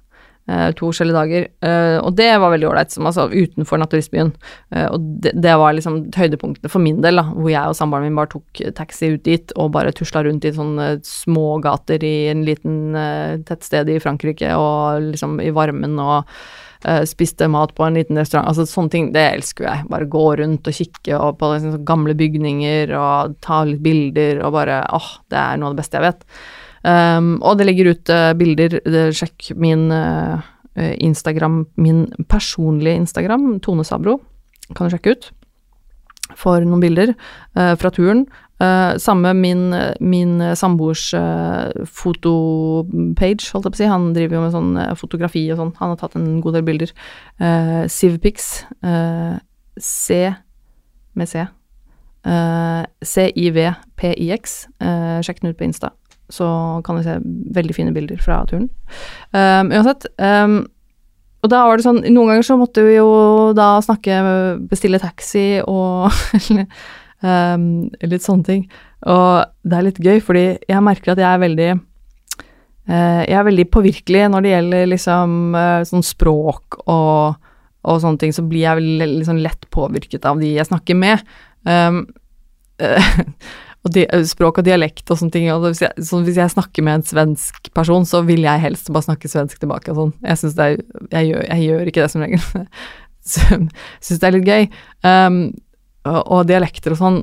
Uh, 0.48 0.70
to 0.72 0.88
forskjellige 0.88 1.18
dager. 1.18 1.48
Uh, 1.60 1.98
og 2.08 2.14
det 2.16 2.30
var 2.40 2.54
veldig 2.54 2.70
ålreit, 2.70 2.94
altså 2.96 3.26
utenfor 3.28 3.82
naturistbyen. 3.82 4.30
Uh, 4.72 4.86
og 4.94 5.08
det, 5.24 5.34
det, 5.36 5.56
var 5.60 5.74
liksom 5.76 5.98
høydepunktene 6.16 6.72
for 6.72 6.84
min 6.84 7.02
del, 7.04 7.20
da, 7.20 7.26
hvor 7.34 7.52
jeg 7.52 7.68
og 7.68 7.76
samboeren 7.76 8.08
min 8.08 8.16
bare 8.16 8.32
tok 8.32 8.62
taxi 8.78 9.10
ut 9.18 9.26
dit 9.26 9.52
og 9.60 9.74
bare 9.76 9.92
tusla 9.96 10.24
rundt 10.24 10.48
i 10.48 10.54
sånne 10.56 10.86
små 11.04 11.58
gater 11.64 12.06
i 12.08 12.30
en 12.32 12.46
liten 12.48 12.96
tettsted 13.48 13.92
i 13.92 13.98
Frankrike 14.00 14.54
og 14.56 15.10
liksom 15.10 15.36
i 15.44 15.52
varmen 15.56 16.00
og 16.00 16.38
spiste 17.10 17.48
mat 17.52 17.74
på 17.76 17.84
en 17.84 17.98
liten 17.98 18.20
restaurant. 18.20 18.48
Altså 18.48 18.68
sånne 18.70 18.94
ting, 18.94 19.10
det 19.12 19.26
elsker 19.34 19.68
jeg. 19.68 19.88
Bare 19.92 20.08
gå 20.08 20.24
rundt 20.40 20.70
og 20.70 20.78
kikke 20.78 21.18
og 21.18 21.40
på 21.42 21.50
liksom, 21.56 21.82
gamle 21.88 22.16
bygninger 22.16 22.94
og 22.96 23.36
ta 23.44 23.64
litt 23.68 23.84
bilder 23.84 24.40
og 24.46 24.56
bare 24.56 24.80
åh, 24.96 25.10
det 25.34 25.42
er 25.42 25.60
noe 25.60 25.74
av 25.74 25.76
det 25.76 25.82
beste 25.82 26.00
jeg 26.00 26.08
vet. 26.08 26.24
Um, 26.88 27.36
og 27.44 27.58
det 27.60 27.68
ligger 27.68 27.92
ut 27.92 28.12
uh, 28.14 28.32
bilder. 28.38 28.80
sjekk 29.16 29.52
min 29.60 29.90
uh, 29.92 30.40
Instagram, 30.78 31.66
min 31.76 32.06
personlige 32.30 32.96
Instagram, 33.02 33.60
Tone 33.66 33.84
Sabro, 33.84 34.20
kan 34.76 34.88
du 34.88 34.96
sjekke 34.96 35.16
ut. 35.16 35.32
For 36.38 36.64
noen 36.64 36.84
bilder 36.84 37.16
uh, 37.58 37.76
fra 37.80 37.92
turen. 37.94 38.28
samme 38.98 39.34
min, 39.38 39.70
min 40.02 40.40
samboers 40.58 41.12
fotopage, 41.94 43.52
holdt 43.54 43.68
jeg 43.68 43.74
på 43.74 43.78
å 43.78 43.78
si. 43.78 43.90
Han 43.92 44.08
driver 44.16 44.34
jo 44.34 44.42
med 44.42 44.56
sånn 44.56 44.80
fotografi 44.98 45.44
og 45.54 45.60
sånn. 45.60 45.74
Han 45.78 45.94
har 45.94 46.00
tatt 46.02 46.16
en 46.18 46.40
god 46.42 46.58
del 46.58 46.66
bilder. 46.66 46.90
Uh, 47.38 47.86
Civpix. 47.86 48.66
C 49.78 50.34
med 51.14 51.30
C. 51.30 51.46
CIVPIX. 53.14 54.58
sjekk 55.22 55.46
den 55.46 55.54
ut 55.54 55.62
på 55.62 55.70
Insta 55.70 55.94
så 56.30 56.48
kan 56.86 56.98
du 56.98 57.06
se 57.06 57.18
veldig 57.56 57.76
fine 57.76 57.94
bilder 57.96 58.20
fra 58.24 58.42
turen. 58.50 58.68
Um, 59.32 59.72
uansett. 59.72 60.10
Um, 60.20 60.66
og 61.46 61.52
da 61.54 61.64
var 61.68 61.78
det 61.78 61.86
sånn 61.86 62.02
Noen 62.10 62.32
ganger 62.32 62.46
så 62.48 62.58
måtte 62.60 62.84
vi 62.88 62.96
jo 62.98 63.10
da 63.56 63.78
snakke 63.86 64.16
Bestille 64.72 65.00
taxi 65.00 65.62
og 65.64 66.10
um, 67.24 67.68
litt 68.04 68.26
sånne 68.26 68.48
ting. 68.48 68.64
Og 69.08 69.46
det 69.68 69.78
er 69.78 69.86
litt 69.86 70.02
gøy, 70.02 70.18
fordi 70.24 70.48
jeg 70.68 70.84
merker 70.84 71.14
at 71.14 71.22
jeg 71.22 71.30
er 71.30 71.44
veldig 71.44 71.70
uh, 71.78 73.22
Jeg 73.24 73.38
er 73.40 73.48
veldig 73.52 73.68
påvirkelig 73.74 74.24
når 74.34 74.46
det 74.46 74.56
gjelder 74.56 74.90
liksom 74.96 75.38
uh, 75.56 75.84
sånn 75.88 76.06
språk 76.06 76.82
og, 76.86 77.38
og 77.88 78.02
sånne 78.04 78.24
ting, 78.24 78.36
så 78.36 78.46
blir 78.48 78.66
jeg 78.66 78.82
veldig 78.82 79.12
liksom 79.22 79.44
lett 79.44 79.70
påvirket 79.74 80.28
av 80.28 80.42
de 80.42 80.56
jeg 80.58 80.70
snakker 80.72 81.00
med. 81.00 81.24
Um, 81.64 82.04
uh, 82.82 83.14
og 83.86 83.94
de, 83.94 84.04
språk 84.28 84.62
og 84.62 84.68
dialekt 84.68 85.12
og 85.12 85.20
sånne 85.20 85.34
ting. 85.34 85.48
Og 85.54 85.68
hvis, 85.70 85.84
jeg, 85.86 86.06
så 86.08 86.20
hvis 86.26 86.40
jeg 86.40 86.54
snakker 86.54 86.86
med 86.86 87.00
en 87.00 87.06
svensk 87.08 87.70
person, 87.78 88.08
så 88.10 88.24
vil 88.28 88.44
jeg 88.46 88.64
helst 88.64 88.90
bare 88.94 89.06
snakke 89.06 89.32
svensk 89.32 89.62
tilbake 89.62 89.94
og 89.94 90.00
sånn. 90.02 90.16
Jeg 90.26 90.54
det 90.58 90.66
er 90.66 90.80
jeg 91.20 91.30
gjør, 91.30 91.46
jeg 91.48 91.68
gjør, 91.68 91.92
ikke 91.92 92.04
det 92.04 92.12
som 92.14 92.26
regel. 92.26 92.48
syns 93.28 94.22
det 94.22 94.28
er 94.28 94.36
litt 94.36 94.48
gøy. 94.48 94.70
Um, 95.06 95.42
og, 96.08 96.22
og, 96.22 96.42
dialekter 96.48 96.96
og 96.96 97.02
sånn 97.02 97.22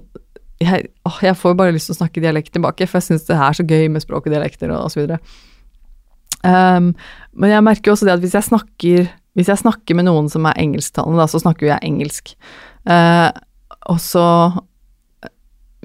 jeg, 0.62 0.86
åh, 1.08 1.18
jeg 1.24 1.36
får 1.36 1.56
bare 1.58 1.74
lyst 1.74 1.90
til 1.90 1.96
å 1.96 1.98
snakke 1.98 2.22
dialekt 2.22 2.52
tilbake, 2.54 2.86
for 2.88 3.00
jeg 3.00 3.08
syns 3.08 3.26
det 3.26 3.36
er 3.36 3.56
så 3.56 3.64
gøy 3.66 3.88
med 3.92 4.04
språk 4.04 4.28
og 4.28 4.32
dialekter 4.32 4.70
og, 4.72 4.86
osv. 4.86 5.16
Um, 6.44 6.92
men 7.34 7.52
jeg 7.52 7.64
merker 7.66 7.90
jo 7.90 7.96
også 7.96 8.06
det 8.08 8.14
at 8.14 8.22
hvis 8.22 8.36
jeg 8.36 8.48
snakker 8.48 9.08
hvis 9.34 9.50
jeg 9.50 9.60
snakker 9.64 9.96
med 9.98 10.06
noen 10.06 10.28
som 10.30 10.46
er 10.46 10.60
engelsktalende, 10.62 11.18
da, 11.18 11.26
så 11.26 11.40
snakker 11.42 11.66
jo 11.66 11.72
jeg 11.72 11.82
engelsk. 11.88 12.34
Uh, 12.86 13.34
og 13.90 13.98
så 14.00 14.26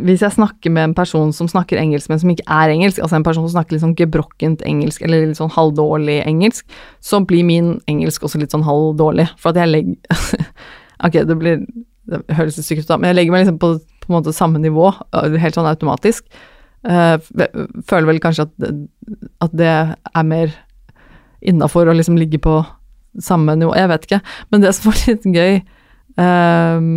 hvis 0.05 0.23
jeg 0.23 0.35
snakker 0.35 0.71
med 0.73 0.89
en 0.89 0.95
person 0.97 1.31
som 1.35 1.49
snakker 1.49 1.79
engelsk, 1.79 2.09
men 2.11 2.19
som 2.21 2.31
ikke 2.31 2.47
er 2.47 2.73
engelsk, 2.73 3.01
altså 3.03 3.17
en 3.17 3.25
person 3.25 3.45
som 3.45 3.53
snakker 3.53 3.75
litt 3.75 3.83
sånn 3.83 3.95
gebrokkent 3.99 4.63
engelsk 4.67 5.03
eller 5.05 5.27
litt 5.29 5.39
sånn 5.39 5.51
halvdårlig 5.53 6.19
engelsk, 6.27 6.67
så 7.03 7.21
blir 7.25 7.45
min 7.47 7.75
engelsk 7.91 8.25
også 8.25 8.41
litt 8.41 8.55
sånn 8.55 8.65
halvdårlig, 8.67 9.29
for 9.39 9.51
at 9.51 9.63
jeg 9.63 9.73
legger 9.73 10.45
Ok, 11.07 11.15
det 11.23 11.35
blir 11.39 11.61
Det 12.09 12.35
høres 12.35 12.57
litt 12.57 12.67
stygt 12.67 12.83
ut, 12.83 12.89
da, 12.89 12.97
men 12.99 13.11
jeg 13.11 13.19
legger 13.19 13.35
meg 13.35 13.45
liksom 13.45 13.59
på, 13.61 13.73
på 14.03 14.09
en 14.09 14.17
måte 14.17 14.35
samme 14.35 14.59
nivå, 14.61 14.89
helt 15.13 15.57
sånn 15.57 15.69
automatisk. 15.69 16.25
Uh, 16.81 17.19
føler 17.85 18.07
vel 18.07 18.21
kanskje 18.23 18.47
at, 18.47 18.69
at 19.45 19.53
det 19.59 19.69
er 19.69 20.25
mer 20.25 20.55
innafor 21.39 21.91
å 21.91 21.93
liksom 21.95 22.17
ligge 22.17 22.39
på 22.41 22.55
samme 23.21 23.53
nivå, 23.59 23.75
jeg 23.77 23.91
vet 23.91 24.07
ikke. 24.07 24.21
Men 24.49 24.63
det 24.63 24.73
som 24.75 24.89
var 24.89 25.03
litt 25.05 25.27
gøy 25.29 25.59
uh, 26.19 26.89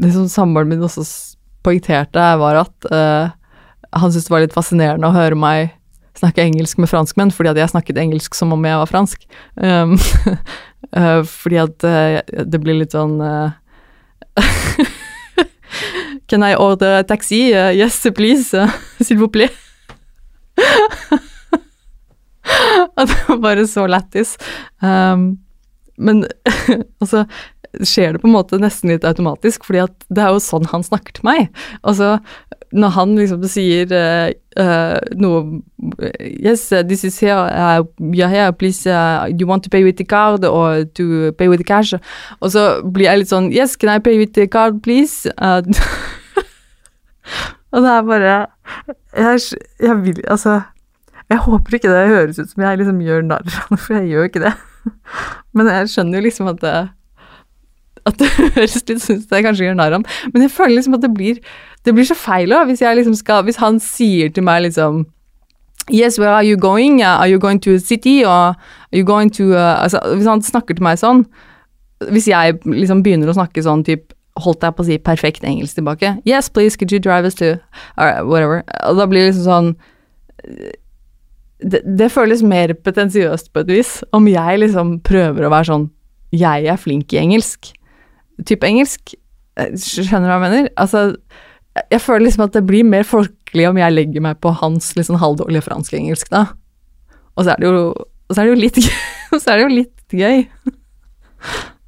Det 0.00 0.12
som 0.14 0.30
samboeren 0.32 0.72
min 0.72 0.88
også 0.88 1.04
poengterte, 1.66 2.24
var 2.40 2.62
at 2.64 2.88
uh, 2.92 3.30
han 3.90 4.12
syntes 4.12 4.28
det 4.28 4.34
var 4.34 4.44
litt 4.44 4.56
fascinerende 4.56 5.08
å 5.08 5.16
høre 5.16 5.38
meg 5.38 5.76
snakke 6.20 6.42
engelsk 6.44 6.80
med 6.82 6.90
franskmenn, 6.90 7.32
fordi 7.32 7.52
at 7.52 7.60
jeg 7.60 7.72
snakket 7.72 8.00
engelsk 8.02 8.36
som 8.36 8.52
om 8.54 8.64
jeg 8.66 8.80
var 8.80 8.90
fransk. 8.90 9.22
Um, 9.56 9.96
uh, 10.96 11.22
fordi 11.42 11.60
at 11.62 11.86
uh, 11.86 12.20
det 12.44 12.60
blir 12.62 12.80
litt 12.82 12.96
sånn 12.96 13.16
Can 16.30 16.44
I 16.46 16.54
order 16.54 17.00
a 17.00 17.04
taxi? 17.06 17.50
yes, 17.50 18.06
please. 18.14 18.54
S'il 19.00 19.18
vous 19.18 19.28
plaît. 19.32 19.50
At 22.96 23.08
det 23.08 23.16
var 23.28 23.38
bare 23.42 23.66
så 23.66 23.86
lættis. 23.86 24.36
Um, 24.82 25.38
men 25.98 26.24
altså 27.00 27.24
skjer 27.78 28.14
det 28.14 28.22
på 28.22 28.28
en 28.28 28.34
måte 28.34 28.58
nesten 28.60 28.90
litt 28.90 29.04
automatisk, 29.06 29.64
fordi 29.66 29.84
at 29.84 30.06
det 30.10 30.22
er 30.24 30.34
jo 30.34 30.42
sånn 30.42 30.66
han 30.72 30.84
snakker 30.86 31.12
til 31.16 31.26
meg. 31.28 31.50
Altså, 31.86 32.16
når 32.72 32.94
han 32.94 33.14
liksom 33.18 33.44
sier 33.50 33.90
uh, 33.94 34.30
uh, 34.60 34.98
noe 35.18 35.62
Yes, 36.20 36.68
this 36.86 37.04
is 37.04 37.18
here, 37.18 37.34
uh, 37.34 37.82
you're 37.98 38.28
here, 38.30 38.52
please, 38.52 38.86
uh, 38.86 39.26
you 39.30 39.46
want 39.46 39.64
to 39.64 39.70
pay 39.70 39.82
with 39.84 39.96
the 39.96 40.04
card 40.04 40.44
or 40.44 40.84
to 40.84 41.32
pay 41.38 41.48
with 41.48 41.58
the 41.58 41.66
cash? 41.66 41.94
Og 42.40 42.52
så 42.54 42.82
blir 42.84 43.08
jeg 43.08 43.22
litt 43.22 43.32
sånn 43.32 43.50
Yes, 43.54 43.76
can 43.76 43.90
I 43.90 43.98
pay 43.98 44.18
with 44.20 44.34
the 44.38 44.46
card, 44.46 44.82
please? 44.82 45.30
Og 47.70 47.82
det 47.84 47.90
er 47.90 48.02
bare 48.06 48.46
jeg, 49.14 49.40
jeg 49.78 49.96
vil 50.04 50.22
Altså, 50.26 50.60
jeg 51.30 51.38
håper 51.46 51.76
ikke 51.76 51.90
det 51.90 52.08
høres 52.10 52.38
ut 52.38 52.50
som 52.50 52.62
jeg 52.64 52.78
liksom 52.80 53.02
gjør 53.06 53.26
narr 53.26 53.46
av 53.46 53.76
for 53.78 53.98
jeg 53.98 54.10
gjør 54.10 54.30
ikke 54.30 54.44
det. 54.46 54.54
Men 55.54 55.70
jeg 55.70 55.90
skjønner 55.92 56.18
jo 56.18 56.26
liksom 56.26 56.50
at 56.50 56.62
det 56.62 56.78
at 58.10 58.20
det 58.20 58.30
høres 58.56 58.76
litt 58.78 58.92
ut 58.92 59.02
som 59.04 59.22
jeg 59.22 59.46
kanskje 59.46 59.68
gjør 59.68 59.78
narr 59.78 59.98
av 59.98 60.06
Men 60.34 60.46
jeg 60.46 60.54
føler 60.54 60.76
liksom 60.78 60.98
at 60.98 61.06
det 61.06 61.12
blir 61.14 61.40
det 61.84 61.94
blir 61.96 62.04
så 62.04 62.16
feil 62.18 62.52
òg, 62.52 62.68
hvis, 62.68 62.82
liksom 62.84 63.16
hvis 63.46 63.60
han 63.60 63.80
sier 63.80 64.32
til 64.34 64.44
meg 64.44 64.66
liksom 64.68 65.06
Yes, 65.90 66.18
where 66.20 66.30
are 66.30 66.44
you 66.44 66.56
going? 66.56 67.02
Are 67.02 67.26
you 67.26 67.38
going 67.38 67.58
to 67.60 67.74
a 67.74 67.80
city? 67.80 68.22
Or 68.24 68.30
are 68.30 68.56
you 68.92 69.02
going 69.02 69.30
to 69.30 69.54
uh, 69.54 69.82
altså, 69.82 69.98
Hvis 70.14 70.26
han 70.28 70.42
snakker 70.42 70.76
til 70.76 70.84
meg 70.86 71.00
sånn 71.00 71.24
Hvis 72.12 72.28
jeg 72.28 72.60
liksom 72.64 73.02
begynner 73.02 73.32
å 73.32 73.34
snakke 73.38 73.64
sånn 73.64 73.82
type 73.88 74.14
Holdt 74.40 74.62
jeg 74.62 74.76
på 74.76 74.84
å 74.84 74.86
si 74.86 74.98
perfekt 75.02 75.44
engelsk 75.44 75.80
tilbake 75.80 76.12
Yes, 76.28 76.48
please, 76.52 76.76
could 76.76 76.92
you 76.92 77.00
drive 77.00 77.26
us 77.26 77.34
to 77.40 77.56
right, 77.96 78.22
Whatever. 78.28 78.62
Og 78.86 79.00
da 79.00 79.08
blir 79.10 79.24
det 79.24 79.32
liksom 79.32 79.48
sånn 79.48 79.72
det, 81.60 81.82
det 81.84 82.08
føles 82.08 82.40
mer 82.46 82.72
pretensiøst 82.72 83.50
på 83.52 83.60
et 83.60 83.68
vis, 83.68 83.90
om 84.16 84.24
jeg 84.30 84.62
liksom 84.62 84.94
prøver 85.04 85.44
å 85.44 85.50
være 85.52 85.68
sånn 85.68 85.90
Jeg 86.32 86.70
er 86.70 86.78
flink 86.80 87.12
i 87.12 87.18
engelsk. 87.20 87.72
Type 88.48 88.66
engelsk. 88.66 89.14
Eh, 89.58 89.72
skjønner 89.76 90.28
du 90.28 90.32
hva 90.32 90.38
jeg 90.38 90.46
mener? 90.46 90.72
Altså 90.80 91.04
jeg 91.90 92.02
føler 92.02 92.26
liksom 92.26 92.44
at 92.48 92.56
det 92.56 92.64
blir 92.66 92.86
mer 92.86 93.04
folkelig 93.06 93.68
om 93.68 93.78
jeg 93.78 93.94
legger 93.94 94.24
meg 94.24 94.40
på 94.42 94.50
hans 94.58 94.90
liksom 94.98 95.20
halvdårlige 95.22 95.62
fransk-engelsk, 95.68 96.26
da. 96.32 96.48
Og 97.38 97.46
så 97.46 97.54
er 97.54 97.62
det 97.62 97.70
jo, 97.70 97.84
er 98.34 98.40
det 98.42 98.48
jo 98.50 98.58
litt 98.58 98.80
gøy. 98.82 98.98
Så 99.38 99.52
er 99.52 99.60
det 99.60 99.64
jo 99.64 99.72
litt 99.76 100.16
gøy. 100.18 100.42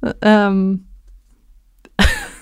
um, 0.25 0.79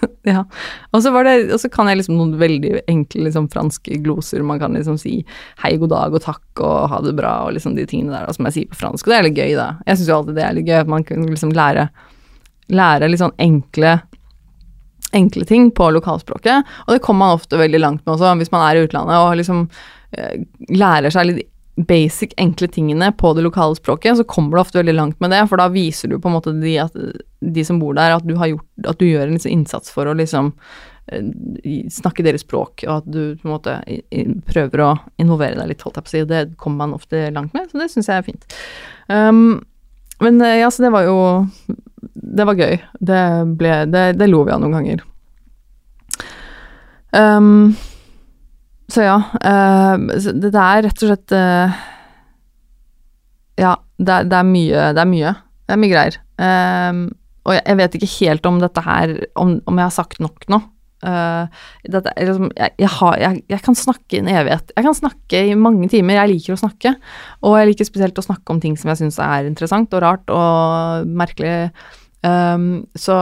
ja. 0.23 0.43
Og 0.91 1.03
så, 1.03 1.11
det, 1.23 1.35
og 1.53 1.59
så 1.61 1.69
kan 1.71 1.89
jeg 1.89 2.01
liksom 2.01 2.17
noen 2.17 2.35
veldig 2.41 2.83
enkle 2.91 3.25
liksom, 3.27 3.49
franske 3.53 3.99
gloser. 4.05 4.43
Man 4.45 4.61
kan 4.61 4.75
liksom 4.77 4.97
si 5.01 5.19
hei, 5.63 5.75
god 5.81 5.93
dag 5.93 6.17
og 6.17 6.23
takk 6.25 6.63
og 6.63 6.91
ha 6.93 7.01
det 7.05 7.15
bra 7.17 7.35
og 7.47 7.55
liksom 7.57 7.75
de 7.77 7.87
tingene 7.89 8.15
der 8.15 8.31
som 8.35 8.47
jeg 8.49 8.57
sier 8.57 8.71
på 8.71 8.79
fransk. 8.81 9.07
Og 9.07 9.13
det 9.13 9.19
er 9.19 9.27
litt 9.27 9.41
gøy, 9.41 9.53
da. 9.59 9.69
Jeg 9.87 9.99
syns 9.99 10.11
jo 10.11 10.17
alltid 10.19 10.39
det 10.39 10.47
er 10.47 10.57
litt 10.57 10.69
gøy 10.69 10.79
at 10.81 10.91
man 10.91 11.05
kan 11.07 11.27
liksom 11.27 11.53
lære, 11.57 11.89
lære 12.71 13.11
litt 13.11 13.21
sånn 13.21 13.37
enkle 13.41 13.99
enkle 15.11 15.43
ting 15.43 15.71
på 15.75 15.89
lokalspråket, 15.91 16.67
og 16.85 16.93
det 16.93 17.01
kommer 17.03 17.25
man 17.25 17.39
ofte 17.39 17.59
veldig 17.59 17.79
langt 17.81 18.05
med 18.05 18.13
også, 18.15 18.31
hvis 18.39 18.51
man 18.53 18.63
er 18.63 18.77
i 18.77 18.83
utlandet 18.85 19.17
og 19.19 19.33
liksom 19.39 19.65
eh, 20.15 20.45
lærer 20.71 21.11
seg 21.11 21.27
litt 21.27 21.47
basic, 21.87 22.33
enkle 22.37 22.67
tingene 22.67 23.11
på 23.17 23.31
det 23.33 23.43
lokale 23.45 23.75
språket, 23.75 24.17
så 24.17 24.23
kommer 24.27 24.57
du 24.57 24.61
ofte 24.61 24.79
veldig 24.79 24.95
langt 24.95 25.19
med 25.23 25.31
det, 25.31 25.41
for 25.49 25.61
da 25.61 25.69
viser 25.71 26.11
du 26.11 26.17
på 26.19 26.29
en 26.29 26.35
måte 26.35 26.53
de, 26.59 26.75
at, 26.83 26.95
de 27.39 27.65
som 27.65 27.79
bor 27.81 27.95
der, 27.97 28.17
at 28.17 28.27
du, 28.27 28.35
gjort, 28.35 28.67
at 28.85 28.99
du 28.99 29.07
gjør 29.07 29.27
en 29.27 29.35
liksom 29.37 29.53
innsats 29.55 29.93
for 29.93 30.09
å 30.09 30.15
liksom 30.17 30.51
eh, 31.11 31.87
snakke 31.91 32.25
deres 32.27 32.45
språk, 32.45 32.85
og 32.87 32.99
at 32.99 33.11
du 33.11 33.21
på 33.39 33.47
en 33.47 33.55
måte 33.55 33.77
prøver 34.51 34.85
å 34.85 34.91
involvere 35.21 35.59
deg 35.59 35.71
litt, 35.71 35.85
holdt 35.87 36.01
jeg 36.01 36.07
på 36.07 36.11
å 36.11 36.15
si, 36.15 36.25
det 36.29 36.43
kommer 36.61 36.85
man 36.85 36.99
ofte 36.99 37.29
langt 37.33 37.55
med, 37.57 37.71
så 37.71 37.81
det 37.81 37.91
syns 37.93 38.11
jeg 38.11 38.19
er 38.19 38.27
fint. 38.27 38.59
Um, 39.07 39.61
men 40.21 40.43
eh, 40.43 40.59
ja, 40.61 40.69
så 40.71 40.85
det 40.85 40.93
var 40.93 41.07
jo 41.07 41.17
det 42.01 42.47
var 42.47 42.57
gøy. 42.59 42.77
Det, 42.99 43.21
ble, 43.59 43.77
det, 43.91 44.03
det 44.19 44.27
lo 44.29 44.43
vi 44.47 44.53
av 44.53 44.61
noen 44.63 44.77
ganger. 44.79 45.05
Um, 47.11 47.73
så 48.91 49.05
ja. 49.05 49.17
Uh, 49.37 50.09
det, 50.17 50.51
er 50.51 50.85
rett 50.87 51.03
og 51.03 51.09
slett 51.09 51.33
uh, 51.35 51.79
Ja, 53.59 53.73
det, 53.99 54.21
det, 54.31 54.37
er 54.37 54.47
mye 54.47 54.85
Det 54.95 55.03
er 55.03 55.09
mye. 55.11 55.33
Det 55.67 55.75
er 55.75 55.81
mye 55.81 55.93
greier. 55.93 56.19
Um, 56.41 57.01
og 57.45 57.55
jeg, 57.57 57.65
jeg, 57.65 57.79
vet 57.79 57.97
ikke 57.97 58.13
helt 58.15 58.47
om 58.49 58.59
dette 58.61 58.83
her 58.85 59.13
Om, 59.39 59.57
om 59.69 59.79
jeg 59.81 59.89
har 59.89 59.95
sagt 59.95 60.21
nok 60.23 60.47
nå. 60.51 60.61
Uh, 61.01 61.49
dette, 61.89 62.13
liksom, 62.17 62.51
jeg, 62.53 62.75
jeg, 62.77 62.91
har, 62.97 63.17
jeg, 63.49 63.61
kan 63.65 63.77
snakke 63.77 64.17
i 64.17 64.21
en 64.21 64.29
evighet. 64.31 64.73
Jeg 64.75 64.85
kan 64.85 64.97
snakke 64.97 65.41
i 65.49 65.55
mange 65.57 65.89
timer. 65.91 66.19
Jeg 66.19 66.33
liker 66.35 66.57
å 66.57 66.61
snakke. 66.61 66.93
Og 67.47 67.57
jeg 67.57 67.71
liker 67.71 67.89
spesielt 67.89 68.21
å 68.21 68.25
snakke 68.25 68.53
om 68.53 68.61
ting 68.63 68.77
som 68.77 68.91
jeg 68.91 69.01
syns 69.01 69.19
er 69.23 69.49
interessant 69.49 69.93
og 69.97 70.03
rart 70.05 70.33
og 70.33 71.09
merkelig. 71.21 71.71
Um, 72.21 72.85
så 72.93 73.17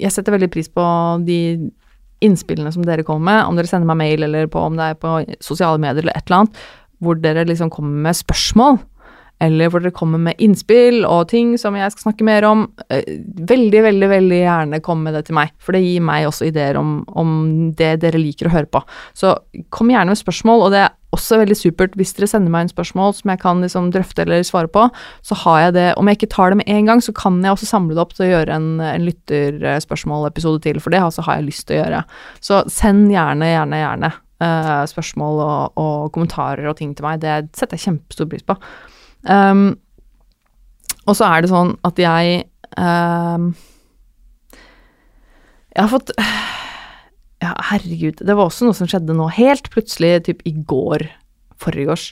jeg 0.00 0.14
setter 0.14 0.36
veldig 0.36 0.50
pris 0.52 0.70
på 0.70 0.84
de 1.26 1.40
innspillene 2.24 2.70
som 2.72 2.84
dere 2.84 3.04
kommer 3.06 3.30
med, 3.30 3.40
om 3.48 3.56
dere 3.56 3.70
sender 3.70 3.88
meg 3.88 4.00
mail 4.02 4.26
eller 4.28 4.48
på, 4.52 4.60
om 4.60 4.76
det 4.76 4.92
er 4.92 5.00
på 5.00 5.16
sosiale 5.42 5.80
medier 5.80 6.04
eller 6.04 6.16
et 6.16 6.26
eller 6.28 6.42
annet, 6.42 6.62
hvor 7.00 7.16
dere 7.16 7.46
liksom 7.48 7.72
kommer 7.72 8.04
med 8.08 8.18
spørsmål, 8.18 8.76
eller 9.40 9.70
hvor 9.72 9.82
dere 9.82 9.94
kommer 9.96 10.20
med 10.20 10.40
innspill 10.42 11.04
og 11.08 11.30
ting 11.32 11.54
som 11.60 11.76
jeg 11.78 11.92
skal 11.94 12.10
snakke 12.10 12.26
mer 12.28 12.44
om. 12.48 12.66
Eh, 12.92 13.16
veldig, 13.48 13.82
veldig, 13.88 14.08
veldig 14.12 14.40
gjerne 14.42 14.82
kom 14.84 15.04
med 15.06 15.16
det 15.16 15.26
til 15.28 15.38
meg, 15.38 15.54
for 15.58 15.76
det 15.76 15.82
gir 15.84 16.04
meg 16.04 16.28
også 16.28 16.50
ideer 16.50 16.78
om, 16.80 17.00
om 17.18 17.34
det 17.76 17.96
dere 18.04 18.20
liker 18.20 18.50
å 18.50 18.54
høre 18.54 18.70
på. 18.70 18.82
Så 19.16 19.34
kom 19.72 19.92
gjerne 19.92 20.12
med 20.12 20.20
spørsmål, 20.20 20.66
og 20.66 20.74
det 20.74 20.84
er 20.84 20.96
også 21.16 21.40
veldig 21.40 21.56
supert 21.58 21.96
hvis 21.98 22.12
dere 22.14 22.28
sender 22.30 22.52
meg 22.54 22.66
en 22.66 22.72
spørsmål 22.72 23.16
som 23.18 23.32
jeg 23.32 23.42
kan 23.42 23.64
liksom 23.64 23.90
drøfte 23.94 24.22
eller 24.22 24.44
svare 24.46 24.70
på, 24.70 24.86
så 25.26 25.38
har 25.42 25.64
jeg 25.64 25.76
det 25.78 25.88
Om 25.98 26.08
jeg 26.08 26.20
ikke 26.20 26.32
tar 26.36 26.52
det 26.52 26.60
med 26.60 26.70
en 26.70 26.86
gang, 26.86 27.02
så 27.02 27.14
kan 27.16 27.40
jeg 27.42 27.56
også 27.56 27.70
samle 27.72 27.96
det 27.96 28.04
opp 28.04 28.14
til 28.14 28.28
å 28.28 28.32
gjøre 28.34 28.56
en, 28.56 28.72
en 28.84 29.06
lytterspørsmålepisode 29.08 30.62
til, 30.68 30.80
for 30.80 30.94
det 30.94 31.02
altså 31.02 31.24
har 31.26 31.40
jeg 31.40 31.48
lyst 31.48 31.66
til 31.66 31.78
å 31.78 31.82
gjøre. 31.84 32.02
Så 32.44 32.62
send 32.70 33.08
gjerne, 33.10 33.50
gjerne, 33.50 33.82
gjerne 33.82 34.12
uh, 34.44 34.84
spørsmål 34.90 35.42
og, 35.44 35.80
og, 35.80 36.12
kommentarer 36.14 36.70
og 36.70 36.78
ting 36.78 36.94
til 36.96 37.06
meg. 37.06 37.20
Det 37.24 37.56
setter 37.58 37.78
jeg 37.78 37.88
kjempestor 37.88 38.30
pris 38.30 38.46
på. 38.46 38.56
Um, 39.28 39.74
og 41.08 41.16
så 41.18 41.26
er 41.28 41.42
det 41.42 41.50
sånn 41.50 41.74
at 41.84 41.98
jeg 42.00 42.44
um, 42.78 43.50
Jeg 45.74 45.82
har 45.82 45.90
fått 45.92 46.12
ja, 47.40 47.54
herregud. 47.70 48.20
Det 48.20 48.36
var 48.36 48.48
også 48.48 48.68
noe 48.68 48.76
som 48.76 48.88
skjedde 48.90 49.16
nå, 49.16 49.28
helt 49.32 49.70
plutselig, 49.72 50.26
typ 50.28 50.42
i 50.48 50.54
går. 50.54 51.06
Forgårs. 51.60 52.10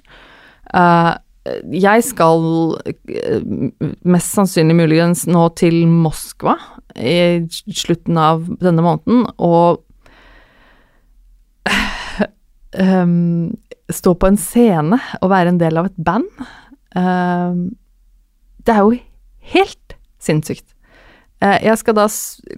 Uh, 0.72 1.16
jeg 1.72 2.04
skal 2.04 2.42
uh, 2.76 3.42
mest 4.04 4.34
sannsynlig 4.36 4.76
muligens 4.76 5.24
nå 5.28 5.46
til 5.56 5.80
Moskva 5.88 6.56
i 6.98 7.44
slutten 7.48 8.18
av 8.20 8.44
denne 8.60 8.84
måneden, 8.84 9.24
og 9.38 9.84
um, 12.76 13.52
stå 13.92 14.14
på 14.18 14.28
en 14.28 14.40
scene 14.40 14.98
og 15.20 15.32
være 15.32 15.54
en 15.54 15.60
del 15.60 15.80
av 15.80 15.88
et 15.88 16.00
band. 16.04 16.28
Uh, 16.98 17.70
det 18.66 18.74
er 18.74 18.82
jo 18.82 18.96
helt 19.54 19.94
sinnssykt. 20.18 20.74
Uh, 21.38 21.58
jeg 21.62 21.78
skal 21.78 21.96
da 21.96 22.08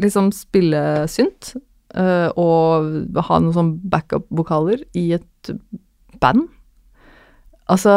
liksom 0.01 0.33
spille 0.33 0.85
synt, 1.13 1.55
Uh, 1.91 2.31
og 2.39 3.17
ha 3.27 3.39
noen 3.43 3.55
sånn 3.55 3.71
backup-vokaler 3.91 4.85
i 4.95 5.09
et 5.17 5.49
band. 6.23 6.45
Altså 7.71 7.95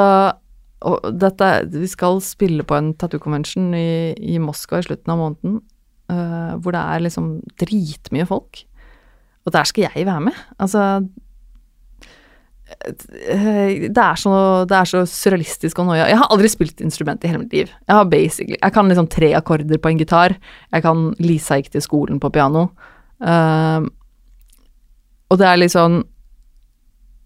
dette 1.16 1.50
Vi 1.72 1.88
skal 1.88 2.18
spille 2.26 2.66
på 2.68 2.76
en 2.76 2.90
tattoo 3.00 3.22
convention 3.22 3.70
i, 3.78 4.12
i 4.18 4.40
Moskva 4.42 4.82
i 4.82 4.88
slutten 4.88 5.14
av 5.14 5.22
måneden, 5.22 5.60
uh, 6.12 6.58
hvor 6.58 6.76
det 6.76 6.82
er 6.82 7.06
liksom 7.06 7.30
dritmye 7.62 8.26
folk. 8.28 8.64
Og 9.46 9.54
der 9.54 9.70
skal 9.70 9.86
jeg 9.86 10.08
være 10.08 10.26
med. 10.26 10.42
Altså 10.58 10.82
eh, 10.82 11.08
det 12.74 14.02
er, 14.02 14.16
så, 14.20 14.34
det 14.70 14.78
er 14.78 14.90
så 14.90 15.04
surrealistisk 15.10 15.80
og 15.80 15.88
noia. 15.90 16.08
Jeg 16.10 16.20
har 16.20 16.32
aldri 16.34 16.50
spilt 16.52 16.82
instrument 16.84 17.24
i 17.24 17.30
hele 17.32 17.44
mitt 17.44 17.54
liv. 17.56 17.72
Jeg 17.88 17.96
har 17.96 18.08
basically 18.10 18.58
Jeg 18.58 18.76
kan 18.76 18.90
liksom 18.90 19.10
tre 19.12 19.34
akkorder 19.38 19.80
på 19.80 19.92
en 19.92 20.00
gitar. 20.02 20.36
Jeg 20.74 20.86
kan 20.86 21.12
Lisa 21.24 21.60
gikk 21.60 21.72
til 21.74 21.86
skolen 21.86 22.20
på 22.24 22.32
piano. 22.34 22.70
Uh, 23.24 23.86
og 25.32 25.40
det 25.40 25.48
er 25.48 25.64
sånn 25.72 26.02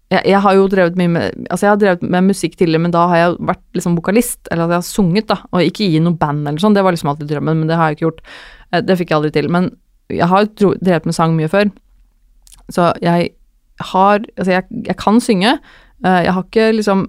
jeg, 0.08 0.22
jeg, 0.30 0.38
har 0.40 0.54
jo 0.56 0.68
drevet 0.72 0.96
mye 0.96 1.10
med 1.12 1.48
Altså, 1.50 1.66
jeg 1.66 1.72
har 1.72 1.80
drevet 1.80 2.04
med 2.14 2.28
musikk 2.30 2.54
tidligere, 2.56 2.84
men 2.86 2.94
da 2.94 3.02
har 3.10 3.18
jeg 3.20 3.34
vært 3.50 3.64
liksom 3.76 3.96
vokalist, 3.98 4.38
eller 4.48 4.64
at 4.64 4.72
jeg 4.72 4.80
har 4.80 4.86
sunget, 4.86 5.26
da, 5.28 5.42
og 5.50 5.64
ikke 5.64 5.84
i 5.84 6.00
noe 6.00 6.16
band 6.16 6.46
eller 6.48 6.62
sånn. 6.62 6.76
Det 6.76 6.84
var 6.86 6.96
liksom 6.96 7.10
alltid 7.12 7.28
drømmen, 7.32 7.60
men 7.60 7.68
det 7.68 7.76
har 7.76 7.90
jeg 7.90 7.98
ikke 7.98 8.06
gjort. 8.06 8.22
Uh, 8.70 8.80
det 8.84 8.96
fikk 9.00 9.12
jeg 9.12 9.18
aldri 9.18 9.34
til. 9.34 9.50
Men 9.52 9.72
jeg 10.12 10.30
har 10.30 10.46
jo 10.46 10.72
drevet 10.78 11.08
med 11.08 11.16
sang 11.16 11.34
mye 11.36 11.50
før, 11.52 11.68
så 12.72 12.92
jeg 13.04 13.34
har 13.92 14.24
Altså, 14.36 14.50
jeg, 14.52 14.64
jeg 14.86 14.96
kan 15.00 15.20
synge. 15.22 15.58
Uh, 16.04 16.20
jeg 16.24 16.32
har 16.34 16.46
ikke 16.46 16.70
liksom 16.76 17.04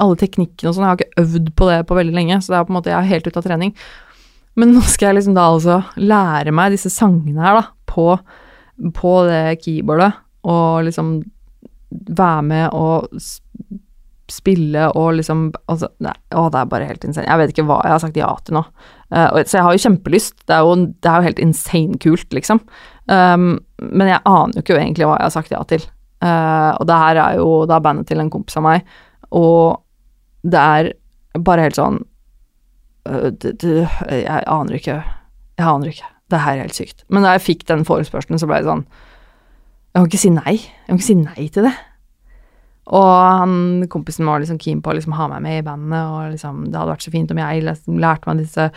alle 0.00 0.18
teknikkene 0.20 0.70
og 0.70 0.76
sånn, 0.76 0.86
jeg 0.86 0.90
har 0.90 1.00
ikke 1.00 1.22
øvd 1.24 1.54
på 1.58 1.70
det 1.70 1.78
på 1.88 1.96
veldig 1.98 2.16
lenge, 2.16 2.40
så 2.40 2.52
det 2.52 2.58
er 2.58 2.68
på 2.68 2.72
en 2.72 2.78
måte 2.78 2.92
jeg 2.92 2.98
er 2.98 3.10
helt 3.12 3.28
ute 3.28 3.40
av 3.40 3.46
trening. 3.46 3.72
Men 4.56 4.72
nå 4.72 4.82
skal 4.88 5.10
jeg 5.10 5.18
liksom 5.18 5.36
da 5.36 5.48
altså 5.52 5.80
lære 6.00 6.54
meg 6.56 6.72
disse 6.72 6.92
sangene 6.92 7.44
her, 7.44 7.58
da, 7.60 7.64
på, 7.92 8.14
på 8.96 9.16
det 9.28 9.58
keyboardet, 9.64 10.14
og 10.48 10.86
liksom 10.86 11.18
være 12.16 12.46
med 12.46 12.76
og 12.76 13.10
spille 14.32 14.88
og 14.98 15.20
liksom 15.20 15.48
altså, 15.70 15.88
nei, 16.02 16.14
Å, 16.34 16.48
det 16.50 16.58
er 16.58 16.70
bare 16.70 16.88
helt 16.88 17.04
insane. 17.06 17.28
Jeg 17.28 17.40
vet 17.40 17.52
ikke 17.52 17.66
hva 17.68 17.78
jeg 17.84 17.94
har 17.94 18.02
sagt 18.02 18.18
ja 18.18 18.32
til 18.42 18.58
nå. 18.58 18.64
Uh, 19.12 19.42
så 19.44 19.58
jeg 19.58 19.66
har 19.66 19.76
jo 19.76 19.84
kjempelyst. 19.84 20.38
Det 20.48 20.56
er 20.56 20.66
jo, 20.66 20.74
det 20.90 21.10
er 21.10 21.20
jo 21.20 21.28
helt 21.28 21.42
insane 21.44 22.00
kult, 22.02 22.26
liksom. 22.34 22.62
Um, 23.06 23.50
men 23.82 24.10
jeg 24.10 24.24
aner 24.24 24.56
jo 24.56 24.64
ikke 24.64 24.78
egentlig 24.78 25.08
hva 25.08 25.18
jeg 25.18 25.28
har 25.28 25.34
sagt 25.34 25.52
ja 25.52 25.62
til. 25.68 25.84
Uh, 26.24 26.72
og 26.78 26.86
det 26.88 27.00
her 27.02 27.20
er 27.20 27.40
jo 27.40 27.48
da 27.68 27.80
bandet 27.84 28.08
til 28.08 28.22
en 28.22 28.32
kompis 28.32 28.56
av 28.56 28.64
meg, 28.64 28.86
og 29.36 29.82
det 30.46 30.62
er 30.62 30.92
bare 31.44 31.66
helt 31.66 31.76
sånn 31.76 31.98
uh, 33.10 33.26
Jeg 33.36 34.44
aner 34.46 34.78
ikke. 34.78 35.00
Jeg 35.58 35.66
aner 35.66 35.90
ikke. 35.90 36.08
Det 36.32 36.40
her 36.42 36.56
er 36.56 36.64
helt 36.64 36.78
sykt. 36.78 37.04
Men 37.12 37.26
da 37.26 37.34
jeg 37.36 37.44
fikk 37.44 37.66
den 37.68 37.84
forespørselen, 37.86 38.40
så 38.40 38.48
ble 38.48 38.62
det 38.62 38.70
sånn 38.70 38.86
Jeg 38.86 39.98
kan 39.98 40.08
ikke 40.08 40.22
si 40.22 40.32
nei. 40.32 40.56
Jeg 40.56 40.88
kan 40.88 40.98
ikke 40.98 41.10
si 41.10 41.18
nei 41.20 41.46
til 41.52 41.68
det. 41.68 41.76
Og 42.96 43.06
han, 43.10 43.86
kompisen 43.90 44.28
var 44.28 44.42
liksom 44.42 44.60
keen 44.62 44.80
på 44.82 44.92
å 44.92 44.96
liksom 44.96 45.16
ha 45.18 45.26
meg 45.32 45.42
med 45.42 45.58
i 45.58 45.66
bandet, 45.66 46.02
og 46.06 46.34
liksom, 46.36 46.68
det 46.70 46.78
hadde 46.78 46.92
vært 46.92 47.06
så 47.06 47.12
fint 47.14 47.32
om 47.34 47.40
jeg 47.42 47.64
lærte 47.66 48.30
meg 48.30 48.44
disse 48.44 48.68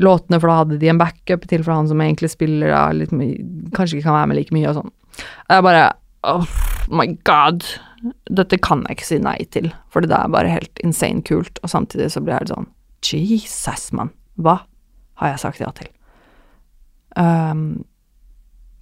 låtene, 0.00 0.40
for 0.40 0.48
da 0.48 0.60
hadde 0.62 0.78
de 0.80 0.90
en 0.90 1.00
backup 1.00 1.44
til 1.50 1.64
for 1.64 1.74
han 1.76 1.90
som 1.90 2.00
egentlig 2.00 2.30
spiller 2.32 2.72
da, 2.72 2.86
litt, 2.96 3.12
kanskje 3.76 3.98
ikke 3.98 4.08
kan 4.08 4.16
være 4.16 4.30
med 4.30 4.40
like 4.40 4.56
mye 4.56 4.70
og 4.70 4.80
sånn. 4.80 4.94
Jeg 5.50 5.66
bare 5.66 5.88
Oh 6.26 6.46
my 6.90 7.06
god. 7.24 7.62
Dette 8.30 8.58
kan 8.62 8.82
jeg 8.86 8.98
ikke 8.98 9.06
si 9.06 9.18
nei 9.22 9.36
til, 9.54 9.70
for 9.92 10.04
det 10.04 10.14
er 10.14 10.32
bare 10.32 10.50
helt 10.50 10.82
insane 10.84 11.22
kult, 11.26 11.60
og 11.62 11.70
samtidig 11.70 12.10
så 12.14 12.22
blir 12.24 12.38
jeg 12.40 12.52
sånn 12.52 12.68
Jesus, 13.04 13.92
mann. 13.94 14.10
Hva 14.34 14.60
har 15.22 15.32
jeg 15.32 15.42
sagt 15.42 15.62
ja 15.62 15.70
til? 15.76 15.90
Um, 17.18 17.84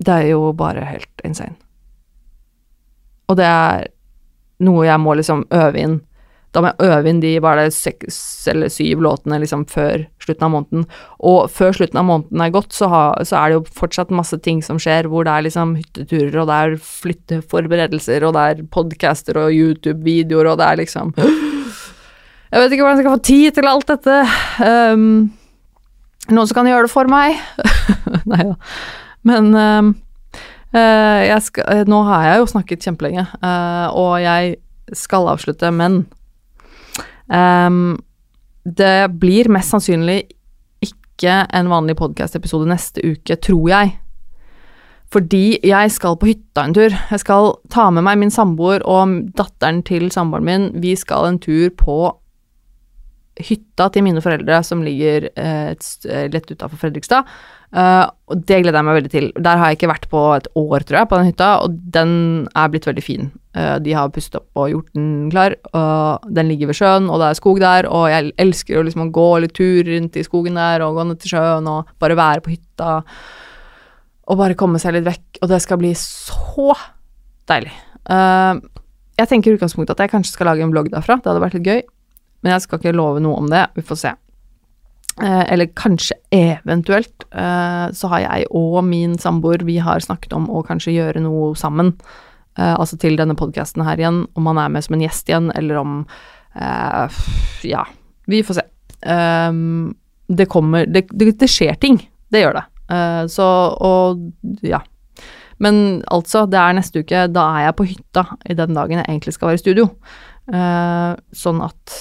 det 0.01 0.13
er 0.13 0.27
jo 0.31 0.53
bare 0.57 0.85
helt 0.89 1.25
insane. 1.25 1.57
Og 3.29 3.39
det 3.41 3.47
er 3.49 3.87
noe 4.65 4.87
jeg 4.87 5.03
må 5.03 5.17
liksom 5.19 5.45
øve 5.53 5.81
inn. 5.81 5.97
Da 6.57 6.63
må 6.65 6.71
jeg 6.71 6.89
øve 6.89 7.11
inn 7.11 7.19
de 7.21 7.35
bare 7.45 7.67
seks 7.75 8.17
eller 8.49 8.71
syv 8.73 9.03
låtene 9.05 9.37
liksom 9.43 9.67
før 9.69 10.07
slutten 10.25 10.47
av 10.47 10.53
måneden. 10.55 10.87
Og 11.29 11.51
før 11.53 11.77
slutten 11.77 12.01
av 12.01 12.07
måneden 12.09 12.41
er 12.41 12.55
gått, 12.55 12.73
så, 12.73 12.89
ha, 12.89 13.03
så, 13.29 13.37
er 13.37 13.53
det 13.53 13.59
jo 13.59 13.77
fortsatt 13.77 14.15
masse 14.17 14.39
ting 14.41 14.63
som 14.65 14.81
skjer, 14.81 15.11
hvor 15.13 15.29
det 15.29 15.35
er 15.35 15.45
liksom 15.45 15.75
hytteturer, 15.77 16.39
og 16.41 16.49
det 16.49 16.57
er 16.57 16.79
flytteforberedelser, 16.87 18.25
og 18.25 18.33
det 18.39 18.47
er 18.49 18.65
podcaster 18.73 19.43
og 19.43 19.53
YouTube-videoer, 19.53 20.55
og 20.55 20.63
det 20.63 20.71
er 20.71 20.81
liksom 20.81 21.13
Jeg 22.47 22.63
vet 22.63 22.73
ikke 22.73 22.87
hvordan 22.87 22.97
jeg 22.97 23.05
skal 23.05 23.17
få 23.19 23.25
tid 23.27 23.57
til 23.57 23.69
alt 23.69 23.89
dette. 23.91 24.19
Um, 24.63 25.07
noen 26.31 26.47
som 26.49 26.57
kan 26.57 26.69
gjøre 26.71 26.87
det 26.87 26.95
for 26.95 27.11
meg? 27.11 27.37
Nei 28.33 28.45
da. 28.47 28.55
Men 29.27 29.51
um, 29.53 29.95
skal, 30.73 31.83
nå 31.91 32.05
har 32.07 32.31
jeg 32.31 32.41
jo 32.41 32.53
snakket 32.55 32.87
kjempelenge, 32.87 33.27
uh, 33.43 33.91
og 33.93 34.23
jeg 34.25 34.57
skal 34.97 35.29
avslutte, 35.35 35.69
men 35.75 36.07
um, 37.31 37.97
det 38.67 39.11
blir 39.21 39.51
mest 39.53 39.75
sannsynlig 39.75 40.25
ikke 40.85 41.47
en 41.55 41.71
vanlig 41.71 41.97
podkast-episode 41.97 42.69
neste 42.69 43.05
uke, 43.05 43.39
tror 43.41 43.69
jeg. 43.71 43.95
Fordi 45.13 45.59
jeg 45.65 45.91
skal 45.95 46.19
på 46.19 46.27
hytta 46.33 46.65
en 46.67 46.75
tur. 46.75 46.95
Jeg 47.11 47.23
skal 47.23 47.53
ta 47.71 47.89
med 47.95 48.05
meg 48.05 48.19
min 48.19 48.33
samboer 48.35 48.83
og 48.83 49.15
datteren 49.39 49.85
til 49.87 50.11
samboeren 50.11 50.49
min. 50.49 50.67
Vi 50.83 50.97
skal 50.99 51.31
en 51.31 51.39
tur 51.39 51.71
på 51.79 51.99
hytta 53.37 53.91
til 53.93 54.05
mine 54.07 54.23
foreldre, 54.25 54.63
som 54.65 54.83
ligger 54.85 55.29
eh, 55.37 56.29
lett 56.33 56.51
utafor 56.51 56.81
Fredrikstad. 56.81 57.29
Uh, 57.77 58.07
og 58.31 58.45
det 58.47 58.61
gleder 58.63 58.79
jeg 58.79 58.87
meg 58.87 58.97
veldig 58.97 59.11
til. 59.13 59.27
Der 59.43 59.59
har 59.59 59.69
jeg 59.69 59.77
ikke 59.77 59.91
vært 59.91 60.07
på 60.09 60.21
et 60.37 60.47
år, 60.57 60.85
tror 60.87 61.01
jeg, 61.01 61.09
på 61.11 61.19
den 61.19 61.29
hytta, 61.29 61.49
og 61.65 61.75
den 61.93 62.13
er 62.57 62.71
blitt 62.73 62.87
veldig 62.89 63.05
fin. 63.05 63.33
De 63.83 63.95
har 63.97 64.11
pustet 64.13 64.37
opp 64.37 64.61
og 64.61 64.69
gjort 64.69 64.89
den 64.93 65.31
klar. 65.33 65.55
og 65.73 66.27
den 66.37 66.51
ligger 66.51 66.69
ved 66.69 66.77
sjøen, 66.77 67.07
og 67.09 67.23
det 67.23 67.31
er 67.31 67.39
skog 67.39 67.61
der, 67.63 67.89
og 67.89 68.05
jeg 68.13 68.35
elsker 68.45 68.77
å 68.77 68.85
liksom 68.85 69.09
gå 69.17 69.27
litt 69.41 69.55
tur 69.57 69.89
rundt 69.89 70.19
i 70.21 70.25
skogen 70.27 70.61
der, 70.61 70.85
og 70.85 70.99
gå 70.99 71.07
ned 71.09 71.21
til 71.23 71.33
sjøen, 71.33 71.71
og 71.73 71.89
bare 71.99 72.19
være 72.21 72.45
på 72.45 72.53
hytta. 72.53 72.99
Og 74.29 74.41
bare 74.43 74.59
komme 74.61 74.81
seg 74.83 74.99
litt 74.99 75.09
vekk, 75.09 75.41
og 75.41 75.51
det 75.55 75.63
skal 75.65 75.81
bli 75.81 75.95
så 75.97 76.77
deilig. 77.49 77.73
Jeg 79.17 79.31
tenker 79.33 79.51
i 79.53 79.57
utgangspunktet 79.57 79.97
at 79.97 80.05
jeg 80.05 80.13
kanskje 80.13 80.37
skal 80.37 80.53
lage 80.53 80.67
en 80.67 80.77
vlogg 80.77 80.93
derfra, 80.93 81.17
det 81.17 81.33
hadde 81.33 81.45
vært 81.47 81.57
litt 81.57 81.71
gøy. 81.73 81.83
Men 82.47 82.55
jeg 82.55 82.63
skal 82.63 82.79
ikke 82.79 82.95
love 82.95 83.19
noe 83.19 83.41
om 83.43 83.51
det, 83.51 83.65
vi 83.75 83.83
får 83.83 83.99
se. 83.99 84.13
Eh, 85.19 85.43
eller 85.51 85.73
kanskje 85.75 86.15
eventuelt 86.31 87.25
eh, 87.35 87.87
så 87.91 88.11
har 88.13 88.23
jeg 88.23 88.47
og 88.55 88.79
min 88.87 89.17
samboer, 89.19 89.65
vi 89.67 89.81
har 89.83 90.05
snakket 90.05 90.37
om 90.37 90.47
å 90.47 90.63
kanskje 90.63 90.95
gjøre 90.95 91.25
noe 91.25 91.51
sammen. 91.59 91.97
Eh, 92.55 92.71
altså 92.71 92.95
til 93.03 93.19
denne 93.19 93.35
podkasten 93.35 93.83
her 93.83 93.99
igjen, 93.99 94.23
om 94.39 94.47
han 94.53 94.61
er 94.63 94.71
med 94.77 94.87
som 94.87 94.95
en 94.95 95.03
gjest 95.03 95.33
igjen, 95.33 95.51
eller 95.59 95.81
om 95.83 95.99
eh, 96.55 97.21
Ja, 97.67 97.83
vi 98.31 98.45
får 98.47 98.61
se. 98.61 98.67
Ehm, 99.11 99.97
det 100.31 100.47
kommer 100.53 100.87
det, 100.87 101.09
det, 101.11 101.33
det, 101.41 101.51
skjer 101.51 101.75
ting. 101.83 101.99
Det 102.31 102.45
gjør 102.45 102.61
det. 102.61 102.67
Eh, 102.95 103.25
så 103.33 103.49
og 103.83 104.63
ja. 104.63 104.85
Men 105.59 106.03
altså, 106.13 106.45
det 106.47 106.61
er 106.61 106.77
neste 106.77 107.03
uke. 107.03 107.25
Da 107.33 107.47
er 107.57 107.67
jeg 107.67 107.79
på 107.79 107.89
hytta 107.89 108.27
i 108.45 108.57
den 108.59 108.77
dagen 108.77 109.01
jeg 109.01 109.09
egentlig 109.09 109.35
skal 109.35 109.51
være 109.51 109.61
i 109.61 109.65
studio. 109.65 109.89
Eh, 110.53 111.13
sånn 111.35 111.65
at 111.65 111.97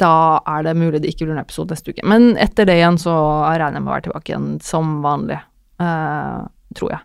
da 0.00 0.40
er 0.46 0.66
det 0.66 0.76
mulig 0.78 1.02
det 1.02 1.12
ikke 1.12 1.26
blir 1.26 1.36
en 1.36 1.42
episode 1.42 1.74
neste 1.74 1.92
uke. 1.94 2.04
Men 2.06 2.32
etter 2.40 2.68
det 2.68 2.78
igjen 2.78 3.00
så 3.00 3.14
regner 3.48 3.78
jeg 3.78 3.84
med 3.84 3.90
å 3.90 3.96
være 3.96 4.06
tilbake 4.08 4.32
igjen 4.32 4.48
som 4.64 4.98
vanlig. 5.04 5.40
Uh, 5.78 6.46
tror 6.76 6.92
jeg. 6.92 7.00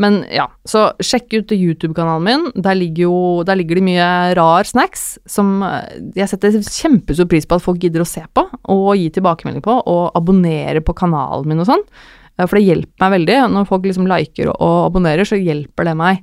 Men 0.00 0.22
ja, 0.32 0.46
så 0.68 0.86
sjekk 1.04 1.34
ut 1.36 1.52
YouTube-kanalen 1.52 2.24
min. 2.24 2.46
Der 2.64 2.76
ligger 2.78 3.04
jo 3.04 3.18
der 3.46 3.58
ligger 3.60 3.78
det 3.78 3.84
mye 3.86 4.08
rar 4.38 4.68
snacks 4.68 5.18
som 5.28 5.60
eh, 5.66 5.98
jeg 6.16 6.30
setter 6.32 6.56
kjempestor 6.64 7.28
pris 7.30 7.46
på 7.48 7.58
at 7.58 7.64
folk 7.64 7.82
gidder 7.82 8.04
å 8.04 8.08
se 8.08 8.24
på 8.32 8.46
og 8.72 8.88
gi 8.96 9.10
tilbakemelding 9.12 9.64
på, 9.64 9.74
og 9.84 10.16
abonnere 10.18 10.80
på 10.84 10.96
kanalen 10.96 11.50
min 11.50 11.62
og 11.62 11.68
sånn. 11.68 11.84
Uh, 12.40 12.46
for 12.46 12.58
det 12.58 12.66
hjelper 12.66 13.04
meg 13.04 13.16
veldig. 13.18 13.38
Når 13.52 13.68
folk 13.68 13.88
liksom 13.88 14.08
liker 14.10 14.52
og 14.54 14.78
abonnerer, 14.88 15.28
så 15.28 15.40
hjelper 15.40 15.90
det 15.90 15.96
meg 15.98 16.22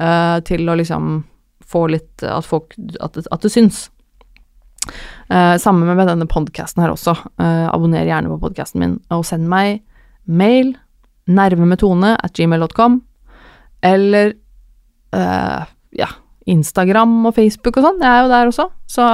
uh, 0.00 0.38
til 0.46 0.64
å 0.68 0.78
liksom 0.80 1.18
få 1.70 1.84
litt 1.92 2.24
At 2.26 2.42
folk 2.48 2.72
At, 2.98 3.20
at 3.20 3.44
det 3.44 3.52
syns. 3.52 3.84
Uh, 5.30 5.56
samme 5.62 5.86
med 5.86 6.08
denne 6.08 6.26
podkasten 6.30 6.82
her 6.82 6.92
også. 6.94 7.14
Uh, 7.38 7.68
abonner 7.70 8.08
gjerne 8.08 8.32
på 8.32 8.40
podkasten 8.42 8.82
min, 8.82 8.96
og 9.14 9.26
send 9.28 9.46
meg 9.50 9.82
mail 10.26 10.74
nervemetone 11.30 12.16
at 12.18 12.34
gmail.com, 12.34 12.98
eller 13.86 14.32
uh, 15.14 15.62
ja, 15.94 16.08
Instagram 16.50 17.20
og 17.28 17.36
Facebook 17.36 17.78
og 17.78 17.86
sånn. 17.86 18.02
Jeg 18.02 18.10
er 18.10 18.24
jo 18.24 18.32
der 18.32 18.50
også, 18.50 18.68
så 18.90 19.06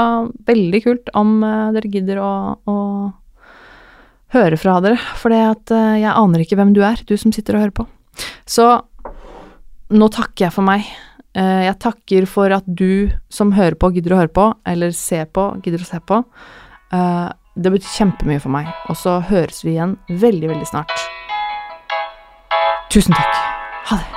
veldig 0.49 0.83
kult 0.87 1.12
om 1.19 1.39
dere 1.75 1.93
gidder 1.93 2.23
å, 2.25 2.33
å, 2.64 2.77
høre 4.35 4.57
fra 4.59 4.79
dere, 4.83 4.99
for 5.21 5.33
jeg 5.33 6.09
aner 6.11 6.43
ikke 6.43 6.57
hvem 6.59 6.73
du 6.77 6.81
er, 6.85 7.03
du 7.07 7.14
som 7.21 7.35
sitter 7.35 7.57
og 7.57 7.67
hører 7.67 7.77
på. 7.77 7.87
Så 8.49 8.67
nå 9.93 10.09
takker 10.12 10.49
jeg 10.49 10.55
for 10.57 10.67
meg. 10.67 10.89
Eh, 11.37 11.62
jeg 11.66 11.76
takker 11.84 12.26
for 12.30 12.53
at 12.57 12.64
du 12.64 13.11
som 13.28 13.53
hører 13.53 13.76
på, 13.76 13.91
gidder 13.93 14.14
å 14.14 14.20
høre 14.22 14.32
på, 14.32 14.47
eller 14.64 14.95
ser 14.97 15.28
på, 15.28 15.51
gidder 15.64 15.84
å 15.84 15.89
se 15.91 16.01
på. 16.01 16.22
Eh, 16.97 17.28
det 17.57 17.72
betyr 17.72 17.93
kjempemye 17.93 18.41
for 18.41 18.53
meg. 18.57 18.70
Og 18.89 18.97
så 19.01 19.18
høres 19.28 19.64
vi 19.64 19.76
igjen 19.76 19.99
veldig, 20.09 20.49
veldig 20.55 20.68
snart. 20.72 20.97
Tusen 22.93 23.16
takk. 23.16 23.34
Ha 23.91 24.01
det. 24.01 24.17